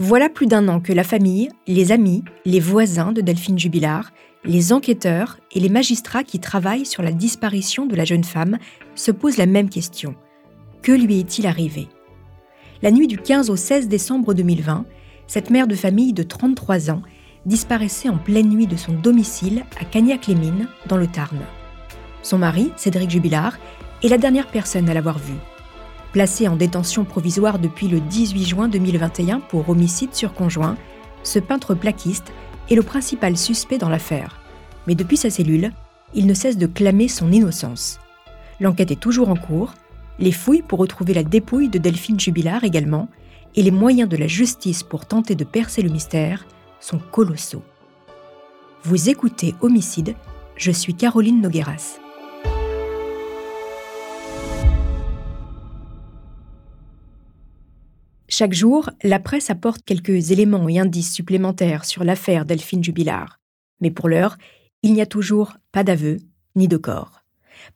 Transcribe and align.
Voilà 0.00 0.28
plus 0.28 0.46
d'un 0.46 0.68
an 0.68 0.78
que 0.78 0.92
la 0.92 1.02
famille, 1.02 1.50
les 1.66 1.90
amis, 1.90 2.22
les 2.44 2.60
voisins 2.60 3.10
de 3.10 3.20
Delphine 3.20 3.58
Jubilard, 3.58 4.12
les 4.44 4.72
enquêteurs 4.72 5.38
et 5.50 5.58
les 5.58 5.68
magistrats 5.68 6.22
qui 6.22 6.38
travaillent 6.38 6.86
sur 6.86 7.02
la 7.02 7.10
disparition 7.10 7.84
de 7.84 7.96
la 7.96 8.04
jeune 8.04 8.22
femme 8.22 8.58
se 8.94 9.10
posent 9.10 9.38
la 9.38 9.46
même 9.46 9.68
question. 9.68 10.14
Que 10.82 10.92
lui 10.92 11.18
est-il 11.18 11.48
arrivé? 11.48 11.88
La 12.80 12.92
nuit 12.92 13.08
du 13.08 13.18
15 13.18 13.50
au 13.50 13.56
16 13.56 13.88
décembre 13.88 14.34
2020, 14.34 14.84
cette 15.26 15.50
mère 15.50 15.66
de 15.66 15.74
famille 15.74 16.12
de 16.12 16.22
33 16.22 16.92
ans 16.92 17.02
disparaissait 17.44 18.08
en 18.08 18.18
pleine 18.18 18.50
nuit 18.50 18.68
de 18.68 18.76
son 18.76 18.92
domicile 18.92 19.64
à 19.80 19.84
Cagnac-les-Mines, 19.84 20.68
dans 20.86 20.96
le 20.96 21.08
Tarn. 21.08 21.40
Son 22.22 22.38
mari, 22.38 22.70
Cédric 22.76 23.10
Jubilard, 23.10 23.58
est 24.04 24.08
la 24.08 24.18
dernière 24.18 24.46
personne 24.46 24.88
à 24.88 24.94
l'avoir 24.94 25.18
vue. 25.18 25.34
Placé 26.12 26.48
en 26.48 26.56
détention 26.56 27.04
provisoire 27.04 27.58
depuis 27.58 27.86
le 27.86 28.00
18 28.00 28.44
juin 28.44 28.68
2021 28.68 29.40
pour 29.40 29.68
homicide 29.68 30.14
sur 30.14 30.32
conjoint, 30.32 30.76
ce 31.22 31.38
peintre 31.38 31.74
plaquiste 31.74 32.32
est 32.70 32.74
le 32.74 32.82
principal 32.82 33.36
suspect 33.36 33.78
dans 33.78 33.90
l'affaire. 33.90 34.40
Mais 34.86 34.94
depuis 34.94 35.18
sa 35.18 35.28
cellule, 35.28 35.72
il 36.14 36.26
ne 36.26 36.34
cesse 36.34 36.56
de 36.56 36.66
clamer 36.66 37.08
son 37.08 37.30
innocence. 37.30 38.00
L'enquête 38.60 38.90
est 38.90 39.00
toujours 39.00 39.28
en 39.28 39.36
cours, 39.36 39.74
les 40.18 40.32
fouilles 40.32 40.62
pour 40.62 40.78
retrouver 40.78 41.12
la 41.12 41.22
dépouille 41.22 41.68
de 41.68 41.78
Delphine 41.78 42.18
Jubilard 42.18 42.64
également, 42.64 43.08
et 43.54 43.62
les 43.62 43.70
moyens 43.70 44.08
de 44.08 44.16
la 44.16 44.26
justice 44.26 44.82
pour 44.82 45.06
tenter 45.06 45.34
de 45.34 45.44
percer 45.44 45.82
le 45.82 45.90
mystère 45.90 46.46
sont 46.80 46.98
colossaux. 46.98 47.62
Vous 48.82 49.10
écoutez 49.10 49.54
Homicide, 49.60 50.14
je 50.56 50.70
suis 50.70 50.94
Caroline 50.94 51.40
Nogueras. 51.40 51.98
Chaque 58.30 58.52
jour, 58.52 58.90
la 59.02 59.20
presse 59.20 59.48
apporte 59.48 59.82
quelques 59.86 60.32
éléments 60.32 60.68
et 60.68 60.78
indices 60.78 61.14
supplémentaires 61.14 61.86
sur 61.86 62.04
l'affaire 62.04 62.44
Delphine 62.44 62.84
Jubilard. 62.84 63.40
Mais 63.80 63.90
pour 63.90 64.06
l'heure, 64.06 64.36
il 64.82 64.92
n'y 64.92 65.00
a 65.00 65.06
toujours 65.06 65.54
pas 65.72 65.82
d'aveu 65.82 66.18
ni 66.54 66.68
de 66.68 66.76
corps. 66.76 67.24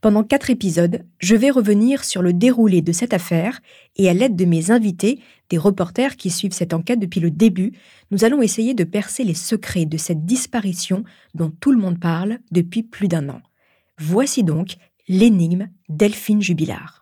Pendant 0.03 0.23
quatre 0.23 0.50
épisodes, 0.50 1.05
je 1.19 1.34
vais 1.34 1.50
revenir 1.50 2.05
sur 2.05 2.20
le 2.20 2.34
déroulé 2.34 2.83
de 2.83 2.92
cette 2.92 3.14
affaire 3.14 3.61
et 3.97 4.11
à 4.11 4.14
l'aide 4.14 4.36
de 4.36 4.45
mes 4.45 4.70
invités, 4.70 5.20
des 5.48 5.58
reporters 5.58 6.17
qui 6.17 6.28
suivent 6.28 6.53
cette 6.53 6.75
enquête 6.75 7.00
depuis 7.00 7.20
le 7.20 7.30
début, 7.30 7.73
nous 8.11 8.25
allons 8.25 8.42
essayer 8.42 8.75
de 8.75 8.84
percer 8.84 9.25
les 9.25 9.34
secrets 9.34 9.86
de 9.86 9.97
cette 9.97 10.27
disparition 10.27 11.03
dont 11.34 11.50
tout 11.61 11.73
le 11.73 11.78
monde 11.78 11.98
parle 11.98 12.39
depuis 12.50 12.83
plus 12.83 13.08
d'un 13.08 13.30
an. 13.30 13.41
Voici 13.98 14.45
donc 14.45 14.77
l'énigme 15.08 15.69
Delphine 15.89 16.42
Jubilard. 16.42 17.02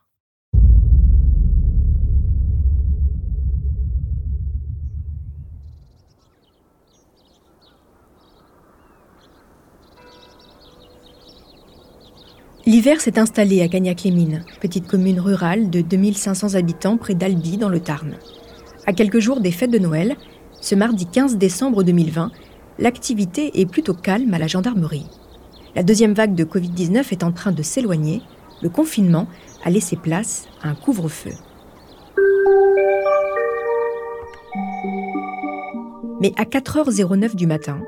L'hiver 12.66 13.00
s'est 13.00 13.18
installé 13.18 13.62
à 13.62 13.68
Cagnac-les-Mines, 13.68 14.44
petite 14.60 14.86
commune 14.86 15.18
rurale 15.18 15.70
de 15.70 15.80
2500 15.80 16.54
habitants 16.54 16.98
près 16.98 17.14
d'Albi 17.14 17.56
dans 17.56 17.70
le 17.70 17.80
Tarn. 17.80 18.16
À 18.86 18.92
quelques 18.92 19.18
jours 19.18 19.40
des 19.40 19.50
fêtes 19.50 19.70
de 19.70 19.78
Noël, 19.78 20.14
ce 20.60 20.74
mardi 20.74 21.06
15 21.06 21.38
décembre 21.38 21.82
2020, 21.82 22.30
l'activité 22.78 23.60
est 23.60 23.66
plutôt 23.66 23.94
calme 23.94 24.34
à 24.34 24.38
la 24.38 24.46
gendarmerie. 24.46 25.06
La 25.74 25.82
deuxième 25.82 26.12
vague 26.12 26.34
de 26.34 26.44
Covid-19 26.44 27.10
est 27.12 27.24
en 27.24 27.32
train 27.32 27.52
de 27.52 27.62
s'éloigner, 27.62 28.20
le 28.62 28.68
confinement 28.68 29.26
a 29.64 29.70
laissé 29.70 29.96
place 29.96 30.46
à 30.62 30.68
un 30.68 30.74
couvre-feu. 30.74 31.32
Mais 36.20 36.34
à 36.36 36.44
4h09 36.44 37.34
du 37.36 37.46
matin, 37.46 37.80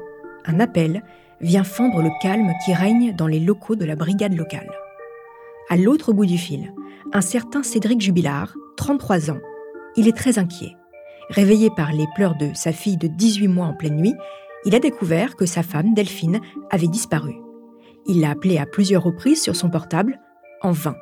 un 0.46 0.60
appel 0.60 1.02
vient 1.42 1.64
fendre 1.64 2.00
le 2.02 2.10
calme 2.20 2.52
qui 2.64 2.72
règne 2.72 3.14
dans 3.14 3.26
les 3.26 3.40
locaux 3.40 3.76
de 3.76 3.84
la 3.84 3.96
brigade 3.96 4.34
locale. 4.34 4.70
À 5.68 5.76
l'autre 5.76 6.12
bout 6.12 6.26
du 6.26 6.38
fil, 6.38 6.72
un 7.12 7.20
certain 7.20 7.62
Cédric 7.62 8.00
Jubilard, 8.00 8.54
33 8.76 9.30
ans. 9.30 9.40
Il 9.96 10.08
est 10.08 10.16
très 10.16 10.38
inquiet. 10.38 10.76
Réveillé 11.28 11.70
par 11.70 11.92
les 11.92 12.06
pleurs 12.14 12.36
de 12.36 12.50
sa 12.54 12.72
fille 12.72 12.96
de 12.96 13.08
18 13.08 13.48
mois 13.48 13.66
en 13.66 13.74
pleine 13.74 13.96
nuit, 13.96 14.14
il 14.64 14.74
a 14.74 14.78
découvert 14.78 15.36
que 15.36 15.46
sa 15.46 15.62
femme, 15.62 15.94
Delphine, 15.94 16.40
avait 16.70 16.86
disparu. 16.86 17.34
Il 18.06 18.20
l'a 18.20 18.30
appelée 18.30 18.58
à 18.58 18.66
plusieurs 18.66 19.02
reprises 19.02 19.42
sur 19.42 19.56
son 19.56 19.70
portable, 19.70 20.20
en 20.62 20.72
vain. 20.72 20.96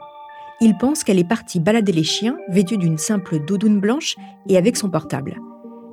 Il 0.61 0.77
pense 0.77 1.05
qu'elle 1.05 1.19
est 1.19 1.29
partie 1.29 1.61
balader 1.61 1.93
les 1.93 2.05
chiens, 2.05 2.37
vêtue 2.49 2.77
d'une 2.77 2.99
simple 2.99 3.39
doudoune 3.39 3.81
blanche 3.81 4.17
et 4.49 4.57
avec 4.57 4.77
son 4.77 4.91
portable. 4.91 5.39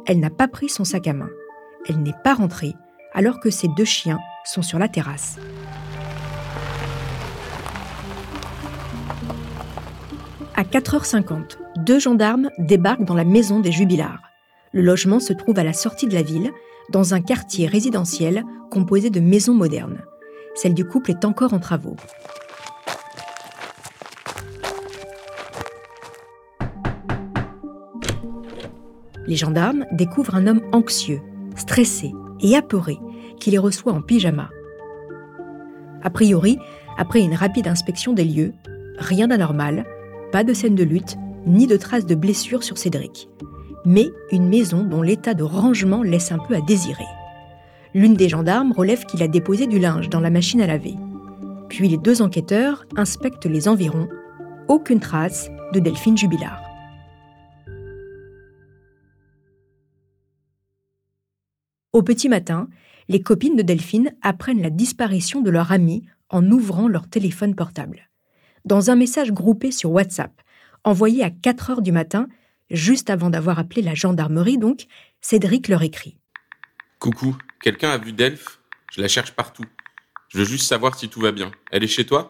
Elle 0.06 0.20
n'a 0.20 0.30
pas 0.30 0.48
pris 0.48 0.70
son 0.70 0.84
sac 0.84 1.08
à 1.08 1.14
main. 1.14 1.30
Elle 1.88 2.02
n'est 2.02 2.14
pas 2.24 2.34
rentrée, 2.34 2.74
alors 3.14 3.40
que 3.40 3.50
ses 3.50 3.68
deux 3.70 3.86
chiens 3.86 4.20
sont 4.48 4.62
sur 4.62 4.80
la 4.80 4.88
terrasse. 4.88 5.38
À 10.56 10.64
4h50, 10.64 11.58
deux 11.78 12.00
gendarmes 12.00 12.50
débarquent 12.58 13.06
dans 13.06 13.14
la 13.14 13.26
maison 13.26 13.60
des 13.60 13.72
jubilards. 13.72 14.22
Le 14.74 14.82
logement 14.82 15.20
se 15.20 15.34
trouve 15.34 15.60
à 15.60 15.64
la 15.64 15.74
sortie 15.74 16.08
de 16.08 16.14
la 16.14 16.24
ville, 16.24 16.52
dans 16.90 17.14
un 17.14 17.22
quartier 17.22 17.68
résidentiel 17.68 18.44
composé 18.72 19.10
de 19.10 19.20
maisons 19.20 19.54
modernes. 19.54 20.02
Celle 20.56 20.74
du 20.74 20.86
couple 20.86 21.12
est 21.12 21.26
encore 21.26 21.54
en 21.54 21.60
travaux. 21.60 21.96
Les 29.28 29.36
gendarmes 29.36 29.86
découvrent 29.92 30.36
un 30.36 30.48
homme 30.48 30.62
anxieux, 30.72 31.22
stressé 31.56 32.14
et 32.40 32.56
apeuré 32.56 32.98
qui 33.40 33.52
les 33.52 33.58
reçoit 33.58 33.94
en 33.94 34.02
pyjama. 34.02 34.50
A 36.04 36.10
priori, 36.10 36.60
après 36.98 37.22
une 37.22 37.34
rapide 37.34 37.68
inspection 37.68 38.14
des 38.14 38.24
lieux, 38.24 38.54
rien 38.98 39.28
d'anormal, 39.28 39.86
pas 40.32 40.44
de 40.44 40.54
scène 40.54 40.76
de 40.76 40.84
lutte, 40.84 41.18
ni 41.46 41.68
de 41.68 41.78
traces 41.78 42.06
de 42.06 42.16
blessures 42.16 42.64
sur 42.64 42.78
Cédric. 42.78 43.30
Mais 43.86 44.10
une 44.32 44.50
maison 44.50 44.84
dont 44.84 45.02
l'état 45.02 45.34
de 45.34 45.44
rangement 45.44 46.04
laisse 46.04 46.32
un 46.32 46.40
peu 46.40 46.56
à 46.56 46.62
désirer. 46.62 47.06
L'une 47.94 48.16
des 48.16 48.30
gendarmes 48.30 48.74
relève 48.74 49.06
qu'il 49.06 49.24
a 49.24 49.28
déposé 49.28 49.66
du 49.66 49.80
linge 49.80 50.10
dans 50.10 50.20
la 50.20 50.30
machine 50.30 50.62
à 50.62 50.68
laver. 50.68 50.96
Puis 51.70 51.88
les 51.88 51.98
deux 51.98 52.22
enquêteurs 52.22 52.86
inspectent 52.96 53.46
les 53.46 53.68
environs. 53.68 54.10
Aucune 54.68 55.00
trace 55.00 55.50
de 55.74 55.80
Delphine 55.80 56.18
Jubilard. 56.18 56.62
Au 61.94 62.04
petit 62.04 62.30
matin, 62.30 62.68
les 63.08 63.22
copines 63.22 63.56
de 63.56 63.62
Delphine 63.62 64.14
apprennent 64.22 64.62
la 64.62 64.70
disparition 64.70 65.42
de 65.42 65.50
leur 65.50 65.72
amie 65.72 66.06
en 66.30 66.50
ouvrant 66.52 66.88
leur 66.88 67.08
téléphone 67.10 67.56
portable. 67.56 68.10
Dans 68.66 68.92
un 68.92 68.96
message 68.96 69.32
groupé 69.32 69.72
sur 69.72 69.92
WhatsApp, 69.92 70.42
envoyé 70.84 71.24
à 71.24 71.30
4 71.30 71.70
heures 71.70 71.82
du 71.82 71.92
matin, 71.92 72.28
juste 72.70 73.10
avant 73.10 73.30
d'avoir 73.30 73.60
appelé 73.60 73.82
la 73.82 73.94
gendarmerie 73.94 74.58
donc, 74.58 74.88
Cédric 75.22 75.68
leur 75.68 75.84
écrit. 75.84 76.18
Coucou, 77.00 77.38
quelqu'un 77.62 77.92
a 77.92 77.98
vu 77.98 78.12
Delph? 78.12 78.60
Je 78.92 79.02
la 79.02 79.08
cherche 79.08 79.32
partout. 79.32 79.66
Je 80.30 80.40
veux 80.40 80.46
juste 80.46 80.68
savoir 80.68 80.98
si 80.98 81.08
tout 81.08 81.22
va 81.22 81.32
bien. 81.32 81.52
Elle 81.72 81.84
est 81.84 81.88
chez 81.88 82.06
toi? 82.06 82.28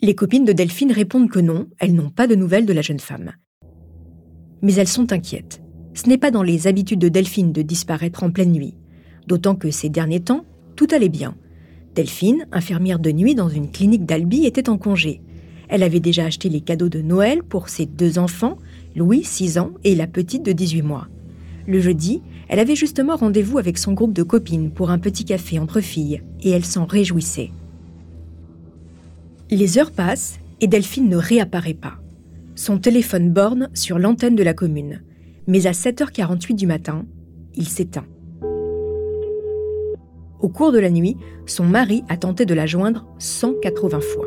Les 0.00 0.14
copines 0.14 0.44
de 0.44 0.52
Delphine 0.52 0.92
répondent 0.92 1.30
que 1.30 1.40
non, 1.40 1.68
elles 1.78 1.94
n'ont 1.94 2.10
pas 2.10 2.26
de 2.26 2.34
nouvelles 2.34 2.66
de 2.66 2.72
la 2.72 2.82
jeune 2.82 3.00
femme. 3.00 3.32
Mais 4.62 4.74
elles 4.74 4.88
sont 4.88 5.12
inquiètes. 5.12 5.60
Ce 5.96 6.10
n'est 6.10 6.18
pas 6.18 6.30
dans 6.30 6.42
les 6.42 6.66
habitudes 6.66 6.98
de 6.98 7.08
Delphine 7.08 7.52
de 7.52 7.62
disparaître 7.62 8.22
en 8.22 8.30
pleine 8.30 8.52
nuit, 8.52 8.74
d'autant 9.26 9.54
que 9.54 9.70
ces 9.70 9.88
derniers 9.88 10.20
temps, 10.20 10.44
tout 10.76 10.86
allait 10.92 11.08
bien. 11.08 11.34
Delphine, 11.94 12.46
infirmière 12.52 12.98
de 12.98 13.10
nuit 13.10 13.34
dans 13.34 13.48
une 13.48 13.70
clinique 13.70 14.04
d'Albi, 14.04 14.44
était 14.44 14.68
en 14.68 14.76
congé. 14.76 15.22
Elle 15.70 15.82
avait 15.82 16.00
déjà 16.00 16.26
acheté 16.26 16.50
les 16.50 16.60
cadeaux 16.60 16.90
de 16.90 17.00
Noël 17.00 17.42
pour 17.42 17.70
ses 17.70 17.86
deux 17.86 18.18
enfants, 18.18 18.58
Louis, 18.94 19.24
6 19.24 19.56
ans, 19.56 19.70
et 19.84 19.94
la 19.94 20.06
petite 20.06 20.44
de 20.44 20.52
18 20.52 20.82
mois. 20.82 21.08
Le 21.66 21.80
jeudi, 21.80 22.20
elle 22.48 22.60
avait 22.60 22.76
justement 22.76 23.16
rendez-vous 23.16 23.56
avec 23.56 23.78
son 23.78 23.94
groupe 23.94 24.12
de 24.12 24.22
copines 24.22 24.70
pour 24.70 24.90
un 24.90 24.98
petit 24.98 25.24
café 25.24 25.58
entre 25.58 25.80
filles, 25.80 26.22
et 26.42 26.50
elle 26.50 26.66
s'en 26.66 26.84
réjouissait. 26.84 27.52
Les 29.50 29.78
heures 29.78 29.92
passent 29.92 30.40
et 30.60 30.66
Delphine 30.66 31.08
ne 31.08 31.16
réapparaît 31.16 31.72
pas. 31.72 31.94
Son 32.54 32.76
téléphone 32.76 33.32
borne 33.32 33.70
sur 33.72 33.98
l'antenne 33.98 34.36
de 34.36 34.42
la 34.42 34.52
commune 34.52 35.00
mais 35.46 35.66
à 35.66 35.72
7h48 35.72 36.54
du 36.54 36.66
matin, 36.66 37.04
il 37.54 37.68
s'éteint. 37.68 38.06
Au 40.40 40.48
cours 40.48 40.72
de 40.72 40.78
la 40.78 40.90
nuit, 40.90 41.16
son 41.46 41.64
mari 41.64 42.04
a 42.08 42.16
tenté 42.16 42.44
de 42.44 42.54
la 42.54 42.66
joindre 42.66 43.06
180 43.18 44.00
fois. 44.00 44.26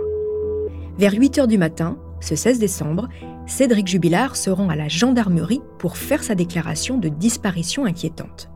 Vers 0.98 1.14
8h 1.14 1.48
du 1.48 1.58
matin, 1.58 1.98
ce 2.20 2.36
16 2.36 2.60
décembre, 2.60 3.08
Cédric 3.48 3.88
Jubilard 3.88 4.36
se 4.36 4.50
rend 4.50 4.70
à 4.70 4.76
la 4.76 4.88
gendarmerie 4.88 5.62
pour 5.78 5.98
faire 5.98 6.24
sa 6.24 6.36
déclaration 6.36 6.98
de 6.98 7.10
disparition 7.10 7.86
inquiétante. 7.86 8.50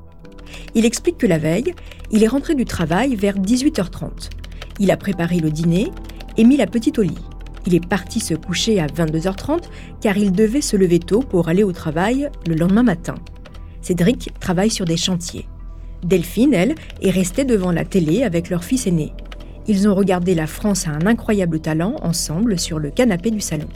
Il 0.75 0.85
explique 0.85 1.17
que 1.17 1.27
la 1.27 1.37
veille, 1.37 1.73
il 2.11 2.23
est 2.23 2.27
rentré 2.27 2.55
du 2.55 2.65
travail 2.65 3.15
vers 3.15 3.37
18h30. 3.37 4.29
Il 4.79 4.91
a 4.91 4.97
préparé 4.97 5.39
le 5.39 5.51
dîner 5.51 5.91
et 6.37 6.43
mis 6.43 6.57
la 6.57 6.67
petite 6.67 6.99
au 6.99 7.03
lit. 7.03 7.17
Il 7.65 7.75
est 7.75 7.87
parti 7.87 8.19
se 8.19 8.33
coucher 8.33 8.79
à 8.79 8.87
22h30 8.87 9.63
car 10.01 10.17
il 10.17 10.31
devait 10.31 10.61
se 10.61 10.75
lever 10.75 10.99
tôt 10.99 11.21
pour 11.21 11.49
aller 11.49 11.63
au 11.63 11.71
travail 11.71 12.29
le 12.47 12.55
lendemain 12.55 12.83
matin. 12.83 13.15
Cédric 13.81 14.31
travaille 14.39 14.69
sur 14.69 14.85
des 14.85 14.97
chantiers. 14.97 15.47
Delphine, 16.03 16.53
elle, 16.53 16.75
est 17.01 17.09
restée 17.09 17.45
devant 17.45 17.71
la 17.71 17.85
télé 17.85 18.23
avec 18.23 18.49
leur 18.49 18.63
fils 18.63 18.87
aîné. 18.87 19.13
Ils 19.67 19.87
ont 19.87 19.95
regardé 19.95 20.35
La 20.35 20.47
France 20.47 20.87
à 20.87 20.91
un 20.91 21.05
incroyable 21.05 21.59
talent 21.59 21.95
ensemble 22.01 22.59
sur 22.59 22.79
le 22.79 22.91
canapé 22.91 23.31
du 23.31 23.39
salon. 23.39 23.69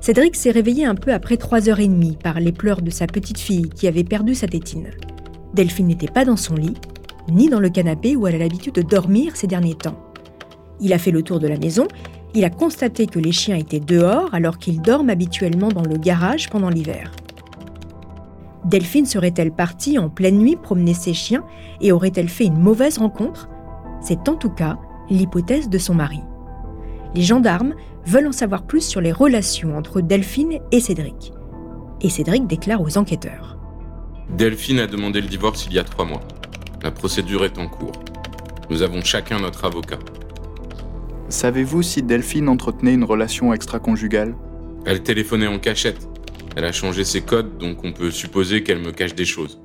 Cédric 0.00 0.36
s'est 0.36 0.52
réveillé 0.52 0.84
un 0.84 0.94
peu 0.94 1.12
après 1.12 1.34
3h30 1.34 2.16
par 2.18 2.38
les 2.38 2.52
pleurs 2.52 2.80
de 2.80 2.90
sa 2.90 3.06
petite 3.06 3.38
fille 3.38 3.68
qui 3.68 3.88
avait 3.88 4.04
perdu 4.04 4.34
sa 4.34 4.46
tétine. 4.46 4.90
Delphine 5.52 5.88
n'était 5.88 6.06
pas 6.06 6.24
dans 6.24 6.36
son 6.36 6.54
lit, 6.54 6.76
ni 7.28 7.48
dans 7.48 7.60
le 7.60 7.70
canapé 7.70 8.14
où 8.14 8.26
elle 8.26 8.36
a 8.36 8.38
l'habitude 8.38 8.74
de 8.74 8.82
dormir 8.82 9.36
ces 9.36 9.48
derniers 9.48 9.74
temps. 9.74 10.00
Il 10.80 10.92
a 10.92 10.98
fait 10.98 11.10
le 11.10 11.22
tour 11.22 11.40
de 11.40 11.48
la 11.48 11.58
maison, 11.58 11.86
il 12.34 12.44
a 12.44 12.50
constaté 12.50 13.06
que 13.06 13.18
les 13.18 13.32
chiens 13.32 13.56
étaient 13.56 13.80
dehors 13.80 14.32
alors 14.32 14.58
qu'ils 14.58 14.80
dorment 14.80 15.10
habituellement 15.10 15.68
dans 15.68 15.82
le 15.82 15.96
garage 15.96 16.48
pendant 16.48 16.68
l'hiver. 16.68 17.10
Delphine 18.64 19.06
serait-elle 19.06 19.52
partie 19.52 19.98
en 19.98 20.08
pleine 20.08 20.38
nuit 20.38 20.56
promener 20.56 20.94
ses 20.94 21.14
chiens 21.14 21.44
et 21.80 21.92
aurait-elle 21.92 22.28
fait 22.28 22.44
une 22.44 22.60
mauvaise 22.60 22.98
rencontre? 22.98 23.48
C'est 24.00 24.28
en 24.28 24.36
tout 24.36 24.50
cas 24.50 24.78
l'hypothèse 25.08 25.68
de 25.68 25.78
son 25.78 25.94
mari. 25.94 26.20
Les 27.14 27.22
gendarmes 27.22 27.74
veulent 28.06 28.28
en 28.28 28.32
savoir 28.32 28.62
plus 28.62 28.82
sur 28.82 29.00
les 29.00 29.12
relations 29.12 29.76
entre 29.76 30.00
Delphine 30.00 30.60
et 30.70 30.80
Cédric. 30.80 31.32
Et 32.00 32.08
Cédric 32.08 32.46
déclare 32.46 32.80
aux 32.80 32.96
enquêteurs. 32.96 33.58
Delphine 34.36 34.78
a 34.78 34.86
demandé 34.86 35.20
le 35.20 35.26
divorce 35.26 35.66
il 35.66 35.72
y 35.72 35.78
a 35.78 35.84
trois 35.84 36.04
mois. 36.04 36.20
La 36.82 36.92
procédure 36.92 37.44
est 37.44 37.58
en 37.58 37.66
cours. 37.66 37.92
Nous 38.70 38.82
avons 38.82 39.02
chacun 39.02 39.40
notre 39.40 39.64
avocat. 39.64 39.98
Savez-vous 41.30 41.84
si 41.84 42.02
Delphine 42.02 42.48
entretenait 42.48 42.92
une 42.92 43.04
relation 43.04 43.54
extra-conjugale? 43.54 44.34
Elle 44.84 45.04
téléphonait 45.04 45.46
en 45.46 45.60
cachette. 45.60 46.08
Elle 46.56 46.64
a 46.64 46.72
changé 46.72 47.04
ses 47.04 47.20
codes, 47.20 47.56
donc 47.58 47.84
on 47.84 47.92
peut 47.92 48.10
supposer 48.10 48.64
qu'elle 48.64 48.80
me 48.80 48.90
cache 48.90 49.14
des 49.14 49.24
choses. 49.24 49.60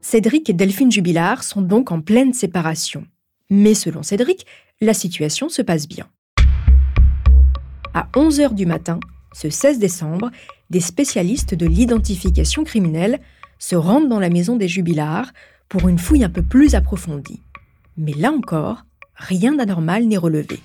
Cédric 0.00 0.48
et 0.48 0.52
Delphine 0.52 0.92
Jubilard 0.92 1.42
sont 1.42 1.60
donc 1.60 1.90
en 1.90 2.00
pleine 2.00 2.32
séparation. 2.32 3.04
Mais 3.50 3.74
selon 3.74 4.04
Cédric, 4.04 4.46
la 4.80 4.94
situation 4.94 5.48
se 5.48 5.62
passe 5.62 5.88
bien. 5.88 6.06
À 7.92 8.08
11h 8.14 8.54
du 8.54 8.64
matin, 8.64 9.00
ce 9.32 9.50
16 9.50 9.80
décembre, 9.80 10.30
des 10.70 10.80
spécialistes 10.80 11.56
de 11.56 11.66
l'identification 11.66 12.62
criminelle 12.62 13.18
se 13.58 13.74
rendent 13.74 14.08
dans 14.08 14.20
la 14.20 14.30
maison 14.30 14.56
des 14.56 14.68
Jubilars 14.68 15.32
pour 15.68 15.88
une 15.88 15.98
fouille 15.98 16.22
un 16.22 16.30
peu 16.30 16.42
plus 16.42 16.76
approfondie. 16.76 17.42
Mais 17.96 18.12
là 18.12 18.30
encore, 18.30 18.84
rien 19.20 19.54
d'anormal 19.54 20.04
n'est 20.04 20.16
relevé. 20.16 20.60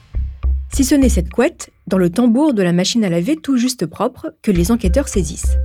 Si 0.74 0.84
ce 0.84 0.96
n'est 0.96 1.10
cette 1.10 1.30
couette, 1.30 1.70
dans 1.88 1.98
le 1.98 2.10
tambour 2.10 2.54
de 2.54 2.64
la 2.64 2.74
machine 2.74 3.06
à 3.06 3.10
laver 3.10 3.36
tout 3.36 3.58
juste 3.58 3.86
propre, 3.86 4.34
que 4.42 4.52
les 4.52 4.72
enquêteurs 4.72 5.08
saisissent. 5.08 5.58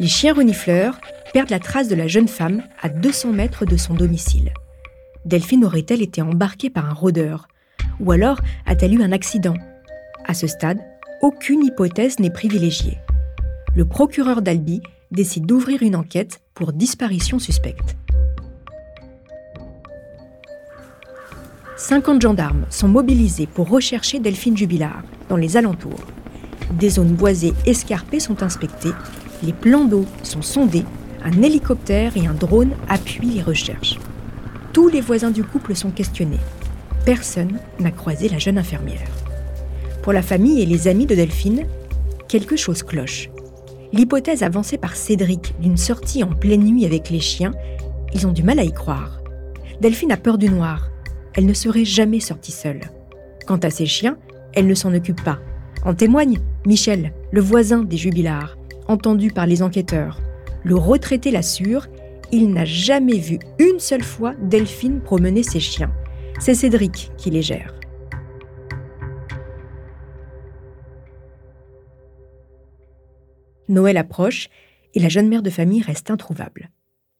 Les 0.00 0.06
chiens 0.06 0.32
renifleurs 0.32 1.00
perdent 1.32 1.50
la 1.50 1.58
trace 1.58 1.88
de 1.88 1.94
la 1.94 2.06
jeune 2.06 2.28
femme 2.28 2.62
à 2.80 2.88
200 2.88 3.32
mètres 3.32 3.66
de 3.66 3.76
son 3.76 3.94
domicile. 3.94 4.52
Delphine 5.24 5.64
aurait-elle 5.64 6.02
été 6.02 6.22
embarquée 6.22 6.70
par 6.70 6.88
un 6.88 6.94
rôdeur? 6.94 7.48
Ou 8.00 8.12
alors 8.12 8.40
a-t-elle 8.66 8.94
eu 8.94 9.02
un 9.02 9.12
accident? 9.12 9.54
À 10.26 10.34
ce 10.34 10.46
stade, 10.46 10.78
aucune 11.20 11.64
hypothèse 11.64 12.18
n'est 12.18 12.30
privilégiée. 12.30 12.98
Le 13.74 13.84
procureur 13.84 14.40
d'Albi 14.40 14.80
décide 15.10 15.46
d'ouvrir 15.46 15.82
une 15.82 15.96
enquête 15.96 16.40
pour 16.54 16.72
disparition 16.72 17.38
suspecte. 17.38 17.96
50 21.78 22.20
gendarmes 22.20 22.66
sont 22.70 22.88
mobilisés 22.88 23.46
pour 23.46 23.68
rechercher 23.68 24.18
Delphine 24.18 24.56
Jubilard 24.56 25.04
dans 25.28 25.36
les 25.36 25.56
alentours. 25.56 26.02
Des 26.72 26.90
zones 26.90 27.14
boisées 27.14 27.54
escarpées 27.66 28.18
sont 28.18 28.42
inspectées, 28.42 28.92
les 29.44 29.52
plans 29.52 29.84
d'eau 29.84 30.04
sont 30.24 30.42
sondés, 30.42 30.84
un 31.24 31.40
hélicoptère 31.40 32.16
et 32.16 32.26
un 32.26 32.34
drone 32.34 32.72
appuient 32.88 33.30
les 33.30 33.42
recherches. 33.42 33.96
Tous 34.72 34.88
les 34.88 35.00
voisins 35.00 35.30
du 35.30 35.44
couple 35.44 35.76
sont 35.76 35.92
questionnés. 35.92 36.40
Personne 37.04 37.60
n'a 37.78 37.92
croisé 37.92 38.28
la 38.28 38.38
jeune 38.38 38.58
infirmière. 38.58 39.08
Pour 40.02 40.12
la 40.12 40.22
famille 40.22 40.60
et 40.60 40.66
les 40.66 40.88
amis 40.88 41.06
de 41.06 41.14
Delphine, 41.14 41.64
quelque 42.26 42.56
chose 42.56 42.82
cloche. 42.82 43.30
L'hypothèse 43.92 44.42
avancée 44.42 44.78
par 44.78 44.96
Cédric 44.96 45.54
d'une 45.60 45.76
sortie 45.76 46.24
en 46.24 46.32
pleine 46.32 46.64
nuit 46.64 46.86
avec 46.86 47.08
les 47.08 47.20
chiens, 47.20 47.52
ils 48.12 48.26
ont 48.26 48.32
du 48.32 48.42
mal 48.42 48.58
à 48.58 48.64
y 48.64 48.72
croire. 48.72 49.20
Delphine 49.80 50.10
a 50.10 50.16
peur 50.16 50.38
du 50.38 50.50
noir, 50.50 50.90
elle 51.38 51.46
ne 51.46 51.54
serait 51.54 51.84
jamais 51.84 52.18
sortie 52.18 52.50
seule. 52.50 52.80
Quant 53.46 53.58
à 53.58 53.70
ses 53.70 53.86
chiens, 53.86 54.18
elle 54.54 54.66
ne 54.66 54.74
s'en 54.74 54.92
occupe 54.92 55.22
pas. 55.22 55.38
En 55.84 55.94
témoigne 55.94 56.40
Michel, 56.66 57.14
le 57.30 57.40
voisin 57.40 57.84
des 57.84 57.96
jubilars, 57.96 58.58
entendu 58.88 59.30
par 59.30 59.46
les 59.46 59.62
enquêteurs. 59.62 60.20
Le 60.64 60.74
retraité 60.74 61.30
l'assure, 61.30 61.86
il 62.32 62.52
n'a 62.52 62.64
jamais 62.64 63.18
vu 63.18 63.38
une 63.60 63.78
seule 63.78 64.02
fois 64.02 64.34
Delphine 64.42 65.00
promener 65.00 65.44
ses 65.44 65.60
chiens. 65.60 65.92
C'est 66.40 66.54
Cédric 66.54 67.12
qui 67.16 67.30
les 67.30 67.42
gère. 67.42 67.72
Noël 73.68 73.96
approche 73.96 74.48
et 74.94 74.98
la 74.98 75.08
jeune 75.08 75.28
mère 75.28 75.42
de 75.42 75.50
famille 75.50 75.82
reste 75.82 76.10
introuvable. 76.10 76.70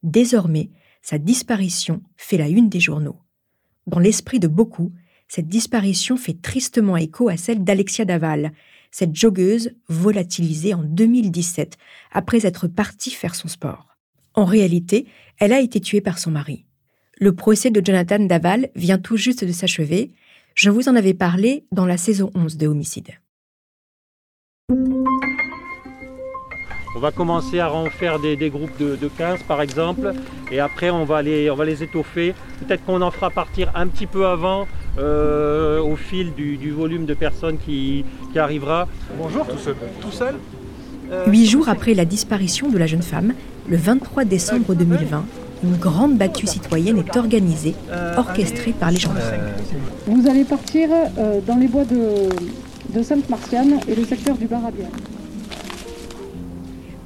Désormais, 0.03 0.71
sa 1.01 1.17
disparition 1.17 2.01
fait 2.17 2.37
la 2.37 2.49
une 2.49 2.67
des 2.67 2.81
journaux. 2.81 3.21
Dans 3.89 3.97
l'esprit 3.97 4.39
de 4.39 4.47
beaucoup, 4.47 4.91
cette 5.27 5.47
disparition 5.47 6.15
fait 6.15 6.39
tristement 6.39 6.95
écho 6.95 7.27
à 7.27 7.37
celle 7.37 7.63
d'Alexia 7.63 8.05
Daval, 8.05 8.51
cette 8.91 9.15
joggeuse 9.15 9.71
volatilisée 9.87 10.75
en 10.75 10.83
2017 10.83 11.75
après 12.11 12.45
être 12.45 12.67
partie 12.67 13.09
faire 13.09 13.33
son 13.33 13.47
sport. 13.47 13.87
En 14.35 14.45
réalité, 14.45 15.07
elle 15.39 15.53
a 15.53 15.59
été 15.59 15.81
tuée 15.81 16.01
par 16.01 16.19
son 16.19 16.29
mari. 16.29 16.65
Le 17.17 17.33
procès 17.33 17.71
de 17.71 17.83
Jonathan 17.83 18.19
Daval 18.19 18.69
vient 18.75 18.99
tout 18.99 19.17
juste 19.17 19.43
de 19.43 19.51
s'achever. 19.51 20.11
Je 20.53 20.69
vous 20.69 20.87
en 20.87 20.95
avais 20.95 21.15
parlé 21.15 21.65
dans 21.71 21.87
la 21.87 21.97
saison 21.97 22.29
11 22.35 22.57
de 22.57 22.67
Homicide. 22.67 23.09
On 26.95 26.99
va 26.99 27.11
commencer 27.11 27.59
à 27.59 27.71
en 27.71 27.85
faire 27.85 28.19
des, 28.19 28.49
groupes 28.49 28.77
de, 28.79 29.09
15 29.17 29.43
par 29.43 29.61
exemple, 29.61 30.13
et 30.51 30.59
après 30.59 30.89
on 30.89 31.05
va 31.05 31.21
les, 31.21 31.49
on 31.49 31.55
va 31.55 31.65
les 31.65 31.83
étoffer. 31.83 32.33
Peut-être 32.65 32.83
qu'on 32.85 33.01
en 33.01 33.11
fera 33.11 33.29
partir 33.29 33.71
un 33.75 33.87
petit 33.87 34.07
peu 34.07 34.25
avant, 34.25 34.67
euh, 34.97 35.79
au 35.81 35.95
fil 35.95 36.33
du, 36.33 36.71
volume 36.71 37.05
de 37.05 37.13
personnes 37.13 37.57
qui, 37.57 38.03
arrivera. 38.35 38.87
Bonjour, 39.17 39.45
tout 39.45 39.57
seul. 39.57 39.75
Tout 40.01 40.11
seul 40.11 40.35
euh, 41.11 41.25
Huit 41.27 41.45
jours 41.45 41.69
après 41.69 41.93
la 41.93 42.05
disparition 42.05 42.69
de 42.69 42.77
la 42.77 42.87
jeune 42.87 43.01
femme, 43.01 43.33
le 43.67 43.77
23 43.77 44.25
décembre 44.25 44.73
2020, 44.73 45.25
une 45.63 45.75
grande 45.75 46.17
battue 46.17 46.47
citoyenne 46.47 46.97
est 46.97 47.17
organisée, 47.17 47.75
orchestrée 48.17 48.71
par 48.71 48.91
les 48.91 48.97
gendarmes. 48.97 49.29
Vous 50.07 50.27
allez 50.27 50.43
partir 50.43 50.89
euh, 50.91 51.39
dans 51.45 51.57
les 51.57 51.67
bois 51.67 51.85
de, 51.85 53.03
Sainte-Martiane 53.03 53.79
et 53.87 53.95
le 53.95 54.03
secteur 54.05 54.35
du 54.35 54.47
Barabia. 54.47 54.85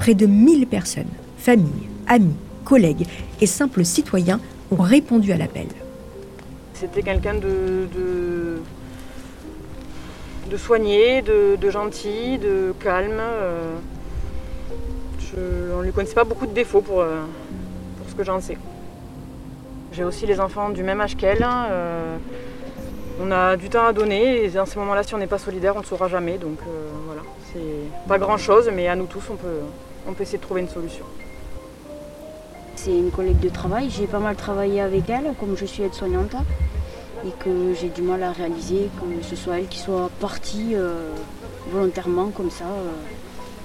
Près 0.03 0.15
de 0.15 0.25
1000 0.25 0.67
personnes, 0.67 1.07
familles, 1.37 1.87
amis, 2.07 2.35
collègues 2.65 3.07
et 3.39 3.45
simples 3.45 3.85
citoyens 3.85 4.41
ont 4.69 4.81
répondu 4.81 5.31
à 5.31 5.37
l'appel. 5.37 5.67
C'était 6.73 7.01
quelqu'un 7.01 7.35
de, 7.35 7.87
soigné, 10.57 11.21
de, 11.21 11.69
gentil, 11.69 12.37
de 12.37 12.73
calme. 12.83 13.17
Euh, 13.17 13.77
on 15.73 15.79
ne 15.79 15.85
lui 15.85 15.93
connaissait 15.93 16.15
pas 16.15 16.25
beaucoup 16.25 16.47
de 16.47 16.53
défauts 16.53 16.81
pour, 16.81 16.99
euh, 16.99 17.21
pour 17.97 18.09
ce 18.09 18.13
que 18.13 18.25
j'en 18.25 18.41
sais. 18.41 18.57
J'ai 19.93 20.03
aussi 20.03 20.25
les 20.25 20.41
enfants 20.41 20.69
du 20.71 20.83
même 20.83 20.99
âge 20.99 21.15
qu'elle. 21.15 21.43
Hein, 21.43 21.67
euh, 21.71 22.17
on 23.21 23.31
a 23.31 23.55
du 23.55 23.69
temps 23.69 23.85
à 23.85 23.93
donner 23.93 24.43
et 24.43 24.49
dans 24.49 24.65
ces 24.65 24.77
moments-là, 24.79 25.03
si 25.03 25.15
on 25.15 25.17
n'est 25.17 25.27
pas 25.27 25.37
solidaire, 25.37 25.77
on 25.77 25.79
ne 25.79 25.85
saura 25.85 26.09
jamais. 26.09 26.37
Donc 26.37 26.57
voilà, 27.05 27.21
c'est 27.53 28.09
pas 28.09 28.17
grand-chose, 28.17 28.69
mais 28.75 28.89
à 28.89 28.97
nous 28.97 29.05
tous, 29.05 29.23
on 29.31 29.37
peut, 29.37 29.61
on 30.07 30.13
peut 30.13 30.23
essayer 30.23 30.37
de 30.37 30.43
trouver 30.43 30.61
une 30.61 30.69
solution. 30.69 31.05
C'est 32.75 32.91
une 32.91 33.11
collègue 33.11 33.39
de 33.39 33.49
travail, 33.49 33.89
j'ai 33.89 34.07
pas 34.07 34.19
mal 34.19 34.35
travaillé 34.35 34.81
avec 34.81 35.09
elle, 35.09 35.33
comme 35.39 35.55
je 35.55 35.65
suis 35.65 35.83
aide-soignante, 35.83 36.35
et 37.25 37.31
que 37.39 37.73
j'ai 37.79 37.89
du 37.89 38.01
mal 38.01 38.21
à 38.23 38.31
réaliser 38.31 38.89
que 38.99 39.25
ce 39.25 39.35
soit 39.35 39.59
elle 39.59 39.67
qui 39.67 39.79
soit 39.79 40.09
partie 40.19 40.75
euh, 40.75 41.09
volontairement 41.71 42.29
comme 42.29 42.49
ça. 42.49 42.65
Euh, 42.65 42.91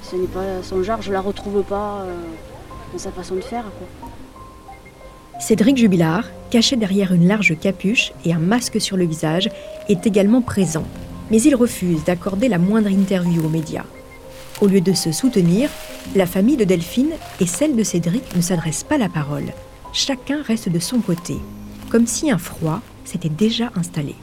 ce 0.02 0.16
n'est 0.16 0.28
pas 0.28 0.62
son 0.62 0.83
genre, 0.83 1.02
je 1.02 1.12
la 1.12 1.21
retrouve 1.21 1.62
pas 1.62 2.02
euh, 2.02 2.14
dans 2.92 2.99
sa 2.99 3.11
façon 3.11 3.35
de 3.35 3.40
faire. 3.40 3.64
Cédric 5.40 5.76
Jubilard, 5.76 6.25
caché 6.50 6.76
derrière 6.76 7.12
une 7.12 7.26
large 7.26 7.59
capuche 7.59 8.12
et 8.25 8.33
un 8.33 8.38
masque 8.38 8.80
sur 8.80 8.97
le 8.97 9.04
visage, 9.04 9.49
est 9.88 10.07
également 10.07 10.42
présent, 10.42 10.85
mais 11.30 11.40
il 11.42 11.54
refuse 11.54 12.04
d'accorder 12.04 12.49
la 12.49 12.59
moindre 12.59 12.88
interview 12.88 13.45
aux 13.45 13.49
médias. 13.49 13.85
Au 14.60 14.66
lieu 14.66 14.80
de 14.80 14.92
se 14.92 15.12
soutenir, 15.12 15.70
la 16.16 16.26
famille 16.26 16.56
de 16.56 16.64
Delphine 16.64 17.12
et 17.40 17.46
celle 17.46 17.76
de 17.76 17.84
Cédric 17.84 18.34
ne 18.34 18.40
s'adressent 18.40 18.82
pas 18.82 18.98
la 18.98 19.08
parole. 19.08 19.52
Chacun 19.92 20.42
reste 20.42 20.68
de 20.68 20.80
son 20.80 21.00
côté, 21.00 21.34
comme 21.90 22.06
si 22.06 22.30
un 22.30 22.38
froid 22.38 22.82
s'était 23.04 23.28
déjà 23.28 23.70
installé. 23.76 24.16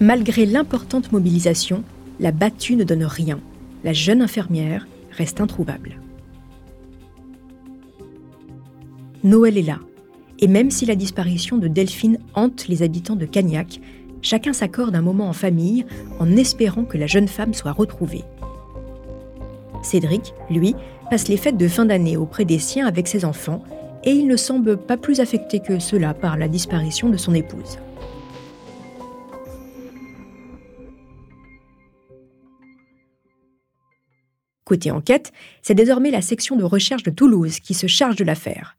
Malgré 0.00 0.46
l'importante 0.46 1.10
mobilisation, 1.10 1.82
la 2.20 2.30
battue 2.30 2.76
ne 2.76 2.84
donne 2.84 3.04
rien. 3.04 3.40
La 3.82 3.92
jeune 3.92 4.22
infirmière 4.22 4.86
reste 5.10 5.40
introuvable. 5.40 6.00
Noël 9.24 9.58
est 9.58 9.62
là, 9.62 9.80
et 10.38 10.46
même 10.46 10.70
si 10.70 10.86
la 10.86 10.94
disparition 10.94 11.56
de 11.56 11.66
Delphine 11.66 12.18
hante 12.34 12.68
les 12.68 12.82
habitants 12.82 13.16
de 13.16 13.26
Cagnac, 13.26 13.80
chacun 14.26 14.52
s'accorde 14.52 14.96
un 14.96 15.02
moment 15.02 15.28
en 15.28 15.32
famille 15.32 15.86
en 16.18 16.36
espérant 16.36 16.84
que 16.84 16.98
la 16.98 17.06
jeune 17.06 17.28
femme 17.28 17.54
soit 17.54 17.72
retrouvée. 17.72 18.24
Cédric, 19.82 20.34
lui, 20.50 20.74
passe 21.10 21.28
les 21.28 21.36
fêtes 21.36 21.56
de 21.56 21.68
fin 21.68 21.84
d'année 21.84 22.16
auprès 22.16 22.44
des 22.44 22.58
siens 22.58 22.88
avec 22.88 23.06
ses 23.06 23.24
enfants, 23.24 23.62
et 24.02 24.10
il 24.10 24.26
ne 24.26 24.36
semble 24.36 24.76
pas 24.76 24.96
plus 24.96 25.20
affecté 25.20 25.60
que 25.60 25.78
cela 25.78 26.12
par 26.12 26.36
la 26.36 26.48
disparition 26.48 27.08
de 27.08 27.16
son 27.16 27.34
épouse. 27.34 27.78
Côté 34.64 34.90
enquête, 34.90 35.32
c'est 35.62 35.74
désormais 35.74 36.10
la 36.10 36.22
section 36.22 36.56
de 36.56 36.64
recherche 36.64 37.04
de 37.04 37.10
Toulouse 37.10 37.60
qui 37.60 37.74
se 37.74 37.86
charge 37.86 38.16
de 38.16 38.24
l'affaire. 38.24 38.76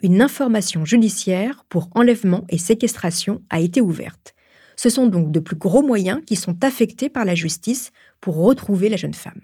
Une 0.00 0.22
information 0.22 0.84
judiciaire 0.84 1.64
pour 1.68 1.88
enlèvement 1.96 2.44
et 2.48 2.58
séquestration 2.58 3.42
a 3.50 3.58
été 3.58 3.80
ouverte. 3.80 4.33
Ce 4.76 4.88
sont 4.88 5.06
donc 5.06 5.30
de 5.30 5.40
plus 5.40 5.56
gros 5.56 5.82
moyens 5.82 6.20
qui 6.26 6.36
sont 6.36 6.62
affectés 6.64 7.08
par 7.08 7.24
la 7.24 7.34
justice 7.34 7.92
pour 8.20 8.36
retrouver 8.36 8.88
la 8.88 8.96
jeune 8.96 9.14
femme. 9.14 9.40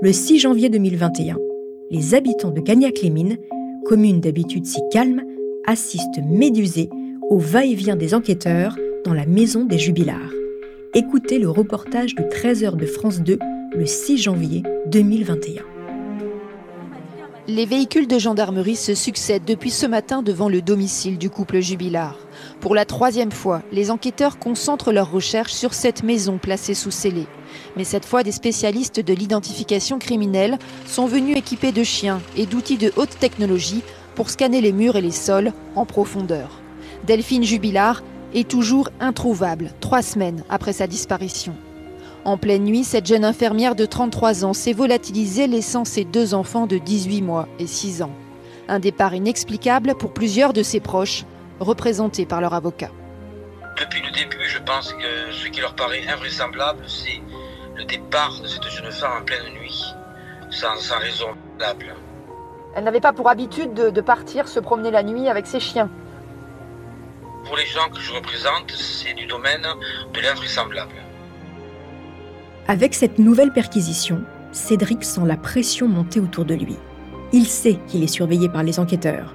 Le 0.00 0.12
6 0.12 0.38
janvier 0.38 0.68
2021, 0.68 1.36
les 1.90 2.14
habitants 2.14 2.50
de 2.50 2.60
Gagnac-les-Mines, 2.60 3.38
commune 3.84 4.20
d'habitude 4.20 4.64
si 4.64 4.80
calme, 4.92 5.22
assistent 5.66 6.22
médusés 6.24 6.88
au 7.28 7.38
va-et-vient 7.38 7.96
des 7.96 8.14
enquêteurs 8.14 8.76
dans 9.04 9.14
la 9.14 9.26
maison 9.26 9.64
des 9.64 9.78
jubilars. 9.78 10.32
Écoutez 10.94 11.38
le 11.38 11.50
reportage 11.50 12.14
du 12.14 12.22
13h 12.22 12.76
de 12.76 12.86
France 12.86 13.20
2 13.20 13.38
le 13.72 13.86
6 13.86 14.18
janvier 14.18 14.62
2021. 14.86 15.77
Les 17.50 17.64
véhicules 17.64 18.06
de 18.06 18.18
gendarmerie 18.18 18.76
se 18.76 18.94
succèdent 18.94 19.46
depuis 19.46 19.70
ce 19.70 19.86
matin 19.86 20.20
devant 20.20 20.50
le 20.50 20.60
domicile 20.60 21.16
du 21.16 21.30
couple 21.30 21.60
jubilar. 21.60 22.14
Pour 22.60 22.74
la 22.74 22.84
troisième 22.84 23.32
fois, 23.32 23.62
les 23.72 23.90
enquêteurs 23.90 24.38
concentrent 24.38 24.92
leurs 24.92 25.10
recherches 25.10 25.54
sur 25.54 25.72
cette 25.72 26.02
maison 26.02 26.36
placée 26.36 26.74
sous 26.74 26.90
scellé. 26.90 27.26
Mais 27.74 27.84
cette 27.84 28.04
fois, 28.04 28.22
des 28.22 28.32
spécialistes 28.32 29.00
de 29.00 29.14
l'identification 29.14 29.98
criminelle 29.98 30.58
sont 30.86 31.06
venus 31.06 31.38
équipés 31.38 31.72
de 31.72 31.84
chiens 31.84 32.20
et 32.36 32.44
d'outils 32.44 32.76
de 32.76 32.92
haute 32.96 33.18
technologie 33.18 33.82
pour 34.14 34.28
scanner 34.28 34.60
les 34.60 34.72
murs 34.72 34.96
et 34.96 35.00
les 35.00 35.10
sols 35.10 35.54
en 35.74 35.86
profondeur. 35.86 36.60
Delphine 37.06 37.44
Jubilard 37.44 38.02
est 38.34 38.46
toujours 38.46 38.90
introuvable, 39.00 39.72
trois 39.80 40.02
semaines 40.02 40.44
après 40.50 40.74
sa 40.74 40.86
disparition. 40.86 41.54
En 42.28 42.36
pleine 42.36 42.64
nuit, 42.64 42.84
cette 42.84 43.06
jeune 43.06 43.24
infirmière 43.24 43.74
de 43.74 43.86
33 43.86 44.44
ans 44.44 44.52
s'est 44.52 44.74
volatilisée, 44.74 45.46
laissant 45.46 45.86
ses 45.86 46.04
deux 46.04 46.34
enfants 46.34 46.66
de 46.66 46.76
18 46.76 47.22
mois 47.22 47.48
et 47.58 47.66
6 47.66 48.02
ans. 48.02 48.10
Un 48.68 48.80
départ 48.80 49.14
inexplicable 49.14 49.94
pour 49.94 50.12
plusieurs 50.12 50.52
de 50.52 50.62
ses 50.62 50.78
proches, 50.78 51.24
représentés 51.58 52.26
par 52.26 52.42
leur 52.42 52.52
avocat. 52.52 52.90
Depuis 53.80 54.02
le 54.02 54.10
début, 54.10 54.44
je 54.46 54.58
pense 54.58 54.92
que 54.92 55.32
ce 55.32 55.48
qui 55.48 55.62
leur 55.62 55.74
paraît 55.74 56.06
invraisemblable, 56.06 56.84
c'est 56.86 57.22
le 57.76 57.86
départ 57.86 58.38
de 58.42 58.46
cette 58.46 58.68
jeune 58.68 58.92
femme 58.92 59.22
en 59.22 59.24
pleine 59.24 59.50
nuit, 59.58 59.82
sans, 60.50 60.98
raison 60.98 61.28
valable. 61.58 61.96
Elle 62.74 62.84
n'avait 62.84 63.00
pas 63.00 63.14
pour 63.14 63.30
habitude 63.30 63.72
de 63.72 64.00
partir 64.02 64.48
se 64.48 64.60
promener 64.60 64.90
la 64.90 65.02
nuit 65.02 65.30
avec 65.30 65.46
ses 65.46 65.60
chiens 65.60 65.88
pour 67.48 67.56
les 67.56 67.64
gens 67.64 67.88
que 67.88 67.98
je 67.98 68.12
représente, 68.12 68.70
c'est 68.72 69.14
du 69.14 69.24
domaine 69.24 69.66
de 70.12 70.20
l'invraisemblable. 70.20 71.07
Avec 72.70 72.92
cette 72.92 73.18
nouvelle 73.18 73.50
perquisition, 73.50 74.20
Cédric 74.52 75.02
sent 75.02 75.22
la 75.24 75.38
pression 75.38 75.88
monter 75.88 76.20
autour 76.20 76.44
de 76.44 76.52
lui. 76.52 76.76
Il 77.32 77.46
sait 77.46 77.78
qu'il 77.86 78.02
est 78.02 78.06
surveillé 78.06 78.50
par 78.50 78.62
les 78.62 78.78
enquêteurs. 78.78 79.34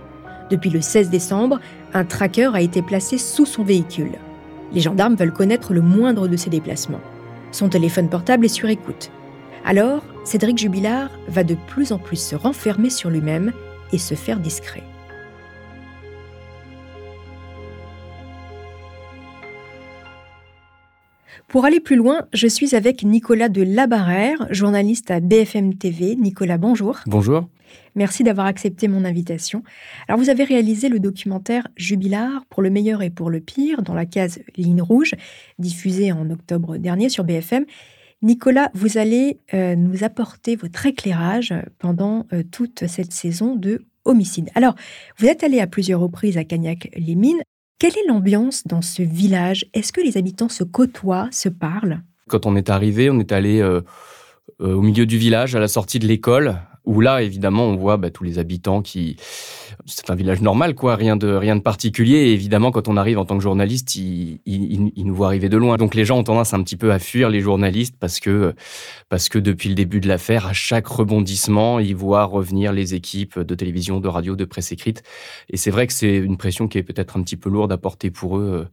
Depuis 0.52 0.70
le 0.70 0.82
16 0.82 1.10
décembre, 1.10 1.60
un 1.96 2.06
tracker 2.06 2.52
a 2.54 2.62
été 2.62 2.84
placé 2.84 3.18
sous 3.18 3.48
son 3.48 3.64
véhicule. 3.64 4.20
Les 4.72 4.82
gendarmes 4.82 5.16
veulent 5.16 5.34
connaître 5.34 5.74
le 5.74 5.82
moindre 5.82 6.28
de 6.28 6.38
ses 6.38 6.52
déplacements. 6.52 7.02
Son 7.52 7.70
téléphone 7.70 8.08
portable 8.08 8.46
est 8.46 8.50
sur 8.50 8.70
écoute. 8.70 9.10
Alors, 9.66 10.04
Cédric 10.26 10.60
Jubilard 10.60 11.10
va 11.28 11.44
de 11.44 11.56
plus 11.56 11.92
en 11.92 11.98
plus 11.98 12.18
se 12.18 12.36
renfermer 12.36 12.92
sur 12.92 13.10
lui-même 13.10 13.52
et 13.92 13.98
se 13.98 14.14
faire 14.14 14.40
discret. 14.40 14.84
Pour 21.54 21.66
aller 21.66 21.80
plus 21.80 21.98
loin, 21.98 22.26
je 22.34 22.48
suis 22.48 22.74
avec 22.74 23.04
Nicolas 23.04 23.48
de 23.48 23.62
Labarère, 23.62 24.48
journaliste 24.50 25.12
à 25.12 25.20
BFM 25.20 25.76
TV. 25.76 26.16
Nicolas, 26.16 26.58
bonjour. 26.58 27.02
Bonjour. 27.06 27.48
Merci 27.94 28.24
d'avoir 28.24 28.48
accepté 28.48 28.88
mon 28.88 29.06
invitation. 29.06 29.62
Alors, 30.08 30.20
vous 30.20 30.32
avez 30.32 30.46
réalisé 30.46 30.90
le 30.90 31.00
documentaire 31.00 31.68
Jubilard 31.76 32.44
pour 32.50 32.64
le 32.64 32.72
meilleur 32.72 33.04
et 33.04 33.12
pour 33.12 33.30
le 33.30 33.40
pire 33.40 33.84
dans 33.84 33.94
la 33.94 34.08
case 34.08 34.40
Ligne 34.58 34.82
Rouge, 34.82 35.12
diffusé 35.60 36.12
en 36.12 36.28
octobre 36.32 36.78
dernier 36.78 37.10
sur 37.10 37.24
BFM. 37.24 37.66
Nicolas, 38.24 38.72
vous 38.74 38.98
allez 38.98 39.38
euh, 39.54 39.76
nous 39.76 40.04
apporter 40.04 40.56
votre 40.56 40.88
éclairage 40.88 41.54
pendant 41.78 42.26
euh, 42.34 42.42
toute 42.52 42.88
cette 42.88 43.14
saison 43.14 43.56
de 43.56 43.86
homicide. 44.06 44.50
Alors, 44.56 44.74
vous 45.20 45.28
êtes 45.28 45.44
allé 45.44 45.60
à 45.60 45.68
plusieurs 45.68 46.00
reprises 46.00 46.40
à 46.40 46.46
Cagnac-les-Mines. 46.46 47.44
Quelle 47.84 47.98
est 47.98 48.08
l'ambiance 48.08 48.66
dans 48.66 48.82
ce 48.82 49.04
village? 49.04 49.66
Est-ce 49.74 49.92
que 49.92 50.00
les 50.00 50.16
habitants 50.16 50.48
se 50.48 50.64
côtoient, 50.64 51.28
se 51.34 51.50
parlent? 51.50 52.02
Quand 52.30 52.46
on 52.46 52.56
est 52.56 52.70
arrivé, 52.70 53.10
on 53.10 53.20
est 53.20 53.34
allé 53.34 53.60
euh, 53.60 53.82
euh, 54.62 54.74
au 54.74 54.82
milieu 54.82 55.06
du 55.06 55.18
village, 55.18 55.54
à 55.54 55.60
la 55.60 55.68
sortie 55.68 56.00
de 56.00 56.08
l'école, 56.08 56.62
où 56.86 57.02
là, 57.02 57.22
évidemment, 57.22 57.66
on 57.66 57.76
voit 57.76 57.98
bah, 57.98 58.10
tous 58.10 58.24
les 58.24 58.40
habitants 58.40 58.82
qui... 58.82 59.18
C'est 59.86 60.10
un 60.10 60.16
village 60.16 60.42
normal, 60.42 60.76
quoi, 60.76 60.96
rien 60.96 61.18
de, 61.18 61.28
rien 61.28 61.56
de 61.56 61.62
particulier. 61.62 62.16
Et 62.16 62.34
évidemment, 62.34 62.72
quand 62.72 62.88
on 62.88 62.96
arrive 62.96 63.20
en 63.20 63.26
tant 63.26 63.38
que 63.38 63.44
journaliste, 63.44 63.96
ils, 63.96 64.40
nous 64.98 65.16
voient 65.16 65.28
arriver 65.28 65.50
de 65.50 65.58
loin. 65.58 65.78
Donc 65.78 65.94
les 65.94 66.06
gens 66.06 66.20
ont 66.20 66.24
tendance 66.24 66.54
un 66.54 66.64
petit 66.64 66.78
peu 66.78 66.92
à 66.92 67.00
fuir 67.00 67.30
les 67.30 67.42
journalistes 67.42 67.96
parce 68.00 68.20
que, 68.20 68.54
parce 69.10 69.28
que 69.30 69.40
depuis 69.40 69.70
le 69.70 69.76
début 69.76 70.00
de 70.00 70.08
l'affaire, 70.08 70.48
à 70.48 70.54
chaque 70.54 70.88
rebondissement, 70.88 71.80
ils 71.80 71.96
voient 71.96 72.24
revenir 72.24 72.72
les 72.72 72.96
équipes 72.96 73.40
de 73.40 73.56
télévision, 73.56 74.00
de 74.00 74.08
radio, 74.08 74.36
de 74.36 74.46
presse 74.46 74.72
écrite. 74.72 75.04
Et 75.50 75.58
c'est 75.58 75.72
vrai 75.72 75.86
que 75.88 75.94
c'est 75.94 76.16
une 76.16 76.38
pression 76.38 76.68
qui 76.68 76.78
est 76.78 76.84
peut-être 76.84 77.18
un 77.18 77.24
petit 77.24 77.38
peu 77.38 77.50
lourde 77.50 77.72
à 77.72 77.78
porter 77.78 78.10
pour 78.10 78.38
eux 78.38 78.68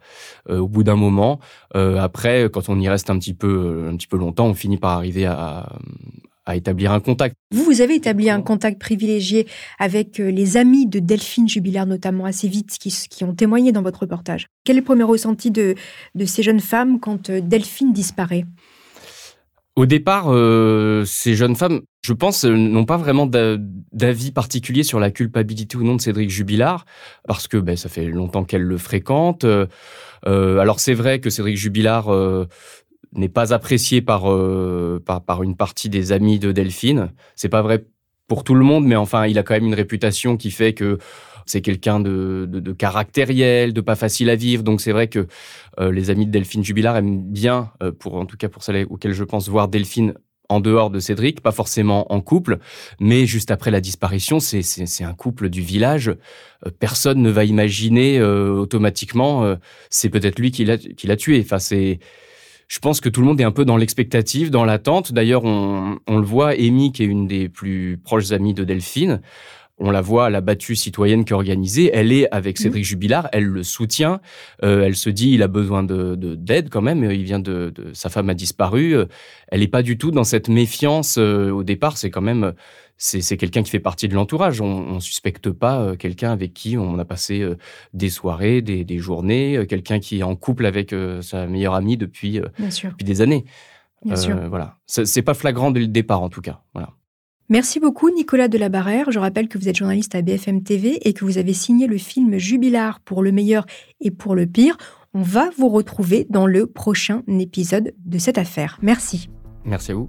euh, 0.49 0.59
au 0.59 0.69
bout 0.69 0.85
d'un 0.85 0.97
moment. 0.97 1.41
Euh, 1.75 1.99
après, 1.99 2.49
quand 2.53 2.69
on 2.69 2.79
y 2.79 2.89
reste 2.89 3.11
un 3.11 3.19
petit 3.19 3.35
peu, 3.35 3.89
un 3.91 3.97
petit 3.97 4.07
peu 4.07 4.17
longtemps, 4.17 4.47
on 4.47 4.55
finit 4.55 4.79
par 4.79 4.93
arriver 4.93 5.27
à, 5.27 5.77
à 6.51 6.57
établir 6.57 6.93
un 6.93 7.01
contact. 7.01 7.37
Vous, 7.53 7.65
vous 7.65 7.81
avez 7.81 7.95
établi 7.95 8.31
un 8.31 8.43
contact 8.43 8.79
privilégié 8.81 9.47
avec 9.79 10.21
euh, 10.21 10.31
les 10.31 10.57
amis 10.57 10.87
de 10.87 10.99
Delphine 10.99 11.49
Jubilaire, 11.49 11.87
notamment 11.87 12.25
assez 12.25 12.49
vite, 12.49 12.77
qui, 12.79 12.95
qui 13.09 13.25
ont 13.25 13.35
témoigné 13.35 13.73
dans 13.73 13.83
votre 13.83 14.01
reportage. 14.01 14.47
Quel 14.65 14.77
est 14.77 14.81
le 14.81 14.85
premier 14.85 15.05
ressenti 15.05 15.51
de, 15.51 15.75
de 16.15 16.25
ces 16.25 16.43
jeunes 16.43 16.61
femmes 16.61 17.01
quand 17.01 17.31
euh, 17.31 17.41
Delphine 17.41 17.93
disparaît? 17.93 18.45
Au 19.77 19.87
départ, 19.87 20.27
euh, 20.29 21.05
ces 21.07 21.35
jeunes 21.35 21.57
femmes, 21.57 21.81
je 22.05 22.13
pense, 22.13 22.45
n'ont 22.45 22.85
pas 22.85 22.97
vraiment 22.97 23.27
d'avis 23.27 24.33
particulier 24.33 24.83
sur 24.83 25.01
la 25.01 25.11
culpabilité 25.11 25.77
ou 25.77 25.85
non 25.85 25.97
de 25.97 26.01
Cédric 26.01 26.29
Jubilard, 26.29 26.85
parce 27.27 27.49
que 27.49 27.57
ben, 27.57 27.77
ça 27.77 27.89
fait 27.89 28.07
longtemps 28.07 28.45
qu'elles 28.45 28.63
le 28.63 28.77
fréquentent. 28.77 29.47
alors 30.27 30.81
c'est 30.81 30.93
vrai 30.93 31.21
que 31.21 31.31
Cédric 31.31 31.57
Jubilard 31.57 32.11
n'est 33.15 33.29
pas 33.29 33.53
apprécié 33.53 34.05
euh, 34.09 34.99
par, 35.01 35.25
par, 35.25 35.43
une 35.43 35.57
partie 35.57 35.89
des 35.89 36.13
amis 36.13 36.39
de 36.39 36.53
Delphine. 36.53 37.13
C'est 37.35 37.49
pas 37.49 37.63
vrai 37.63 37.85
pour 38.29 38.45
tout 38.45 38.55
le 38.55 38.65
monde, 38.65 38.87
mais 38.87 38.97
enfin, 38.97 39.27
il 39.27 39.39
a 39.39 39.43
quand 39.43 39.55
même 39.55 39.67
une 39.67 39.75
réputation 39.75 40.37
qui 40.37 40.51
fait 40.51 40.73
que 40.73 40.99
c'est 41.47 41.63
quelqu'un 41.63 41.99
de, 41.99 42.47
de, 42.49 42.73
caractériel, 42.73 43.73
de 43.73 43.81
pas 43.81 43.97
facile 43.97 44.31
à 44.31 44.37
vivre. 44.37 44.63
Donc 44.63 44.81
c'est 44.81 44.93
vrai 44.93 45.09
que 45.09 45.27
euh, 45.81 45.91
les 45.91 46.11
amis 46.11 46.27
de 46.27 46.31
Delphine 46.31 46.63
Jubilard 46.63 46.97
aiment 46.97 47.23
bien, 47.23 47.73
euh, 47.83 47.91
pour 47.91 48.15
en 48.15 48.27
tout 48.27 48.37
cas 48.37 48.49
pour 48.49 48.63
celles 48.63 48.87
auxquelles 48.89 49.15
je 49.15 49.25
pense, 49.25 49.49
voir 49.49 49.67
Delphine 49.67 50.15
en 50.49 50.61
dehors 50.61 50.91
de 50.91 51.01
Cédric, 51.01 51.41
pas 51.41 51.53
forcément 51.53 52.13
en 52.13 52.21
couple, 52.21 52.59
mais 53.01 53.25
juste 53.25 53.53
après 53.53 53.71
la 53.71 53.81
disparition, 53.81 54.41
c'est 54.41 55.05
un 55.05 55.15
couple 55.15 55.49
du 55.49 55.63
village. 55.63 56.13
personne 56.81 57.23
ne 57.23 57.31
va 57.31 57.45
imaginer 57.45 58.21
automatiquement, 58.21 59.57
c'est 59.91 60.09
peut-être 60.09 60.41
lui 60.41 60.51
qui 60.51 60.65
l'a 60.65 61.17
tué. 61.17 61.41
Enfin, 61.41 61.61
c'est 61.61 62.01
je 62.71 62.79
pense 62.79 63.01
que 63.01 63.09
tout 63.09 63.21
le 63.21 63.27
monde 63.27 63.41
est 63.41 63.45
un 63.45 63.51
peu 63.51 63.65
dans 63.65 63.77
l'expectative, 63.77 64.51
dans 64.51 64.65
l'attente. 64.65 65.13
D'ailleurs, 65.13 65.45
on, 65.45 65.99
le 66.09 66.23
voit, 66.23 66.51
Amy, 66.51 66.93
qui 66.93 67.03
est 67.03 67.07
une 67.07 67.27
des 67.27 67.49
plus 67.49 67.99
proches 68.03 68.31
amies 68.31 68.55
de 68.55 68.63
Delphine, 68.63 69.21
on 69.81 69.91
la 69.91 70.03
voit 70.03 70.27
à 70.27 70.31
la 70.31 70.41
battue 70.41 70.77
citoyenne 70.77 71.25
qui 71.25 71.33
est 71.33 71.37
organisée. 71.37 71.91
Elle 71.93 72.13
est 72.13 72.31
avec 72.31 72.59
mmh. 72.59 72.63
Cédric 72.63 72.85
Jubilard, 72.85 73.29
elle 73.33 73.47
le 73.47 73.63
soutient. 73.63 74.21
Euh, 74.63 74.85
elle 74.85 74.95
se 74.95 75.11
dit, 75.11 75.33
il 75.33 75.43
a 75.43 75.49
besoin 75.49 75.83
de 75.83 76.15
d'aide 76.15 76.69
quand 76.69 76.83
même. 76.83 77.03
Il 77.11 77.25
vient 77.25 77.39
de, 77.39 77.73
sa 77.95 78.11
femme 78.11 78.29
a 78.29 78.35
disparu. 78.35 78.95
Elle 79.49 79.61
n'est 79.61 79.69
pas 79.69 79.83
du 79.83 79.97
tout 79.97 80.11
dans 80.11 80.25
cette 80.25 80.49
méfiance 80.49 81.17
euh, 81.19 81.51
au 81.51 81.65
départ. 81.65 81.97
C'est 81.97 82.11
quand 82.11 82.21
même 82.21 82.53
c'est 83.03 83.39
quelqu'un 83.39 83.63
qui 83.63 83.71
fait 83.71 83.81
partie 83.81 84.09
de 84.09 84.15
l'entourage. 84.15 84.61
On, 84.61 84.97
ne 84.97 85.01
suspecte 85.01 85.51
pas 85.51 85.81
euh, 85.81 85.97
quelqu'un 85.97 86.33
avec 86.33 86.53
qui 86.53 86.77
on 86.77 86.99
a 86.99 87.07
passé 87.07 87.43
des 87.95 88.11
soirées, 88.11 88.61
des, 88.61 88.99
journées, 88.99 89.65
quelqu'un 89.67 89.99
qui 89.99 90.19
est 90.19 90.23
en 90.23 90.37
couple 90.37 90.67
avec 90.67 90.95
sa 91.23 91.47
meilleure 91.47 91.75
amie 91.75 91.97
depuis, 91.97 92.41
depuis 92.59 93.05
des 93.05 93.23
années. 93.23 93.47
Bien 94.05 94.17
sûr. 94.17 94.37
Voilà, 94.49 94.77
c'est 94.87 95.23
pas 95.23 95.35
flagrant 95.35 95.71
dès 95.71 95.81
le 95.81 95.87
départ 95.87 96.23
en 96.23 96.29
tout 96.29 96.43
cas. 96.43 96.63
Voilà. 96.75 96.91
Merci 97.51 97.81
beaucoup 97.81 98.11
Nicolas 98.11 98.47
Delabarrère. 98.47 99.11
Je 99.11 99.19
rappelle 99.19 99.49
que 99.49 99.59
vous 99.59 99.69
êtes 99.69 99.77
journaliste 99.77 100.15
à 100.15 100.23
BFM 100.23 100.63
TV 100.63 101.01
et 101.09 101.13
que 101.13 101.25
vous 101.25 101.37
avez 101.37 101.53
signé 101.53 101.89
le 101.89 101.99
film 101.99 102.39
Jubilard 102.39 103.01
pour 103.01 103.25
le 103.25 103.33
meilleur 103.33 103.67
et 104.01 104.13
pour 104.13 104.37
le 104.37 104.47
pire. 104.47 104.77
On 105.15 105.23
va 105.23 105.51
vous 105.59 105.69
retrouver 105.69 106.29
dans 106.31 106.47
le 106.47 106.69
prochain 106.69 107.25
épisode 107.27 107.93
de 108.07 108.19
cette 108.19 108.39
affaire. 108.39 108.79
Merci. 108.83 109.31
Merci 109.65 109.91
à 109.91 109.95
vous. 109.97 110.07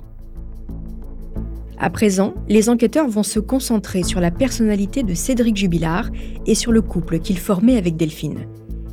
À 1.79 1.89
présent, 1.89 2.35
les 2.47 2.69
enquêteurs 2.69 3.07
vont 3.07 3.23
se 3.23 3.39
concentrer 3.39 4.03
sur 4.03 4.21
la 4.21 4.29
personnalité 4.29 5.01
de 5.01 5.15
Cédric 5.15 5.57
Jubilard 5.57 6.11
et 6.45 6.53
sur 6.53 6.71
le 6.71 6.83
couple 6.83 7.17
qu'il 7.17 7.39
formait 7.39 7.77
avec 7.77 7.97
Delphine. 7.97 8.45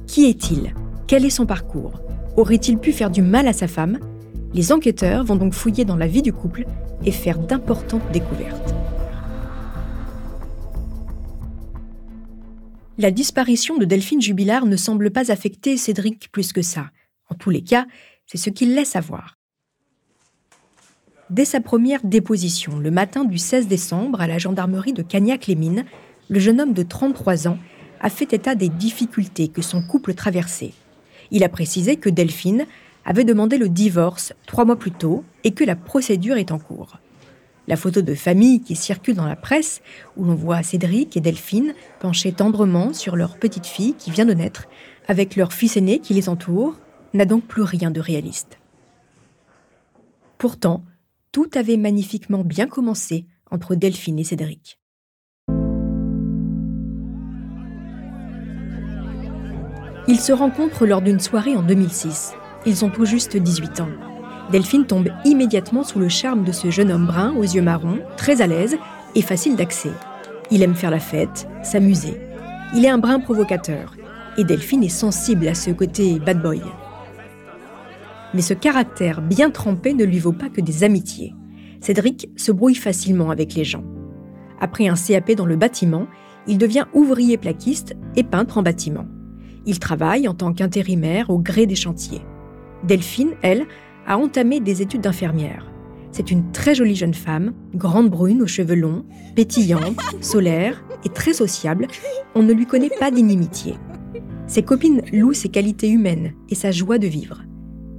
Qui 0.06 0.24
est-il? 0.24 0.72
Quel 1.06 1.26
est 1.26 1.30
son 1.30 1.44
parcours? 1.44 2.00
Aurait-il 2.38 2.78
pu 2.78 2.92
faire 2.92 3.10
du 3.10 3.20
mal 3.20 3.46
à 3.46 3.52
sa 3.52 3.68
femme? 3.68 3.98
Les 4.54 4.72
enquêteurs 4.72 5.22
vont 5.22 5.36
donc 5.36 5.52
fouiller 5.52 5.84
dans 5.84 5.96
la 5.96 6.06
vie 6.06 6.22
du 6.22 6.32
couple 6.32 6.64
et 7.04 7.12
faire 7.12 7.38
d'importantes 7.38 8.10
découvertes. 8.12 8.74
La 12.98 13.12
disparition 13.12 13.78
de 13.78 13.84
Delphine 13.84 14.20
Jubilard 14.20 14.66
ne 14.66 14.76
semble 14.76 15.12
pas 15.12 15.30
affecter 15.30 15.76
Cédric 15.76 16.32
plus 16.32 16.52
que 16.52 16.62
ça. 16.62 16.90
En 17.30 17.36
tous 17.36 17.50
les 17.50 17.62
cas, 17.62 17.86
c'est 18.26 18.38
ce 18.38 18.50
qu'il 18.50 18.74
laisse 18.74 18.90
savoir. 18.90 19.38
Dès 21.30 21.44
sa 21.44 21.60
première 21.60 22.04
déposition, 22.04 22.78
le 22.78 22.90
matin 22.90 23.24
du 23.24 23.38
16 23.38 23.68
décembre, 23.68 24.20
à 24.20 24.26
la 24.26 24.38
gendarmerie 24.38 24.94
de 24.94 25.02
Cagnac-les-Mines, 25.02 25.84
le 26.28 26.40
jeune 26.40 26.60
homme 26.60 26.72
de 26.72 26.82
33 26.82 27.48
ans 27.48 27.58
a 28.00 28.10
fait 28.10 28.32
état 28.32 28.54
des 28.54 28.68
difficultés 28.68 29.48
que 29.48 29.62
son 29.62 29.82
couple 29.82 30.14
traversait. 30.14 30.72
Il 31.30 31.44
a 31.44 31.48
précisé 31.48 31.96
que 31.96 32.08
Delphine 32.08 32.66
avait 33.04 33.24
demandé 33.24 33.58
le 33.58 33.68
divorce 33.68 34.32
trois 34.46 34.64
mois 34.64 34.78
plus 34.78 34.90
tôt 34.90 35.22
et 35.44 35.52
que 35.52 35.64
la 35.64 35.76
procédure 35.76 36.36
est 36.36 36.52
en 36.52 36.58
cours. 36.58 36.98
La 37.66 37.76
photo 37.76 38.00
de 38.00 38.14
famille 38.14 38.62
qui 38.62 38.76
circule 38.76 39.14
dans 39.14 39.26
la 39.26 39.36
presse, 39.36 39.82
où 40.16 40.24
l'on 40.24 40.34
voit 40.34 40.62
Cédric 40.62 41.16
et 41.16 41.20
Delphine 41.20 41.74
penchés 42.00 42.32
tendrement 42.32 42.94
sur 42.94 43.14
leur 43.14 43.36
petite 43.36 43.66
fille 43.66 43.94
qui 43.94 44.10
vient 44.10 44.24
de 44.24 44.32
naître, 44.32 44.68
avec 45.06 45.36
leur 45.36 45.52
fils 45.52 45.76
aîné 45.76 45.98
qui 45.98 46.14
les 46.14 46.28
entoure, 46.28 46.76
n'a 47.12 47.26
donc 47.26 47.44
plus 47.44 47.62
rien 47.62 47.90
de 47.90 48.00
réaliste. 48.00 48.58
Pourtant, 50.38 50.84
tout 51.32 51.50
avait 51.54 51.76
magnifiquement 51.76 52.42
bien 52.42 52.66
commencé 52.66 53.26
entre 53.50 53.74
Delphine 53.74 54.18
et 54.18 54.24
Cédric. 54.24 54.78
Ils 60.10 60.20
se 60.20 60.32
rencontrent 60.32 60.86
lors 60.86 61.02
d'une 61.02 61.20
soirée 61.20 61.54
en 61.54 61.62
2006. 61.62 62.32
Ils 62.64 62.82
ont 62.84 62.88
tout 62.88 63.04
juste 63.04 63.36
18 63.36 63.80
ans. 63.80 63.88
Delphine 64.50 64.86
tombe 64.86 65.10
immédiatement 65.24 65.84
sous 65.84 65.98
le 65.98 66.08
charme 66.08 66.44
de 66.44 66.52
ce 66.52 66.70
jeune 66.70 66.90
homme 66.90 67.06
brun 67.06 67.34
aux 67.36 67.42
yeux 67.42 67.62
marrons, 67.62 67.98
très 68.16 68.40
à 68.40 68.46
l'aise 68.46 68.78
et 69.14 69.22
facile 69.22 69.56
d'accès. 69.56 69.92
Il 70.50 70.62
aime 70.62 70.74
faire 70.74 70.90
la 70.90 71.00
fête, 71.00 71.46
s'amuser. 71.62 72.18
Il 72.74 72.84
est 72.84 72.90
un 72.90 72.98
brin 72.98 73.20
provocateur 73.20 73.94
et 74.38 74.44
Delphine 74.44 74.84
est 74.84 74.88
sensible 74.88 75.48
à 75.48 75.54
ce 75.54 75.70
côté 75.70 76.18
bad 76.18 76.40
boy. 76.40 76.62
Mais 78.32 78.42
ce 78.42 78.54
caractère 78.54 79.20
bien 79.20 79.50
trempé 79.50 79.92
ne 79.92 80.04
lui 80.04 80.18
vaut 80.18 80.32
pas 80.32 80.48
que 80.48 80.60
des 80.60 80.84
amitiés. 80.84 81.34
Cédric 81.80 82.30
se 82.36 82.52
brouille 82.52 82.74
facilement 82.74 83.30
avec 83.30 83.54
les 83.54 83.64
gens. 83.64 83.84
Après 84.60 84.88
un 84.88 84.94
CAP 84.94 85.32
dans 85.32 85.46
le 85.46 85.56
bâtiment, 85.56 86.06
il 86.46 86.58
devient 86.58 86.86
ouvrier 86.94 87.36
plaquiste 87.36 87.94
et 88.16 88.24
peintre 88.24 88.58
en 88.58 88.62
bâtiment. 88.62 89.06
Il 89.66 89.78
travaille 89.78 90.26
en 90.26 90.34
tant 90.34 90.52
qu'intérimaire 90.52 91.30
au 91.30 91.38
gré 91.38 91.66
des 91.66 91.74
chantiers. 91.74 92.22
Delphine, 92.84 93.32
elle, 93.42 93.66
a 94.08 94.16
entamé 94.16 94.58
des 94.58 94.82
études 94.82 95.02
d'infirmière. 95.02 95.70
C'est 96.10 96.30
une 96.30 96.50
très 96.50 96.74
jolie 96.74 96.96
jeune 96.96 97.14
femme, 97.14 97.52
grande 97.74 98.08
brune 98.08 98.42
aux 98.42 98.46
cheveux 98.46 98.74
longs, 98.74 99.04
pétillante, 99.36 100.00
solaire 100.22 100.82
et 101.04 101.10
très 101.10 101.34
sociable. 101.34 101.86
On 102.34 102.42
ne 102.42 102.54
lui 102.54 102.66
connaît 102.66 102.90
pas 102.98 103.10
d'inimitié. 103.10 103.74
Ses 104.46 104.62
copines 104.62 105.02
louent 105.12 105.34
ses 105.34 105.50
qualités 105.50 105.90
humaines 105.90 106.32
et 106.48 106.54
sa 106.54 106.70
joie 106.70 106.96
de 106.96 107.06
vivre. 107.06 107.42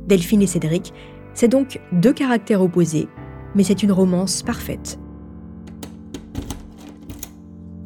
Delphine 0.08 0.42
et 0.42 0.48
Cédric, 0.48 0.92
c'est 1.36 1.48
donc 1.48 1.80
deux 1.92 2.12
caractères 2.12 2.64
opposés, 2.64 3.08
mais 3.54 3.64
c'est 3.64 3.84
une 3.84 3.92
romance 3.92 4.42
parfaite. 4.42 5.00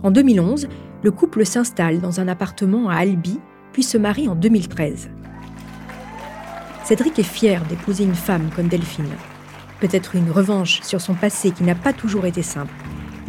En 0.02 0.12
2011, 0.12 0.70
le 1.04 1.12
couple 1.12 1.46
s'installe 1.46 2.00
dans 2.00 2.22
un 2.22 2.30
appartement 2.30 2.88
à 2.88 2.96
Albi, 2.96 3.38
puis 3.74 3.84
se 3.84 3.98
marie 3.98 4.30
en 4.30 4.36
2013. 4.36 5.10
Cédric 6.84 7.18
est 7.18 7.24
fier 7.24 7.64
d'épouser 7.70 8.04
une 8.04 8.14
femme 8.14 8.50
comme 8.54 8.68
Delphine. 8.68 9.08
Peut-être 9.80 10.18
une 10.18 10.30
revanche 10.30 10.82
sur 10.82 11.00
son 11.00 11.14
passé 11.14 11.52
qui 11.52 11.64
n'a 11.64 11.76
pas 11.76 11.94
toujours 11.94 12.26
été 12.26 12.42
simple. 12.42 12.74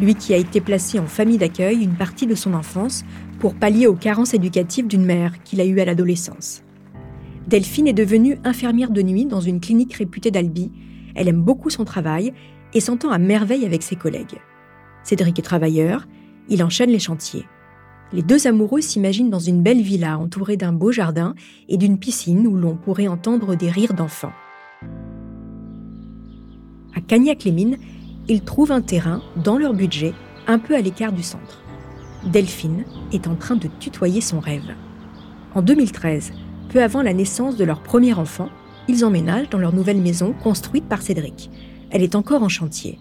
Lui 0.01 0.15
qui 0.15 0.33
a 0.33 0.37
été 0.37 0.59
placé 0.59 0.99
en 0.99 1.05
famille 1.05 1.37
d'accueil 1.37 1.81
une 1.81 1.95
partie 1.95 2.27
de 2.27 2.35
son 2.35 2.53
enfance 2.53 3.05
pour 3.39 3.55
pallier 3.55 3.87
aux 3.87 3.95
carences 3.95 4.33
éducatives 4.33 4.87
d'une 4.87 5.05
mère 5.05 5.41
qu'il 5.43 5.61
a 5.61 5.65
eue 5.65 5.79
à 5.79 5.85
l'adolescence. 5.85 6.63
Delphine 7.47 7.87
est 7.87 7.93
devenue 7.93 8.39
infirmière 8.43 8.91
de 8.91 9.01
nuit 9.01 9.25
dans 9.25 9.39
une 9.39 9.61
clinique 9.61 9.93
réputée 9.93 10.31
d'Albi. 10.31 10.73
Elle 11.15 11.29
aime 11.29 11.41
beaucoup 11.41 11.69
son 11.69 11.85
travail 11.85 12.33
et 12.73 12.81
s'entend 12.81 13.11
à 13.11 13.19
merveille 13.19 13.65
avec 13.65 13.83
ses 13.83 13.95
collègues. 13.95 14.41
Cédric 15.03 15.39
est 15.39 15.43
travailleur, 15.43 16.07
il 16.49 16.61
enchaîne 16.61 16.89
les 16.89 16.99
chantiers. 16.99 17.45
Les 18.13 18.21
deux 18.21 18.47
amoureux 18.47 18.81
s'imaginent 18.81 19.29
dans 19.29 19.39
une 19.39 19.61
belle 19.61 19.81
villa 19.81 20.17
entourée 20.17 20.57
d'un 20.57 20.71
beau 20.71 20.91
jardin 20.91 21.33
et 21.67 21.77
d'une 21.77 21.97
piscine 21.97 22.47
où 22.47 22.55
l'on 22.55 22.75
pourrait 22.75 23.07
entendre 23.07 23.55
des 23.55 23.69
rires 23.69 23.93
d'enfants. 23.93 24.33
À 26.95 27.01
Cagnac-les-Mines, 27.01 27.77
ils 28.27 28.43
trouvent 28.43 28.71
un 28.71 28.81
terrain, 28.81 29.21
dans 29.43 29.57
leur 29.57 29.73
budget, 29.73 30.13
un 30.47 30.59
peu 30.59 30.75
à 30.75 30.81
l'écart 30.81 31.11
du 31.11 31.23
centre. 31.23 31.61
Delphine 32.25 32.85
est 33.11 33.27
en 33.27 33.35
train 33.35 33.55
de 33.55 33.67
tutoyer 33.79 34.21
son 34.21 34.39
rêve. 34.39 34.73
En 35.53 35.61
2013, 35.61 36.33
peu 36.69 36.81
avant 36.81 37.01
la 37.01 37.13
naissance 37.13 37.57
de 37.57 37.63
leur 37.63 37.81
premier 37.81 38.13
enfant, 38.13 38.49
ils 38.87 39.03
emménagent 39.03 39.49
dans 39.49 39.59
leur 39.59 39.73
nouvelle 39.73 40.01
maison 40.01 40.33
construite 40.43 40.85
par 40.85 41.01
Cédric. 41.01 41.49
Elle 41.91 42.03
est 42.03 42.15
encore 42.15 42.43
en 42.43 42.49
chantier. 42.49 42.99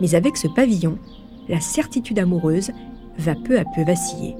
Mais 0.00 0.14
avec 0.14 0.36
ce 0.36 0.48
pavillon, 0.48 0.98
la 1.48 1.60
certitude 1.60 2.18
amoureuse 2.18 2.70
va 3.18 3.34
peu 3.34 3.58
à 3.58 3.64
peu 3.64 3.82
vaciller. 3.82 4.36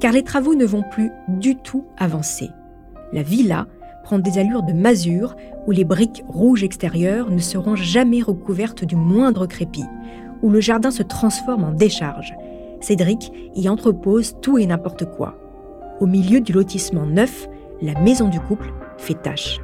Car 0.00 0.12
les 0.12 0.24
travaux 0.24 0.54
ne 0.54 0.64
vont 0.64 0.82
plus 0.90 1.10
du 1.28 1.56
tout 1.56 1.84
avancer. 1.96 2.50
La 3.12 3.22
villa 3.22 3.66
prend 4.02 4.18
des 4.18 4.38
allures 4.38 4.64
de 4.64 4.72
masure 4.72 5.36
où 5.66 5.70
les 5.70 5.84
briques 5.84 6.24
rouges 6.26 6.64
extérieures 6.64 7.30
ne 7.30 7.38
seront 7.38 7.76
jamais 7.76 8.20
recouvertes 8.20 8.84
du 8.84 8.96
moindre 8.96 9.46
crépi, 9.46 9.84
où 10.42 10.50
le 10.50 10.60
jardin 10.60 10.90
se 10.90 11.04
transforme 11.04 11.64
en 11.64 11.72
décharge. 11.72 12.34
Cédric 12.80 13.32
y 13.54 13.68
entrepose 13.68 14.36
tout 14.42 14.58
et 14.58 14.66
n'importe 14.66 15.04
quoi. 15.04 15.38
Au 16.00 16.06
milieu 16.06 16.40
du 16.40 16.52
lotissement 16.52 17.06
neuf, 17.06 17.48
la 17.80 17.98
maison 18.00 18.28
du 18.28 18.40
couple 18.40 18.72
fait 18.98 19.14
tâche. 19.14 19.60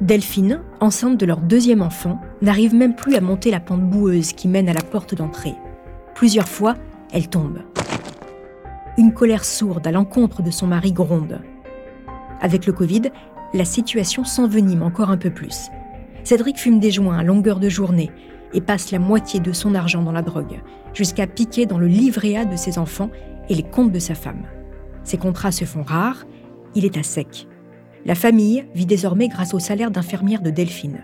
Delphine, 0.00 0.62
enceinte 0.80 1.18
de 1.20 1.26
leur 1.26 1.40
deuxième 1.40 1.82
enfant, 1.82 2.18
n'arrive 2.40 2.74
même 2.74 2.94
plus 2.94 3.16
à 3.16 3.20
monter 3.20 3.50
la 3.50 3.60
pente 3.60 3.82
boueuse 3.82 4.32
qui 4.32 4.48
mène 4.48 4.68
à 4.70 4.72
la 4.72 4.82
porte 4.82 5.14
d'entrée. 5.14 5.54
Plusieurs 6.14 6.48
fois, 6.48 6.74
elle 7.12 7.28
tombe. 7.28 7.58
Une 8.96 9.12
colère 9.12 9.44
sourde 9.44 9.86
à 9.86 9.92
l'encontre 9.92 10.42
de 10.42 10.50
son 10.50 10.66
mari 10.66 10.92
gronde. 10.92 11.40
Avec 12.40 12.64
le 12.64 12.72
Covid, 12.72 13.10
la 13.52 13.66
situation 13.66 14.24
s'envenime 14.24 14.82
encore 14.82 15.10
un 15.10 15.18
peu 15.18 15.30
plus. 15.30 15.68
Cédric 16.24 16.58
fume 16.58 16.80
des 16.80 16.90
joints 16.90 17.18
à 17.18 17.22
longueur 17.22 17.60
de 17.60 17.68
journée 17.68 18.10
et 18.54 18.62
passe 18.62 18.92
la 18.92 18.98
moitié 18.98 19.38
de 19.38 19.52
son 19.52 19.74
argent 19.74 20.02
dans 20.02 20.12
la 20.12 20.22
drogue, 20.22 20.62
jusqu'à 20.94 21.26
piquer 21.26 21.66
dans 21.66 21.78
le 21.78 21.86
livret 21.86 22.36
A 22.36 22.46
de 22.46 22.56
ses 22.56 22.78
enfants 22.78 23.10
et 23.50 23.54
les 23.54 23.62
comptes 23.62 23.92
de 23.92 23.98
sa 23.98 24.14
femme. 24.14 24.44
Ses 25.04 25.18
contrats 25.18 25.52
se 25.52 25.66
font 25.66 25.82
rares, 25.82 26.26
il 26.74 26.86
est 26.86 26.96
à 26.96 27.02
sec. 27.02 27.46
La 28.06 28.14
famille 28.14 28.64
vit 28.74 28.86
désormais 28.86 29.28
grâce 29.28 29.54
au 29.54 29.58
salaire 29.58 29.90
d'infirmière 29.90 30.40
de 30.40 30.50
Delphine. 30.50 31.00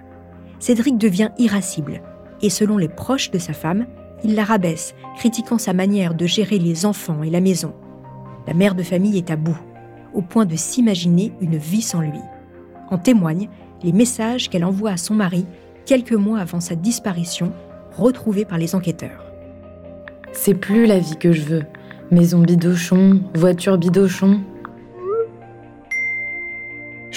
Cédric 0.59 0.97
devient 0.97 1.31
irascible 1.39 2.01
et 2.43 2.51
selon 2.51 2.79
les 2.79 2.89
proches 2.89 3.31
de 3.31 3.39
sa 3.39 3.53
femme, 3.53 3.87
il 4.25 4.35
la 4.35 4.45
rabaisse, 4.45 4.95
critiquant 5.17 5.59
sa 5.59 5.73
manière 5.73 6.15
de 6.15 6.27
gérer 6.27 6.59
les 6.59 6.87
enfants 6.87 7.23
et 7.23 7.31
la 7.31 7.41
maison. 7.41 7.75
La 8.47 8.55
mère 8.55 8.75
de 8.75 8.83
famille 8.83 9.19
est 9.19 9.31
à 9.31 9.37
bout, 9.37 9.59
au 10.15 10.23
point 10.23 10.47
de 10.47 10.57
s'imaginer 10.57 11.33
une 11.41 11.57
vie 11.57 11.83
sans 11.83 12.01
lui. 12.01 12.21
En 12.91 12.99
témoignent 12.99 13.49
les 13.83 13.93
messages 13.93 14.49
qu'elle 14.49 14.65
envoie 14.65 14.91
à 14.91 14.97
son 14.97 15.15
mari 15.15 15.47
quelques 15.85 16.13
mois 16.13 16.39
avant 16.39 16.61
sa 16.61 16.75
disparition, 16.75 17.53
retrouvée 17.97 18.45
par 18.45 18.59
les 18.59 18.75
enquêteurs. 18.75 19.25
C'est 20.33 20.55
plus 20.55 20.87
la 20.87 20.99
vie 20.99 21.17
que 21.17 21.33
je 21.33 21.43
veux. 21.43 21.63
Maison 22.11 22.41
bidochon, 22.41 23.23
voiture 23.35 23.79
bidochon. 23.79 24.41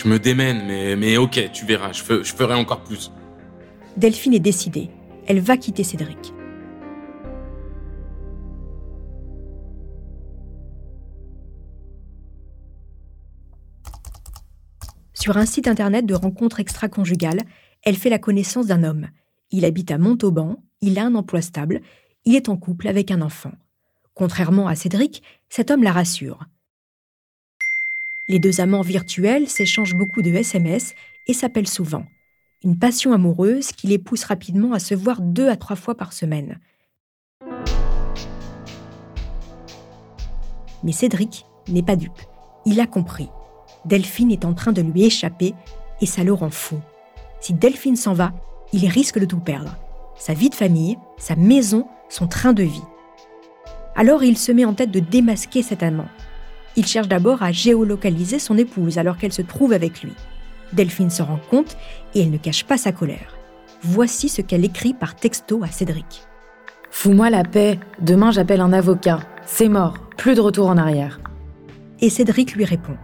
Je 0.01 0.07
me 0.07 0.17
démène, 0.17 0.65
mais, 0.97 1.17
ok, 1.17 1.51
tu 1.51 1.65
verras, 1.65 1.91
je, 1.91 2.23
je 2.23 2.33
ferai 2.33 2.53
encore 2.53 2.85
plus. 2.85 3.11
Delphine 3.97 4.33
est 4.33 4.39
décidée. 4.39 4.89
Elle 5.27 5.41
va 5.41 5.57
quitter 5.57 5.83
Cédric. 5.83 6.33
Sur 15.13 15.35
un 15.35 15.45
site 15.45 15.67
internet 15.67 16.05
de 16.05 16.13
rencontres 16.13 16.61
extra-conjugales, 16.61 17.41
elle 17.83 17.97
fait 17.97 18.09
la 18.09 18.19
connaissance 18.19 18.67
d'un 18.67 18.85
homme. 18.85 19.09
Il 19.51 19.65
habite 19.65 19.91
à 19.91 19.97
Montauban, 19.97 20.63
il 20.79 20.97
a 20.97 21.03
un 21.03 21.15
emploi 21.15 21.41
stable, 21.41 21.81
il 22.23 22.37
est 22.37 22.47
en 22.47 22.55
couple 22.55 22.87
avec 22.87 23.11
un 23.11 23.19
enfant. 23.19 23.51
Contrairement 24.13 24.69
à 24.69 24.75
Cédric, 24.75 25.23
cet 25.49 25.71
homme 25.71 25.83
la 25.83 25.91
rassure. 25.91 26.45
Les 28.29 28.37
deux 28.37 28.61
amants 28.61 28.81
virtuels 28.81 29.49
s'échangent 29.49 29.95
beaucoup 29.95 30.21
de 30.21 30.29
SMS 30.29 30.93
et 31.25 31.33
s'appellent 31.33 31.67
souvent. 31.67 32.05
Une 32.63 32.77
passion 32.77 33.11
amoureuse 33.11 33.71
qui 33.71 33.87
les 33.87 33.97
pousse 33.97 34.23
rapidement 34.23 34.73
à 34.73 34.79
se 34.79 34.93
voir 34.93 35.19
deux 35.19 35.49
à 35.49 35.55
trois 35.55 35.75
fois 35.75 35.95
par 35.95 36.13
semaine. 36.13 36.59
Mais 40.83 40.91
Cédric 40.91 41.47
n'est 41.69 41.81
pas 41.81 41.95
dupe. 41.95 42.21
Il 42.67 42.79
a 42.79 42.85
compris. 42.85 43.29
Delphine 43.85 44.31
est 44.31 44.45
en 44.45 44.53
train 44.53 44.73
de 44.73 44.83
lui 44.83 45.05
échapper 45.05 45.55
et 45.99 46.05
ça 46.05 46.23
le 46.23 46.31
rend 46.31 46.51
fou. 46.51 46.79
Si 47.41 47.53
Delphine 47.53 47.95
s'en 47.95 48.13
va, 48.13 48.31
il 48.73 48.87
risque 48.87 49.17
de 49.17 49.25
tout 49.25 49.39
perdre. 49.39 49.75
Sa 50.15 50.35
vie 50.35 50.51
de 50.51 50.55
famille, 50.55 50.99
sa 51.17 51.35
maison, 51.35 51.87
son 52.09 52.27
train 52.27 52.53
de 52.53 52.63
vie. 52.63 52.83
Alors 53.95 54.23
il 54.23 54.37
se 54.37 54.51
met 54.51 54.65
en 54.65 54.75
tête 54.75 54.91
de 54.91 54.99
démasquer 54.99 55.63
cet 55.63 55.81
amant. 55.81 56.07
Il 56.79 56.85
cherche 56.85 57.09
d'abord 57.09 57.43
à 57.43 57.51
géolocaliser 57.51 58.39
son 58.39 58.57
épouse 58.57 58.97
alors 58.97 59.17
qu'elle 59.17 59.33
se 59.33 59.41
trouve 59.41 59.73
avec 59.73 60.01
lui. 60.01 60.13
Delphine 60.71 61.09
se 61.09 61.21
rend 61.21 61.41
compte 61.49 61.75
et 62.15 62.21
elle 62.21 62.31
ne 62.31 62.37
cache 62.37 62.63
pas 62.63 62.77
sa 62.77 62.93
colère. 62.93 63.35
Voici 63.83 64.29
ce 64.29 64.41
qu'elle 64.41 64.63
écrit 64.63 64.93
par 64.93 65.17
texto 65.17 65.61
à 65.61 65.67
Cédric. 65.67 66.23
Fous-moi 66.89 67.29
la 67.31 67.43
paix, 67.43 67.81
demain 67.99 68.31
j'appelle 68.31 68.61
un 68.61 68.71
avocat. 68.71 69.19
C'est 69.45 69.67
mort, 69.67 69.97
plus 70.15 70.35
de 70.35 70.39
retour 70.39 70.69
en 70.69 70.77
arrière. 70.77 71.19
Et 71.99 72.09
Cédric 72.09 72.55
lui 72.55 72.63
répond. 72.63 72.95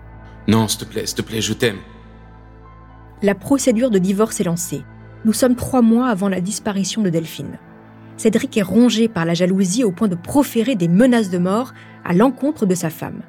Non, 0.48 0.70
s'il 0.70 0.80
te 0.80 0.86
plaît, 0.86 1.06
s'il 1.06 1.18
te 1.18 1.22
plaît, 1.22 1.42
je 1.42 1.52
t'aime. 1.52 1.80
La 3.24 3.36
procédure 3.36 3.90
de 3.90 4.00
divorce 4.00 4.40
est 4.40 4.46
lancée. 4.46 4.86
Nous 5.26 5.34
sommes 5.34 5.58
trois 5.58 5.82
mois 5.82 6.08
avant 6.08 6.30
la 6.30 6.40
disparition 6.40 7.02
de 7.02 7.10
Delphine. 7.10 7.60
Cédric 8.16 8.56
est 8.56 8.62
rongé 8.62 9.10
par 9.10 9.26
la 9.26 9.34
jalousie 9.34 9.84
au 9.84 9.92
point 9.92 10.08
de 10.08 10.16
proférer 10.16 10.76
des 10.76 10.88
menaces 10.88 11.30
de 11.30 11.40
mort 11.40 11.74
à 12.06 12.14
l'encontre 12.14 12.66
de 12.66 12.74
sa 12.74 12.90
femme. 12.90 13.22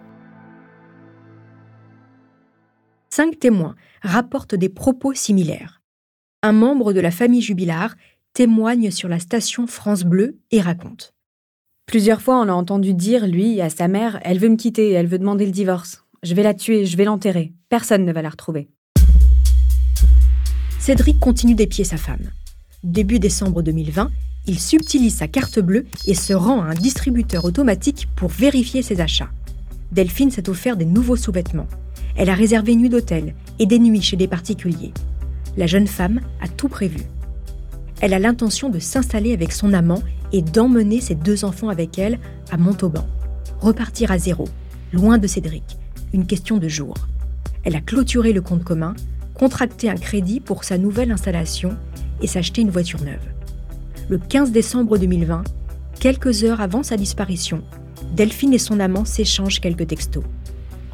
Cinq 3.16 3.38
témoins 3.38 3.76
rapportent 4.02 4.55
des 4.55 4.68
propos 4.68 5.14
similaires. 5.14 5.81
Un 6.42 6.52
membre 6.52 6.92
de 6.92 7.00
la 7.00 7.11
famille 7.11 7.40
Jubilard 7.40 7.94
témoigne 8.35 8.90
sur 8.90 9.09
la 9.09 9.18
station 9.18 9.66
France 9.66 10.05
Bleu 10.05 10.37
et 10.50 10.61
raconte. 10.61 11.14
Plusieurs 11.87 12.20
fois, 12.20 12.42
on 12.42 12.44
l'a 12.44 12.55
entendu 12.55 12.92
dire, 12.92 13.26
lui, 13.26 13.62
à 13.62 13.70
sa 13.70 13.88
mère, 13.88 14.20
elle 14.22 14.38
veut 14.38 14.50
me 14.50 14.57
quitter, 14.57 14.90
elle 14.90 15.07
veut 15.07 15.18
demander 15.18 15.46
le 15.46 15.50
divorce. 15.50 16.05
Je 16.22 16.35
vais 16.35 16.42
la 16.42 16.52
tuer, 16.52 16.85
je 16.85 16.94
vais 16.98 17.05
l'enterrer. 17.05 17.55
Personne 17.70 18.05
ne 18.05 18.12
va 18.12 18.20
la 18.20 18.29
retrouver. 18.29 18.68
Cédric 20.79 21.18
continue 21.18 21.55
d'épier 21.55 21.85
sa 21.85 21.96
femme. 21.96 22.33
Début 22.85 23.18
décembre 23.18 23.62
2020, 23.62 24.11
il 24.46 24.61
subtilise 24.61 25.16
sa 25.16 25.26
carte 25.26 25.59
bleue 25.59 25.87
et 26.07 26.14
se 26.14 26.35
rend 26.35 26.61
à 26.61 26.66
un 26.66 26.74
distributeur 26.74 27.46
automatique 27.46 28.09
pour 28.14 28.29
vérifier 28.29 28.83
ses 28.83 29.00
achats. 29.00 29.31
Delphine 29.90 30.31
s'est 30.31 30.50
offert 30.50 30.76
des 30.76 30.85
nouveaux 30.85 31.16
sous-vêtements. 31.16 31.68
Elle 32.16 32.31
a 32.31 32.35
réservé 32.35 32.72
une 32.72 32.81
nuit 32.81 32.88
d'hôtel 32.88 33.35
et 33.59 33.66
des 33.66 33.79
nuits 33.79 34.02
chez 34.02 34.16
des 34.16 34.29
particuliers. 34.29 34.92
La 35.57 35.66
jeune 35.66 35.87
femme 35.87 36.20
a 36.40 36.48
tout 36.48 36.68
prévu. 36.68 37.00
Elle 38.00 38.14
a 38.14 38.18
l'intention 38.18 38.68
de 38.68 38.79
s'installer 38.79 39.33
avec 39.33 39.52
son 39.52 39.72
amant 39.72 40.02
et 40.33 40.42
d'emmener 40.42 41.00
ses 41.00 41.14
deux 41.14 41.44
enfants 41.44 41.68
avec 41.68 41.98
elle 41.98 42.18
à 42.50 42.57
Montauban. 42.57 43.07
Repartir 43.61 44.11
à 44.11 44.18
zéro, 44.18 44.46
loin 44.92 45.18
de 45.18 45.26
Cédric. 45.26 45.79
Une 46.12 46.26
question 46.26 46.59
de 46.59 46.68
jours. 46.68 46.96
Elle 47.64 47.76
a 47.76 47.81
clôturé 47.81 48.33
le 48.33 48.42
compte 48.42 48.64
commun, 48.64 48.94
contracté 49.35 49.90
un 49.90 49.96
crédit 49.96 50.40
pour 50.40 50.64
sa 50.64 50.79
nouvelle 50.79 51.11
installation 51.11 51.76
et 52.22 52.26
s'acheter 52.26 52.62
une 52.62 52.70
voiture 52.70 53.02
neuve. 53.02 53.18
Le 54.09 54.18
15 54.18 54.52
décembre 54.52 54.98
2020, 54.98 55.44
quelques 55.98 56.44
heures 56.44 56.61
avant 56.61 56.83
sa 56.83 56.96
disparition, 56.96 57.62
Delphine 58.14 58.55
et 58.55 58.59
son 58.59 58.79
amant 58.79 59.05
s'échangent 59.05 59.61
quelques 59.61 59.88
textos. 59.88 60.24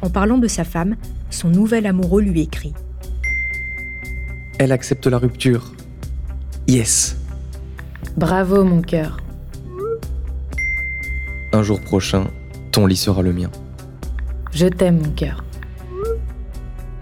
En 0.03 0.09
parlant 0.09 0.37
de 0.37 0.49
sa 0.49 0.65
femme, 0.65 0.97
son 1.29 1.49
nouvel 1.49 1.85
amoureux 1.85 2.21
lui 2.21 2.41
écrit 2.41 2.73
Elle 4.59 4.73
accepte 4.73 5.07
la 5.07 5.17
rupture. 5.17 5.71
Yes. 6.67 7.15
Bravo 8.17 8.65
mon 8.65 8.81
cœur. 8.81 9.17
Un 11.53 11.63
jour 11.63 11.79
prochain, 11.79 12.27
ton 12.73 12.85
lit 12.85 12.97
sera 12.97 13.21
le 13.21 13.31
mien. 13.31 13.49
Je 14.51 14.67
t'aime 14.67 15.01
mon 15.01 15.11
cœur. 15.11 15.45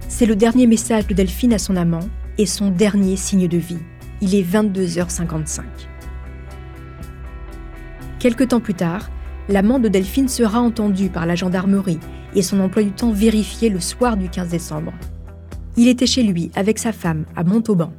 C'est 0.08 0.28
le 0.28 0.36
dernier 0.36 0.68
message 0.68 1.08
de 1.08 1.16
Delphine 1.16 1.54
à 1.54 1.58
son 1.58 1.78
amant 1.78 2.08
et 2.38 2.46
son 2.46 2.70
dernier 2.70 3.16
signe 3.16 3.48
de 3.48 3.58
vie. 3.58 3.80
Il 4.22 4.36
est 4.36 4.44
22h55. 4.44 5.64
Quelque 8.20 8.44
temps 8.44 8.60
plus 8.60 8.76
tard, 8.76 9.10
l'amant 9.52 9.80
de 9.80 9.90
Delphine 9.90 10.28
sera 10.28 10.60
entendu 10.60 11.10
par 11.10 11.26
la 11.26 11.36
gendarmerie 11.36 12.00
et 12.36 12.42
son 12.42 12.60
emploi 12.60 12.84
du 12.84 12.92
temps 12.92 13.12
vérifié 13.12 13.70
le 13.70 13.80
soir 13.80 14.18
du 14.18 14.30
15 14.30 14.50
décembre. 14.50 14.94
Il 15.78 15.88
était 15.88 16.06
chez 16.06 16.24
lui 16.24 16.52
avec 16.56 16.80
sa 16.80 16.92
femme 16.92 17.26
à 17.36 17.44
Montauban. 17.44 17.92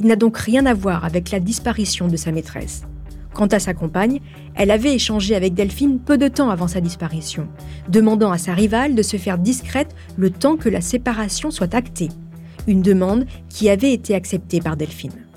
Il 0.00 0.06
n'a 0.06 0.16
donc 0.16 0.38
rien 0.38 0.66
à 0.66 0.74
voir 0.74 1.04
avec 1.04 1.30
la 1.30 1.40
disparition 1.40 2.08
de 2.08 2.16
sa 2.16 2.32
maîtresse. 2.32 2.84
Quant 3.34 3.46
à 3.46 3.58
sa 3.58 3.74
compagne, 3.74 4.20
elle 4.54 4.70
avait 4.70 4.94
échangé 4.94 5.34
avec 5.34 5.54
Delphine 5.54 5.98
peu 5.98 6.18
de 6.18 6.28
temps 6.28 6.50
avant 6.50 6.68
sa 6.68 6.80
disparition, 6.80 7.48
demandant 7.88 8.32
à 8.32 8.38
sa 8.38 8.54
rivale 8.54 8.94
de 8.94 9.02
se 9.02 9.16
faire 9.16 9.38
discrète 9.38 9.94
le 10.16 10.30
temps 10.30 10.56
que 10.56 10.68
la 10.68 10.80
séparation 10.80 11.50
soit 11.50 11.74
actée. 11.74 12.08
Une 12.66 12.82
demande 12.82 13.26
qui 13.48 13.70
avait 13.70 13.92
été 13.92 14.14
acceptée 14.14 14.60
par 14.60 14.76
Delphine. 14.76 15.27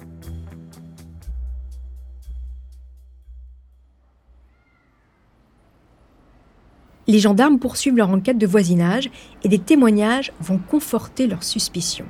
Les 7.08 7.20
gendarmes 7.20 7.58
poursuivent 7.58 7.98
leur 7.98 8.12
enquête 8.12 8.38
de 8.38 8.46
voisinage 8.48 9.10
et 9.44 9.50
des 9.50 9.60
témoignages 9.60 10.32
vont 10.40 10.60
conforter 10.60 11.28
leurs 11.28 11.44
suspicions. 11.44 12.06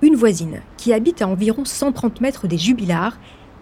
Une 0.00 0.16
voisine, 0.16 0.62
qui 0.78 0.92
habite 0.92 1.22
à 1.22 1.28
environ 1.28 1.64
130 1.64 2.20
mètres 2.20 2.48
des 2.48 2.58
jubilars, 2.58 3.18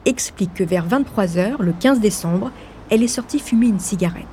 explique 0.07 0.55
que 0.55 0.65
vers 0.65 0.87
23h, 0.89 1.61
le 1.61 1.73
15 1.73 2.01
décembre, 2.01 2.51
elle 2.89 3.03
est 3.03 3.09
sortie 3.09 3.41
fumer 3.41 3.67
une 3.67 3.81
cigarette. 3.81 4.25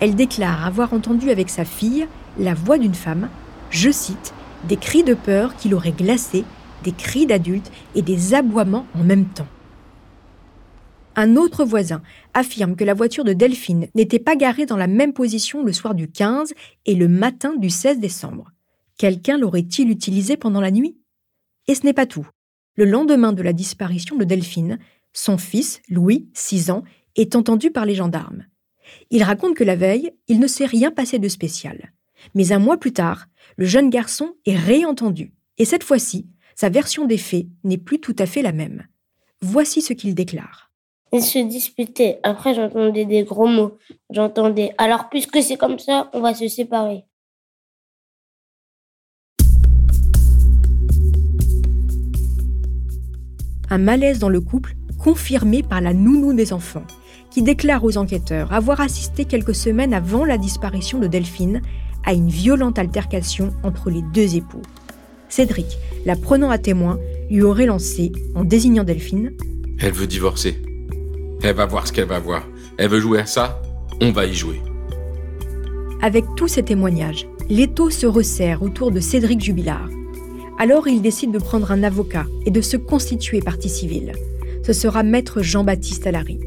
Elle 0.00 0.14
déclare 0.14 0.66
avoir 0.66 0.92
entendu 0.92 1.30
avec 1.30 1.50
sa 1.50 1.64
fille 1.64 2.06
la 2.38 2.54
voix 2.54 2.78
d'une 2.78 2.94
femme, 2.94 3.28
je 3.70 3.90
cite, 3.90 4.34
des 4.68 4.76
cris 4.76 5.04
de 5.04 5.14
peur 5.14 5.56
qui 5.56 5.68
l'auraient 5.68 5.92
glacée, 5.92 6.44
des 6.84 6.92
cris 6.92 7.26
d'adultes 7.26 7.70
et 7.94 8.02
des 8.02 8.34
aboiements 8.34 8.86
en 8.98 9.04
même 9.04 9.26
temps. 9.26 9.46
Un 11.18 11.36
autre 11.36 11.64
voisin 11.64 12.02
affirme 12.34 12.76
que 12.76 12.84
la 12.84 12.92
voiture 12.92 13.24
de 13.24 13.32
Delphine 13.32 13.88
n'était 13.94 14.18
pas 14.18 14.36
garée 14.36 14.66
dans 14.66 14.76
la 14.76 14.86
même 14.86 15.14
position 15.14 15.64
le 15.64 15.72
soir 15.72 15.94
du 15.94 16.08
15 16.08 16.52
et 16.84 16.94
le 16.94 17.08
matin 17.08 17.56
du 17.56 17.70
16 17.70 17.98
décembre. 17.98 18.52
Quelqu'un 18.98 19.38
l'aurait-il 19.38 19.90
utilisée 19.90 20.36
pendant 20.36 20.60
la 20.60 20.70
nuit? 20.70 20.98
Et 21.68 21.74
ce 21.74 21.84
n'est 21.84 21.94
pas 21.94 22.04
tout. 22.04 22.28
Le 22.74 22.84
lendemain 22.84 23.32
de 23.32 23.42
la 23.42 23.54
disparition 23.54 24.16
de 24.16 24.24
Delphine, 24.24 24.78
son 25.14 25.38
fils, 25.38 25.80
Louis, 25.88 26.28
6 26.34 26.70
ans, 26.70 26.84
est 27.16 27.34
entendu 27.34 27.70
par 27.70 27.86
les 27.86 27.94
gendarmes. 27.94 28.44
Il 29.10 29.22
raconte 29.22 29.56
que 29.56 29.64
la 29.64 29.74
veille, 29.74 30.12
il 30.28 30.38
ne 30.38 30.46
s'est 30.46 30.66
rien 30.66 30.90
passé 30.90 31.18
de 31.18 31.28
spécial. 31.28 31.94
Mais 32.34 32.52
un 32.52 32.58
mois 32.58 32.76
plus 32.76 32.92
tard, 32.92 33.26
le 33.56 33.64
jeune 33.64 33.88
garçon 33.88 34.34
est 34.44 34.56
réentendu. 34.56 35.32
Et 35.56 35.64
cette 35.64 35.84
fois-ci, 35.84 36.26
sa 36.54 36.68
version 36.68 37.06
des 37.06 37.18
faits 37.18 37.46
n'est 37.64 37.78
plus 37.78 38.00
tout 38.00 38.16
à 38.18 38.26
fait 38.26 38.42
la 38.42 38.52
même. 38.52 38.86
Voici 39.40 39.80
ce 39.80 39.94
qu'il 39.94 40.14
déclare. 40.14 40.65
Ils 41.12 41.22
se 41.22 41.38
disputaient. 41.38 42.18
Après, 42.22 42.54
j'entendais 42.54 43.04
des 43.04 43.22
gros 43.22 43.46
mots. 43.46 43.78
J'entendais 44.10 44.72
Alors, 44.78 45.08
puisque 45.08 45.40
c'est 45.42 45.56
comme 45.56 45.78
ça, 45.78 46.10
on 46.12 46.20
va 46.20 46.34
se 46.34 46.48
séparer. 46.48 47.04
Un 53.70 53.78
malaise 53.78 54.18
dans 54.18 54.28
le 54.28 54.40
couple 54.40 54.76
confirmé 54.98 55.62
par 55.62 55.80
la 55.80 55.92
nounou 55.92 56.32
des 56.32 56.52
enfants, 56.52 56.84
qui 57.30 57.42
déclare 57.42 57.84
aux 57.84 57.96
enquêteurs 57.96 58.52
avoir 58.52 58.80
assisté 58.80 59.24
quelques 59.24 59.54
semaines 59.54 59.94
avant 59.94 60.24
la 60.24 60.38
disparition 60.38 60.98
de 60.98 61.06
Delphine 61.06 61.62
à 62.04 62.12
une 62.12 62.28
violente 62.28 62.78
altercation 62.78 63.52
entre 63.62 63.90
les 63.90 64.02
deux 64.14 64.36
époux. 64.36 64.62
Cédric, 65.28 65.78
la 66.04 66.16
prenant 66.16 66.50
à 66.50 66.58
témoin, 66.58 66.98
lui 67.30 67.42
aurait 67.42 67.66
lancé, 67.66 68.12
en 68.34 68.44
désignant 68.44 68.84
Delphine 68.84 69.32
Elle 69.80 69.92
veut 69.92 70.06
divorcer. 70.06 70.65
Elle 71.42 71.54
va 71.54 71.66
voir 71.66 71.86
ce 71.86 71.92
qu'elle 71.92 72.08
va 72.08 72.18
voir. 72.18 72.46
Elle 72.78 72.90
veut 72.90 73.00
jouer 73.00 73.20
à 73.20 73.26
ça 73.26 73.60
On 74.00 74.10
va 74.10 74.26
y 74.26 74.34
jouer. 74.34 74.60
Avec 76.02 76.24
tous 76.36 76.48
ces 76.48 76.62
témoignages, 76.62 77.26
l'étau 77.48 77.90
se 77.90 78.06
resserre 78.06 78.62
autour 78.62 78.90
de 78.90 79.00
Cédric 79.00 79.40
Jubilard. 79.40 79.88
Alors 80.58 80.88
il 80.88 81.02
décide 81.02 81.32
de 81.32 81.38
prendre 81.38 81.70
un 81.70 81.82
avocat 81.82 82.26
et 82.44 82.50
de 82.50 82.60
se 82.60 82.76
constituer 82.76 83.40
partie 83.40 83.68
civile. 83.68 84.12
Ce 84.64 84.72
sera 84.72 85.02
maître 85.02 85.42
Jean-Baptiste 85.42 86.06
Allary. 86.06 86.40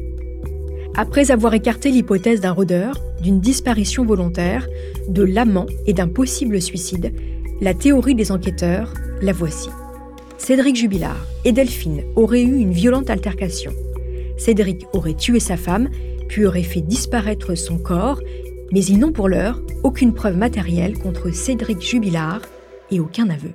Après 0.96 1.30
avoir 1.30 1.54
écarté 1.54 1.90
l'hypothèse 1.90 2.40
d'un 2.40 2.50
rôdeur, 2.52 3.00
d'une 3.22 3.40
disparition 3.40 4.04
volontaire, 4.04 4.66
de 5.08 5.22
l'amant 5.22 5.66
et 5.86 5.92
d'un 5.92 6.08
possible 6.08 6.60
suicide, 6.60 7.12
la 7.60 7.74
théorie 7.74 8.14
des 8.14 8.32
enquêteurs, 8.32 8.92
la 9.22 9.32
voici. 9.32 9.68
Cédric 10.38 10.76
Jubilard 10.76 11.26
et 11.44 11.52
Delphine 11.52 12.02
auraient 12.16 12.42
eu 12.42 12.56
une 12.56 12.72
violente 12.72 13.10
altercation. 13.10 13.72
Cédric 14.40 14.86
aurait 14.94 15.14
tué 15.14 15.38
sa 15.38 15.58
femme, 15.58 15.90
puis 16.26 16.46
aurait 16.46 16.62
fait 16.62 16.80
disparaître 16.80 17.54
son 17.54 17.76
corps, 17.76 18.20
mais 18.72 18.82
ils 18.82 18.98
n'ont 18.98 19.12
pour 19.12 19.28
l'heure 19.28 19.60
aucune 19.82 20.14
preuve 20.14 20.38
matérielle 20.38 20.98
contre 20.98 21.30
Cédric 21.30 21.82
Jubilard 21.82 22.40
et 22.90 23.00
aucun 23.00 23.28
aveu. 23.28 23.52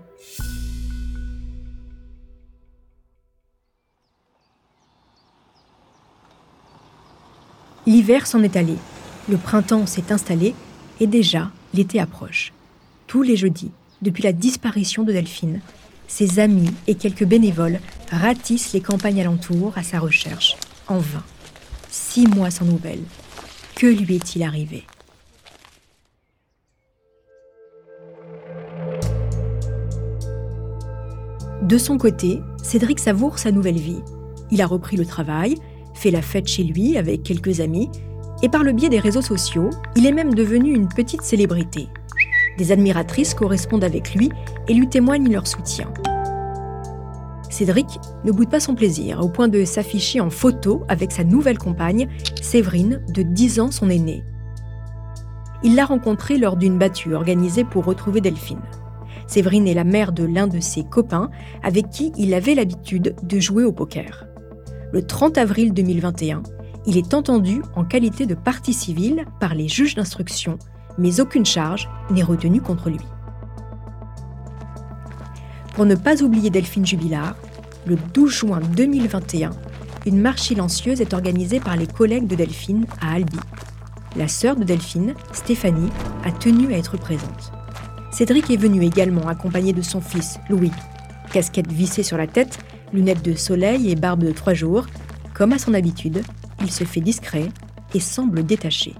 L'hiver 7.87 8.27
s'en 8.27 8.43
est 8.43 8.55
allé, 8.55 8.75
le 9.27 9.37
printemps 9.37 9.87
s'est 9.87 10.11
installé 10.11 10.53
et 10.99 11.07
déjà 11.07 11.51
l'été 11.73 11.99
approche. 11.99 12.53
Tous 13.07 13.23
les 13.23 13.35
jeudis, 13.35 13.71
depuis 14.03 14.21
la 14.21 14.33
disparition 14.33 15.03
de 15.03 15.13
Delphine, 15.13 15.61
ses 16.07 16.39
amis 16.39 16.69
et 16.85 16.93
quelques 16.93 17.25
bénévoles 17.25 17.79
ratissent 18.11 18.73
les 18.73 18.81
campagnes 18.81 19.21
alentours 19.21 19.73
à 19.77 19.83
sa 19.83 19.99
recherche, 19.99 20.55
en 20.87 20.97
vain. 20.97 21.23
Six 21.89 22.27
mois 22.27 22.51
sans 22.51 22.65
nouvelles. 22.65 23.03
Que 23.75 23.87
lui 23.87 24.15
est-il 24.15 24.43
arrivé? 24.43 24.83
De 31.61 31.77
son 31.77 31.97
côté, 31.97 32.41
Cédric 32.61 32.99
savoure 32.99 33.39
sa 33.39 33.51
nouvelle 33.51 33.79
vie. 33.79 34.01
Il 34.51 34.61
a 34.61 34.67
repris 34.67 34.97
le 34.97 35.05
travail, 35.05 35.55
fait 35.95 36.11
la 36.11 36.21
fête 36.21 36.47
chez 36.47 36.63
lui 36.63 36.97
avec 36.97 37.23
quelques 37.23 37.59
amis, 37.59 37.89
et 38.43 38.49
par 38.49 38.63
le 38.63 38.71
biais 38.71 38.89
des 38.89 38.99
réseaux 38.99 39.21
sociaux, 39.21 39.71
il 39.95 40.05
est 40.05 40.11
même 40.11 40.35
devenu 40.35 40.75
une 40.75 40.87
petite 40.87 41.23
célébrité. 41.23 41.87
Des 42.57 42.71
admiratrices 42.71 43.33
correspondent 43.33 43.83
avec 43.83 44.13
lui 44.13 44.29
et 44.67 44.73
lui 44.73 44.87
témoignent 44.87 45.31
leur 45.31 45.47
soutien. 45.47 45.91
Cédric 47.55 47.99
ne 48.23 48.31
boude 48.31 48.49
pas 48.49 48.59
son 48.59 48.75
plaisir 48.75 49.19
au 49.21 49.29
point 49.29 49.47
de 49.47 49.65
s'afficher 49.65 50.19
en 50.19 50.29
photo 50.29 50.83
avec 50.87 51.11
sa 51.11 51.23
nouvelle 51.23 51.57
compagne, 51.57 52.07
Séverine, 52.41 53.01
de 53.09 53.21
10 53.21 53.59
ans 53.59 53.71
son 53.71 53.89
aînée. 53.89 54.23
Il 55.63 55.75
l'a 55.75 55.85
rencontrée 55.85 56.37
lors 56.37 56.57
d'une 56.57 56.77
battue 56.77 57.13
organisée 57.13 57.63
pour 57.63 57.85
retrouver 57.85 58.21
Delphine. 58.21 58.61
Séverine 59.27 59.67
est 59.67 59.73
la 59.73 59.83
mère 59.83 60.11
de 60.11 60.23
l'un 60.23 60.47
de 60.47 60.59
ses 60.59 60.83
copains 60.83 61.31
avec 61.63 61.89
qui 61.89 62.11
il 62.17 62.33
avait 62.33 62.55
l'habitude 62.55 63.15
de 63.23 63.39
jouer 63.39 63.63
au 63.63 63.71
poker 63.71 64.27
le 64.95 65.05
30 65.05 65.37
avril 65.37 65.73
2021, 65.73 66.41
il 66.85 66.97
est 66.97 67.13
entendu 67.13 67.61
en 67.75 67.83
qualité 67.83 68.25
de 68.25 68.33
partie 68.33 68.71
civile 68.71 69.25
par 69.41 69.53
les 69.53 69.67
juges 69.67 69.93
d'instruction, 69.93 70.57
mais 70.97 71.19
aucune 71.19 71.45
charge 71.45 71.89
n'est 72.11 72.23
retenue 72.23 72.61
contre 72.61 72.89
lui. 72.89 73.05
Pour 75.73 75.85
ne 75.85 75.95
pas 75.95 76.23
oublier 76.23 76.49
Delphine 76.49 76.85
Jubilard, 76.85 77.35
le 77.85 77.97
12 78.13 78.31
juin 78.31 78.59
2021, 78.75 79.51
une 80.05 80.19
marche 80.19 80.41
silencieuse 80.41 81.01
est 81.01 81.13
organisée 81.13 81.59
par 81.59 81.75
les 81.75 81.87
collègues 81.87 82.27
de 82.27 82.35
Delphine 82.35 82.85
à 83.01 83.13
Albi. 83.13 83.39
La 84.15 84.27
sœur 84.27 84.55
de 84.55 84.63
Delphine, 84.63 85.13
Stéphanie, 85.33 85.89
a 86.23 86.31
tenu 86.31 86.73
à 86.73 86.77
être 86.77 86.97
présente. 86.97 87.51
Cédric 88.11 88.49
est 88.49 88.57
venu 88.57 88.83
également 88.83 89.27
accompagné 89.27 89.73
de 89.73 89.81
son 89.81 90.01
fils, 90.01 90.39
Louis. 90.49 90.71
Casquette 91.33 91.71
vissée 91.71 92.03
sur 92.03 92.17
la 92.17 92.27
tête, 92.27 92.59
lunettes 92.93 93.23
de 93.23 93.33
soleil 93.33 93.91
et 93.91 93.95
barbe 93.95 94.23
de 94.23 94.31
trois 94.31 94.53
jours, 94.53 94.85
comme 95.33 95.51
à 95.53 95.59
son 95.59 95.73
habitude, 95.73 96.23
il 96.61 96.71
se 96.71 96.85
fait 96.85 97.01
discret 97.01 97.49
et 97.93 97.99
semble 97.99 98.45
détaché. 98.45 98.95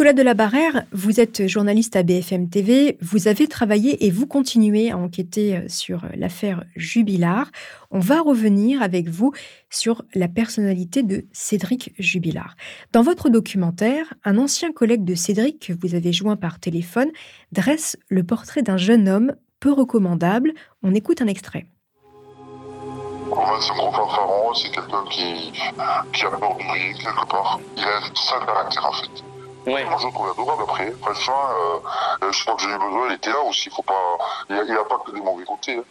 Nicolas 0.00 0.14
Delabarrère, 0.14 0.84
vous 0.92 1.20
êtes 1.20 1.46
journaliste 1.46 1.94
à 1.94 2.02
BFM 2.02 2.48
TV, 2.48 2.96
vous 3.02 3.28
avez 3.28 3.46
travaillé 3.46 4.06
et 4.06 4.10
vous 4.10 4.26
continuez 4.26 4.90
à 4.90 4.96
enquêter 4.96 5.58
euh, 5.58 5.68
sur 5.68 6.04
euh, 6.04 6.08
l'affaire 6.14 6.64
Jubilard. 6.74 7.50
On 7.90 7.98
va 7.98 8.22
revenir 8.22 8.80
avec 8.80 9.10
vous 9.10 9.34
sur 9.68 10.02
la 10.14 10.26
personnalité 10.26 11.02
de 11.02 11.26
Cédric 11.32 11.92
Jubilard. 11.98 12.56
Dans 12.92 13.02
votre 13.02 13.28
documentaire, 13.28 14.14
un 14.24 14.38
ancien 14.38 14.72
collègue 14.72 15.04
de 15.04 15.14
Cédric 15.14 15.66
que 15.66 15.74
vous 15.78 15.94
avez 15.94 16.14
joint 16.14 16.36
par 16.36 16.60
téléphone 16.60 17.10
dresse 17.52 17.98
le 18.08 18.24
portrait 18.24 18.62
d'un 18.62 18.78
jeune 18.78 19.06
homme 19.06 19.34
peu 19.60 19.70
recommandable. 19.70 20.54
On 20.82 20.94
écoute 20.94 21.20
un 21.20 21.26
extrait. 21.26 21.66
c'est 23.60 23.70
un 23.70 23.76
gros 23.76 23.92
fanfaron, 23.92 24.54
c'est 24.54 24.70
quelqu'un 24.70 25.04
qui, 25.10 25.52
qui 25.52 26.24
a 26.24 26.30
peur 26.30 26.56
de 26.56 26.72
rien 26.72 26.94
quelque 26.94 27.28
part. 27.28 27.60
Il 27.76 27.82
a 27.82 27.98
un 27.98 28.14
sale 28.14 28.46
caractère 28.46 28.86
en 28.86 28.92
fait. 28.92 29.29
Ouais. 29.66 29.84
Moi, 29.84 29.96
je 30.00 30.06
le 30.06 30.12
trouve 30.12 30.30
adorable 30.30 30.62
après. 30.62 30.90
Franchement, 31.00 31.34
euh, 31.50 32.26
euh, 32.26 32.32
je 32.32 32.42
crois 32.42 32.56
que 32.56 32.62
j'ai 32.62 32.68
eu 32.68 32.78
besoin, 32.78 33.08
il 33.08 33.14
était 33.14 33.30
là 33.30 33.40
aussi. 33.40 33.68
Faut 33.70 33.82
pas, 33.82 34.18
il 34.48 34.56
n'a 34.56 34.80
a 34.80 34.84
pas 34.84 34.98
que 35.04 35.12
des 35.12 35.20
mauvais 35.20 35.44
côtés. 35.44 35.76
Hein. 35.76 35.84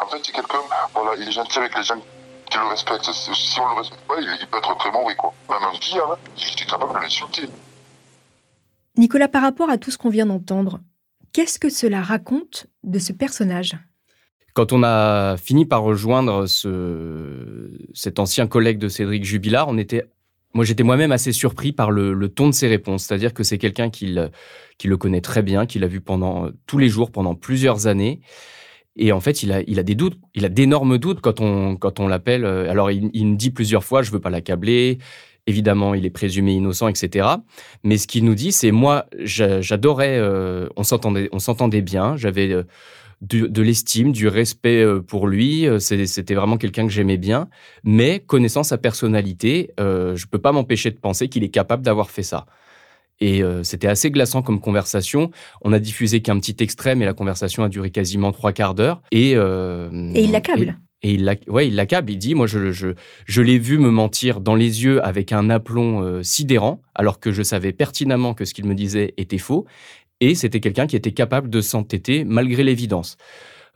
En 0.00 0.06
fait, 0.06 0.18
c'est 0.24 0.32
quelqu'un, 0.32 0.58
voilà, 0.94 1.12
il 1.20 1.28
est 1.28 1.32
gentil 1.32 1.58
avec 1.58 1.76
les 1.76 1.82
gens 1.82 2.00
qui 2.50 2.58
le 2.58 2.66
respectent. 2.66 3.04
Si 3.04 3.60
on 3.60 3.68
le 3.68 3.74
respecte 3.78 4.02
pas, 4.06 4.14
il, 4.20 4.46
peut 4.50 4.58
être 4.58 4.76
très 4.78 4.90
mauvais, 4.90 5.14
quoi. 5.16 5.34
Même 5.50 5.62
un 5.62 5.78
pire, 5.78 6.04
hein, 6.10 6.16
il 6.36 6.62
est 6.62 6.66
capable 6.66 6.94
de 6.94 6.98
l'insulter. 6.98 7.48
Nicolas, 8.96 9.28
par 9.28 9.42
rapport 9.42 9.70
à 9.70 9.78
tout 9.78 9.90
ce 9.90 9.98
qu'on 9.98 10.10
vient 10.10 10.26
d'entendre, 10.26 10.80
qu'est-ce 11.32 11.58
que 11.58 11.68
cela 11.68 12.02
raconte 12.02 12.66
de 12.84 12.98
ce 12.98 13.12
personnage? 13.12 13.76
Quand 14.54 14.72
on 14.72 14.82
a 14.82 15.36
fini 15.36 15.64
par 15.64 15.82
rejoindre 15.82 16.46
ce, 16.46 17.70
cet 17.94 18.18
ancien 18.18 18.46
collègue 18.46 18.78
de 18.78 18.88
Cédric 18.88 19.24
Jubilard, 19.24 19.68
on 19.68 19.78
était 19.78 20.10
moi, 20.54 20.64
j'étais 20.64 20.82
moi-même 20.82 21.12
assez 21.12 21.32
surpris 21.32 21.72
par 21.72 21.90
le, 21.90 22.28
ton 22.28 22.48
de 22.48 22.54
ses 22.54 22.68
réponses. 22.68 23.04
C'est-à-dire 23.04 23.32
que 23.34 23.42
c'est 23.42 23.58
quelqu'un 23.58 23.90
qui, 23.90 24.16
qui, 24.78 24.88
le 24.88 24.96
connaît 24.96 25.20
très 25.20 25.42
bien, 25.42 25.66
qui 25.66 25.78
l'a 25.78 25.86
vu 25.86 26.00
pendant 26.00 26.48
tous 26.66 26.78
les 26.78 26.88
jours, 26.88 27.10
pendant 27.10 27.34
plusieurs 27.34 27.86
années. 27.86 28.20
Et 28.96 29.12
en 29.12 29.20
fait, 29.20 29.42
il 29.42 29.52
a, 29.52 29.62
il 29.66 29.78
a 29.78 29.82
des 29.82 29.94
doutes, 29.94 30.18
il 30.34 30.44
a 30.44 30.48
d'énormes 30.48 30.98
doutes 30.98 31.20
quand 31.20 31.40
on, 31.40 31.76
quand 31.76 32.00
on 32.00 32.08
l'appelle. 32.08 32.44
Alors, 32.44 32.90
il, 32.90 33.10
il, 33.14 33.26
me 33.26 33.36
dit 33.36 33.50
plusieurs 33.50 33.84
fois, 33.84 34.02
je 34.02 34.10
veux 34.10 34.20
pas 34.20 34.30
l'accabler. 34.30 34.98
Évidemment, 35.46 35.94
il 35.94 36.04
est 36.04 36.10
présumé 36.10 36.52
innocent, 36.52 36.88
etc. 36.88 37.26
Mais 37.82 37.96
ce 37.96 38.06
qu'il 38.06 38.24
nous 38.24 38.34
dit, 38.34 38.52
c'est 38.52 38.70
moi, 38.70 39.06
j'adorais, 39.18 40.18
euh, 40.18 40.68
on 40.76 40.82
s'entendait, 40.82 41.28
on 41.32 41.38
s'entendait 41.38 41.80
bien. 41.80 42.16
J'avais 42.16 42.52
euh, 42.52 42.64
de, 43.20 43.62
l'estime, 43.62 44.12
du 44.12 44.28
respect 44.28 44.82
euh, 44.82 45.00
pour 45.00 45.26
lui. 45.26 45.66
Euh, 45.66 45.78
c'était 45.78 46.34
vraiment 46.34 46.56
quelqu'un 46.56 46.86
que 46.86 46.92
j'aimais 46.92 47.18
bien. 47.18 47.48
Mais 47.84 48.20
connaissant 48.20 48.62
sa 48.62 48.78
personnalité, 48.78 49.70
euh, 49.78 50.16
je 50.16 50.26
ne 50.26 50.30
peux 50.30 50.38
pas 50.38 50.52
m'empêcher 50.52 50.90
de 50.90 50.98
penser 50.98 51.28
qu'il 51.28 51.44
est 51.44 51.50
capable 51.50 51.82
d'avoir 51.82 52.10
fait 52.10 52.22
ça. 52.22 52.46
Et 53.22 53.42
c'était 53.64 53.86
assez 53.86 54.10
glaçant 54.10 54.40
comme 54.40 54.62
conversation. 54.62 55.30
On 55.60 55.74
a 55.74 55.78
diffusé 55.78 56.22
qu'un 56.22 56.40
petit 56.40 56.56
extrait, 56.60 56.94
mais 56.94 57.04
la 57.04 57.12
conversation 57.12 57.62
a 57.62 57.68
duré 57.68 57.90
quasiment 57.90 58.32
trois 58.32 58.52
quarts 58.52 58.74
d'heure. 58.74 59.02
Et, 59.12 59.32
et 59.32 59.36
il 60.24 60.30
l'accable. 60.32 60.78
Et 61.02 61.12
il, 61.12 61.38
ouais, 61.48 61.68
il 61.68 61.74
l'accable. 61.74 62.10
Il 62.10 62.16
dit, 62.16 62.34
moi, 62.34 62.46
je, 62.46 62.72
je, 62.72 62.88
je 63.26 63.42
l'ai 63.42 63.58
vu 63.58 63.76
me 63.76 63.90
mentir 63.90 64.40
dans 64.40 64.54
les 64.54 64.84
yeux 64.84 65.04
avec 65.04 65.32
un 65.32 65.50
aplomb 65.50 66.22
sidérant, 66.22 66.80
alors 66.94 67.20
que 67.20 67.30
je 67.30 67.42
savais 67.42 67.74
pertinemment 67.74 68.32
que 68.32 68.46
ce 68.46 68.54
qu'il 68.54 68.64
me 68.64 68.74
disait 68.74 69.12
était 69.18 69.36
faux. 69.36 69.66
Et 70.20 70.34
c'était 70.34 70.60
quelqu'un 70.60 70.86
qui 70.86 70.96
était 70.96 71.12
capable 71.12 71.48
de 71.48 71.60
s'entêter 71.60 72.24
malgré 72.24 72.62
l'évidence. 72.62 73.16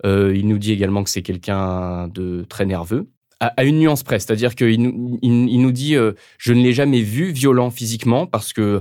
Euh, 0.04 0.34
il 0.36 0.48
nous 0.48 0.58
dit 0.58 0.72
également 0.72 1.04
que 1.04 1.10
c'est 1.10 1.22
quelqu'un 1.22 2.08
de 2.08 2.44
très 2.48 2.66
nerveux, 2.66 3.08
à, 3.40 3.64
une 3.64 3.78
nuance 3.78 4.02
près, 4.02 4.18
c'est-à-dire 4.18 4.54
qu'il 4.54 4.80
nous, 4.80 5.18
il, 5.20 5.60
nous 5.60 5.72
dit 5.72 5.96
euh, 5.96 6.12
je 6.38 6.52
ne 6.52 6.62
l'ai 6.62 6.72
jamais 6.72 7.02
vu 7.02 7.30
violent 7.30 7.70
physiquement 7.70 8.26
parce 8.26 8.52
que 8.52 8.80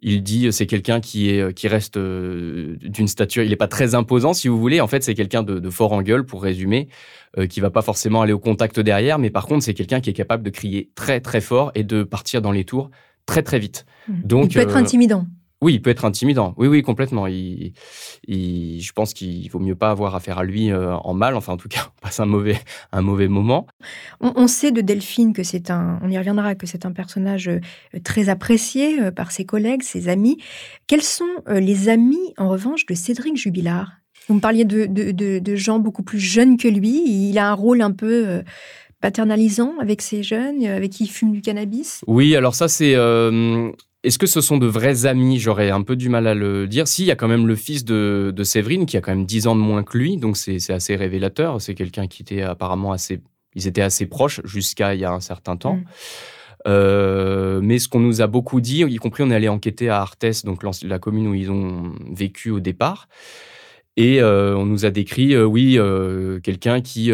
il 0.00 0.22
dit 0.22 0.52
c'est 0.52 0.66
quelqu'un 0.66 1.00
qui 1.00 1.30
est 1.30 1.54
qui 1.54 1.66
reste 1.66 1.96
euh, 1.96 2.76
d'une 2.82 3.08
stature, 3.08 3.42
il 3.42 3.50
n'est 3.50 3.56
pas 3.56 3.66
très 3.66 3.94
imposant 3.94 4.32
si 4.32 4.46
vous 4.46 4.60
voulez. 4.60 4.80
En 4.80 4.86
fait, 4.86 5.02
c'est 5.02 5.14
quelqu'un 5.14 5.42
de, 5.42 5.70
fort 5.70 5.92
en 5.92 6.02
gueule 6.02 6.26
pour 6.26 6.42
résumer, 6.42 6.88
qui 7.48 7.60
va 7.60 7.70
pas 7.70 7.82
forcément 7.82 8.22
aller 8.22 8.32
au 8.32 8.38
contact 8.38 8.78
derrière, 8.78 9.18
mais 9.18 9.30
par 9.30 9.46
contre 9.46 9.64
c'est 9.64 9.74
quelqu'un 9.74 10.00
qui 10.00 10.10
est 10.10 10.14
capable 10.14 10.42
de 10.42 10.50
crier 10.50 10.90
très 10.94 11.20
très 11.20 11.40
fort 11.40 11.72
et 11.74 11.82
de 11.82 12.02
partir 12.04 12.42
dans 12.42 12.52
les 12.52 12.64
tours 12.64 12.90
très 13.26 13.42
très 13.42 13.58
vite. 13.58 13.86
Mmh. 14.06 14.12
Donc 14.22 14.44
il 14.52 14.54
peut 14.54 14.60
être 14.60 14.76
intimidant. 14.76 15.26
Oui, 15.64 15.74
il 15.74 15.82
peut 15.82 15.90
être 15.90 16.04
intimidant. 16.04 16.54
Oui, 16.58 16.68
oui, 16.68 16.82
complètement. 16.82 17.26
Il, 17.26 17.72
je 18.28 18.92
pense 18.92 19.14
qu'il 19.14 19.48
vaut 19.50 19.58
mieux 19.58 19.74
pas 19.74 19.90
avoir 19.90 20.14
affaire 20.14 20.38
à 20.38 20.44
lui 20.44 20.70
euh, 20.70 20.94
en 20.94 21.14
mal. 21.14 21.34
Enfin, 21.36 21.54
en 21.54 21.56
tout 21.56 21.68
cas, 21.68 21.86
on 21.96 22.00
passe 22.02 22.20
un 22.20 22.26
mauvais, 22.26 22.58
un 22.92 23.02
mauvais 23.02 23.28
moment. 23.28 23.66
On, 24.20 24.46
sait 24.46 24.72
de 24.72 24.80
Delphine 24.80 25.32
que 25.32 25.42
c'est 25.42 25.70
un, 25.70 25.98
on 26.02 26.10
y 26.10 26.18
reviendra, 26.18 26.54
que 26.54 26.66
c'est 26.66 26.84
un 26.84 26.92
personnage 26.92 27.48
euh, 27.48 27.60
très 28.04 28.28
apprécié 28.28 29.00
euh, 29.00 29.10
par 29.10 29.30
ses 29.30 29.46
collègues, 29.46 29.82
ses 29.82 30.08
amis. 30.08 30.38
Quels 30.86 31.02
sont 31.02 31.24
les 31.48 31.88
amis, 31.88 32.34
en 32.36 32.48
revanche, 32.48 32.84
de 32.86 32.94
Cédric 32.94 33.36
Jubilard? 33.36 33.90
Vous 34.28 34.34
me 34.34 34.40
parliez 34.40 34.64
de, 34.64 34.86
de, 34.86 35.56
gens 35.56 35.78
beaucoup 35.78 36.02
plus 36.02 36.20
jeunes 36.20 36.56
que 36.56 36.68
lui. 36.68 37.04
Il 37.06 37.38
a 37.38 37.50
un 37.50 37.54
rôle 37.54 37.80
un 37.80 37.92
peu 37.92 38.42
paternalisant 39.00 39.74
avec 39.80 40.02
ces 40.02 40.22
jeunes, 40.22 40.64
avec 40.64 40.92
qui 40.92 41.04
il 41.04 41.08
fume 41.08 41.32
du 41.32 41.42
cannabis? 41.42 42.02
Oui, 42.06 42.34
alors 42.36 42.54
ça, 42.54 42.68
c'est. 42.68 42.94
Est-ce 44.04 44.18
que 44.18 44.26
ce 44.26 44.42
sont 44.42 44.58
de 44.58 44.66
vrais 44.66 45.06
amis? 45.06 45.38
J'aurais 45.38 45.70
un 45.70 45.80
peu 45.80 45.96
du 45.96 46.10
mal 46.10 46.26
à 46.26 46.34
le 46.34 46.68
dire. 46.68 46.86
Si, 46.86 47.02
il 47.02 47.06
y 47.06 47.10
a 47.10 47.16
quand 47.16 47.26
même 47.26 47.46
le 47.46 47.56
fils 47.56 47.86
de, 47.86 48.34
Séverine 48.42 48.84
qui 48.84 48.98
a 48.98 49.00
quand 49.00 49.12
même 49.12 49.24
10 49.24 49.46
ans 49.46 49.56
de 49.56 49.60
moins 49.60 49.82
que 49.82 49.96
lui, 49.96 50.18
donc 50.18 50.36
c'est 50.36 50.70
assez 50.70 50.94
révélateur. 50.94 51.60
C'est 51.62 51.74
quelqu'un 51.74 52.06
qui 52.06 52.20
était 52.20 52.42
apparemment 52.42 52.92
assez. 52.92 53.22
Ils 53.54 53.66
étaient 53.66 53.82
assez 53.82 54.04
proches 54.04 54.42
jusqu'à 54.44 54.94
il 54.94 55.00
y 55.00 55.06
a 55.06 55.12
un 55.12 55.20
certain 55.20 55.56
temps. 55.56 55.76
Mm. 55.76 55.84
Euh, 56.66 57.60
mais 57.62 57.78
ce 57.78 57.88
qu'on 57.88 58.00
nous 58.00 58.20
a 58.20 58.26
beaucoup 58.26 58.60
dit, 58.60 58.84
y 58.86 58.96
compris 58.96 59.22
on 59.22 59.30
est 59.30 59.34
allé 59.34 59.48
enquêter 59.48 59.88
à 59.88 60.00
Arthès, 60.00 60.44
donc 60.44 60.62
la 60.82 60.98
commune 60.98 61.28
où 61.28 61.34
ils 61.34 61.50
ont 61.50 61.92
vécu 62.10 62.50
au 62.50 62.60
départ, 62.60 63.08
et 63.96 64.20
euh, 64.20 64.56
on 64.56 64.66
nous 64.66 64.84
a 64.84 64.90
décrit, 64.90 65.34
euh, 65.34 65.44
oui, 65.44 65.78
quelqu'un 66.42 66.80
qui 66.80 67.10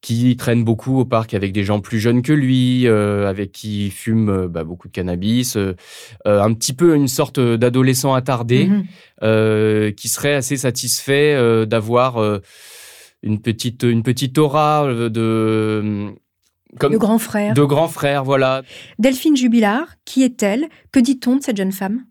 qui 0.00 0.36
traîne 0.36 0.64
beaucoup 0.64 0.98
au 0.98 1.04
parc 1.04 1.34
avec 1.34 1.52
des 1.52 1.64
gens 1.64 1.80
plus 1.80 1.98
jeunes 1.98 2.22
que 2.22 2.32
lui, 2.32 2.86
euh, 2.86 3.28
avec 3.28 3.50
qui 3.52 3.90
fume 3.90 4.28
euh, 4.28 4.48
bah, 4.48 4.62
beaucoup 4.62 4.86
de 4.86 4.92
cannabis, 4.92 5.56
euh, 5.56 5.74
un 6.24 6.52
petit 6.54 6.72
peu 6.72 6.94
une 6.94 7.08
sorte 7.08 7.40
d'adolescent 7.40 8.14
attardé, 8.14 8.66
mhm. 8.68 9.94
qui 9.94 10.08
serait 10.08 10.34
assez 10.34 10.56
satisfait 10.56 11.66
d'avoir 11.66 12.40
une 13.22 13.40
petite 13.40 13.82
une 13.82 14.02
petite 14.02 14.38
aura 14.38 14.86
de 14.86 16.12
comme 16.78 16.92
de 16.92 16.98
grand 16.98 17.18
frère. 17.18 17.54
De 17.54 17.64
grand 17.64 17.88
frère, 17.88 18.24
voilà. 18.24 18.62
Delphine 18.98 19.36
Jubilard, 19.36 19.88
qui 20.04 20.22
est-elle? 20.22 20.68
Que 20.92 21.00
dit-on 21.00 21.36
de 21.36 21.42
cette 21.42 21.56
jeune 21.56 21.72
femme? 21.72 22.04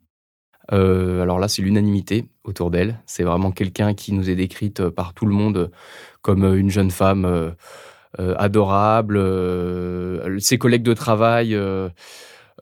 Alors 0.70 1.40
là, 1.40 1.48
c'est 1.48 1.62
l'unanimité 1.62 2.26
autour 2.44 2.72
d'elle. 2.72 3.00
C'est 3.06 3.24
vraiment 3.24 3.52
quelqu'un 3.52 3.94
qui 3.94 4.12
nous 4.12 4.30
est 4.30 4.36
décrite 4.36 4.90
par 4.90 5.14
tout 5.14 5.26
le 5.26 5.34
monde 5.34 5.72
comme 6.22 6.44
euh, 6.44 6.58
une 6.58 6.70
jeune 6.70 6.92
femme 6.92 7.26
euh, 7.26 7.52
euh, 8.20 8.36
adorable. 8.38 9.20
ses 10.40 10.58
collègues 10.58 10.84
de 10.84 10.94
travail 10.94 11.56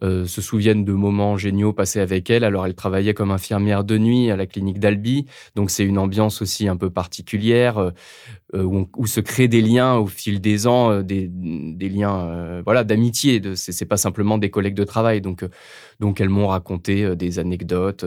se 0.01 0.41
souviennent 0.41 0.83
de 0.83 0.91
moments 0.91 1.37
géniaux 1.37 1.71
passés 1.71 2.01
avec 2.01 2.29
elle. 2.29 2.43
Alors, 2.43 2.65
elle 2.65 2.75
travaillait 2.75 3.13
comme 3.13 3.31
infirmière 3.31 3.85
de 3.85 3.97
nuit 3.97 4.29
à 4.31 4.35
la 4.35 4.47
clinique 4.47 4.79
d'Albi. 4.79 5.27
Donc, 5.55 5.69
c'est 5.69 5.85
une 5.85 5.97
ambiance 5.97 6.41
aussi 6.41 6.67
un 6.67 6.75
peu 6.75 6.89
particulière 6.89 7.91
où, 8.53 9.07
se 9.07 9.21
créent 9.21 9.47
des 9.47 9.61
liens 9.61 9.95
au 9.95 10.07
fil 10.07 10.41
des 10.41 10.67
ans, 10.67 11.01
des, 11.01 11.29
liens 11.79 12.61
voilà, 12.65 12.83
d'amitié. 12.83 13.39
De, 13.39 13.55
c'est, 13.55 13.85
pas 13.85 13.97
simplement 13.97 14.37
des 14.37 14.49
collègues 14.49 14.75
de 14.75 14.83
travail. 14.83 15.21
Donc, 15.21 15.45
donc 16.01 16.19
elles 16.19 16.29
m'ont 16.29 16.47
raconté 16.47 17.15
des 17.15 17.39
anecdotes 17.39 18.05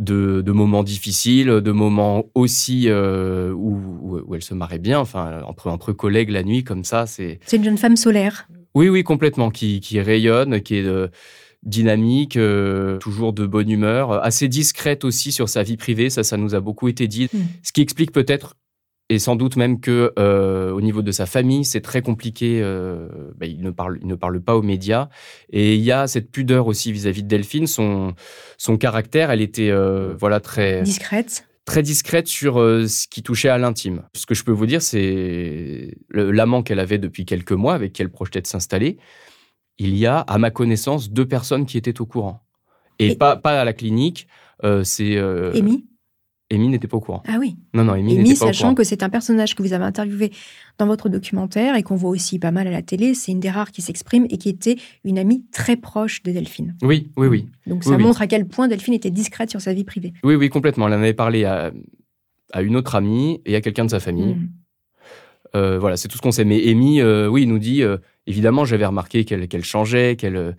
de, 0.00 0.52
moments 0.52 0.82
difficiles, 0.82 1.48
de 1.48 1.72
moments 1.72 2.24
aussi 2.34 2.84
euh, 2.88 3.52
où, 3.52 4.34
elle 4.34 4.42
se 4.42 4.54
marrait 4.54 4.78
bien, 4.78 4.98
enfin, 4.98 5.42
entre, 5.46 5.68
entre 5.68 5.92
collègues 5.92 6.30
la 6.30 6.42
nuit, 6.42 6.64
comme 6.64 6.84
ça. 6.84 7.06
C'est 7.06 7.38
C'est 7.46 7.58
une 7.58 7.64
jeune 7.64 7.78
femme 7.78 7.96
solaire. 7.96 8.48
Oui, 8.74 8.88
oui, 8.88 9.02
complètement, 9.02 9.50
qui, 9.50 9.80
qui 9.80 10.00
rayonne, 10.00 10.60
qui 10.62 10.76
est 10.76 10.84
euh, 10.84 11.08
dynamique, 11.62 12.36
euh, 12.36 12.98
toujours 12.98 13.32
de 13.32 13.44
bonne 13.46 13.70
humeur, 13.70 14.12
assez 14.24 14.48
discrète 14.48 15.04
aussi 15.04 15.32
sur 15.32 15.48
sa 15.48 15.62
vie 15.62 15.76
privée, 15.76 16.08
ça, 16.08 16.22
ça 16.22 16.36
nous 16.36 16.54
a 16.54 16.60
beaucoup 16.60 16.88
été 16.88 17.06
dit. 17.06 17.28
Hmm. 17.32 17.40
Ce 17.62 17.72
qui 17.72 17.82
explique 17.82 18.12
peut-être 18.12 18.56
et 19.10 19.18
sans 19.18 19.34
doute 19.34 19.56
même 19.56 19.80
que 19.80 20.12
euh, 20.18 20.70
au 20.70 20.80
niveau 20.80 21.02
de 21.02 21.10
sa 21.10 21.26
famille, 21.26 21.64
c'est 21.64 21.80
très 21.80 22.00
compliqué. 22.00 22.60
Euh, 22.62 23.08
bah, 23.36 23.46
il 23.46 23.60
ne 23.60 23.70
parle, 23.70 23.98
il 24.00 24.06
ne 24.06 24.14
parle 24.14 24.40
pas 24.40 24.56
aux 24.56 24.62
médias, 24.62 25.08
et 25.50 25.74
il 25.74 25.80
y 25.82 25.90
a 25.90 26.06
cette 26.06 26.30
pudeur 26.30 26.68
aussi 26.68 26.92
vis-à-vis 26.92 27.24
de 27.24 27.28
Delphine. 27.28 27.66
Son 27.66 28.14
son 28.56 28.78
caractère, 28.78 29.32
elle 29.32 29.40
était 29.40 29.70
euh, 29.70 30.14
voilà 30.16 30.38
très 30.38 30.82
discrète. 30.82 31.48
Très 31.64 31.82
discrète 31.82 32.28
sur 32.28 32.54
ce 32.54 33.08
qui 33.08 33.22
touchait 33.22 33.48
à 33.48 33.58
l'intime. 33.58 34.02
Ce 34.14 34.26
que 34.26 34.34
je 34.34 34.44
peux 34.44 34.52
vous 34.52 34.66
dire, 34.66 34.80
c'est 34.80 35.98
l'amant 36.10 36.62
qu'elle 36.62 36.80
avait 36.80 36.98
depuis 36.98 37.24
quelques 37.24 37.52
mois, 37.52 37.74
avec 37.74 37.92
qui 37.92 38.02
elle 38.02 38.10
projetait 38.10 38.40
de 38.40 38.46
s'installer. 38.46 38.96
Il 39.78 39.96
y 39.96 40.06
a, 40.06 40.20
à 40.20 40.38
ma 40.38 40.50
connaissance, 40.50 41.10
deux 41.10 41.26
personnes 41.26 41.66
qui 41.66 41.78
étaient 41.78 42.00
au 42.00 42.06
courant. 42.06 42.42
Et, 42.98 43.14
Pas, 43.14 43.36
pas 43.36 43.60
à 43.60 43.64
la 43.64 43.72
clinique. 43.72 44.26
c'est. 44.82 45.18
Amy? 45.18 45.89
Amy 46.52 46.68
n'était 46.68 46.88
pas 46.88 46.96
au 46.96 47.00
courant. 47.00 47.22
Ah 47.28 47.36
oui. 47.38 47.56
Non, 47.74 47.84
non, 47.84 47.92
Amy, 47.92 48.16
n'était 48.16 48.34
pas 48.34 48.46
au 48.46 48.48
sachant 48.48 48.74
que 48.74 48.82
c'est 48.82 49.02
un 49.02 49.08
personnage 49.08 49.54
que 49.54 49.62
vous 49.62 49.72
avez 49.72 49.84
interviewé 49.84 50.32
dans 50.78 50.86
votre 50.86 51.08
documentaire 51.08 51.76
et 51.76 51.82
qu'on 51.82 51.94
voit 51.94 52.10
aussi 52.10 52.38
pas 52.38 52.50
mal 52.50 52.66
à 52.66 52.70
la 52.70 52.82
télé, 52.82 53.14
c'est 53.14 53.32
une 53.32 53.40
des 53.40 53.50
rares 53.50 53.70
qui 53.70 53.82
s'exprime 53.82 54.26
et 54.30 54.38
qui 54.38 54.48
était 54.48 54.76
une 55.04 55.18
amie 55.18 55.44
très 55.52 55.76
proche 55.76 56.22
de 56.22 56.32
Delphine. 56.32 56.76
Oui, 56.82 57.10
oui, 57.16 57.26
oui. 57.28 57.46
Donc 57.66 57.84
ça 57.84 57.96
montre 57.98 58.22
à 58.22 58.26
quel 58.26 58.46
point 58.46 58.68
Delphine 58.68 58.94
était 58.94 59.10
discrète 59.10 59.50
sur 59.50 59.60
sa 59.60 59.72
vie 59.72 59.84
privée. 59.84 60.12
Oui, 60.24 60.34
oui, 60.34 60.48
complètement. 60.48 60.88
Elle 60.88 60.94
en 60.94 61.02
avait 61.02 61.14
parlé 61.14 61.44
à, 61.44 61.70
à 62.52 62.62
une 62.62 62.76
autre 62.76 62.94
amie 62.94 63.40
et 63.46 63.54
à 63.54 63.60
quelqu'un 63.60 63.84
de 63.84 63.90
sa 63.90 64.00
famille. 64.00 64.34
Mm. 64.34 64.48
Euh, 65.56 65.78
voilà, 65.78 65.96
c'est 65.96 66.08
tout 66.08 66.16
ce 66.16 66.22
qu'on 66.22 66.30
sait. 66.30 66.44
Mais 66.44 66.68
Amy, 66.68 67.00
euh, 67.00 67.28
oui, 67.28 67.46
nous 67.46 67.58
dit, 67.58 67.82
euh, 67.82 67.96
évidemment, 68.26 68.64
j'avais 68.64 68.86
remarqué 68.86 69.24
qu'elle 69.24 69.64
changeait, 69.64 70.16
qu'elle 70.16 70.56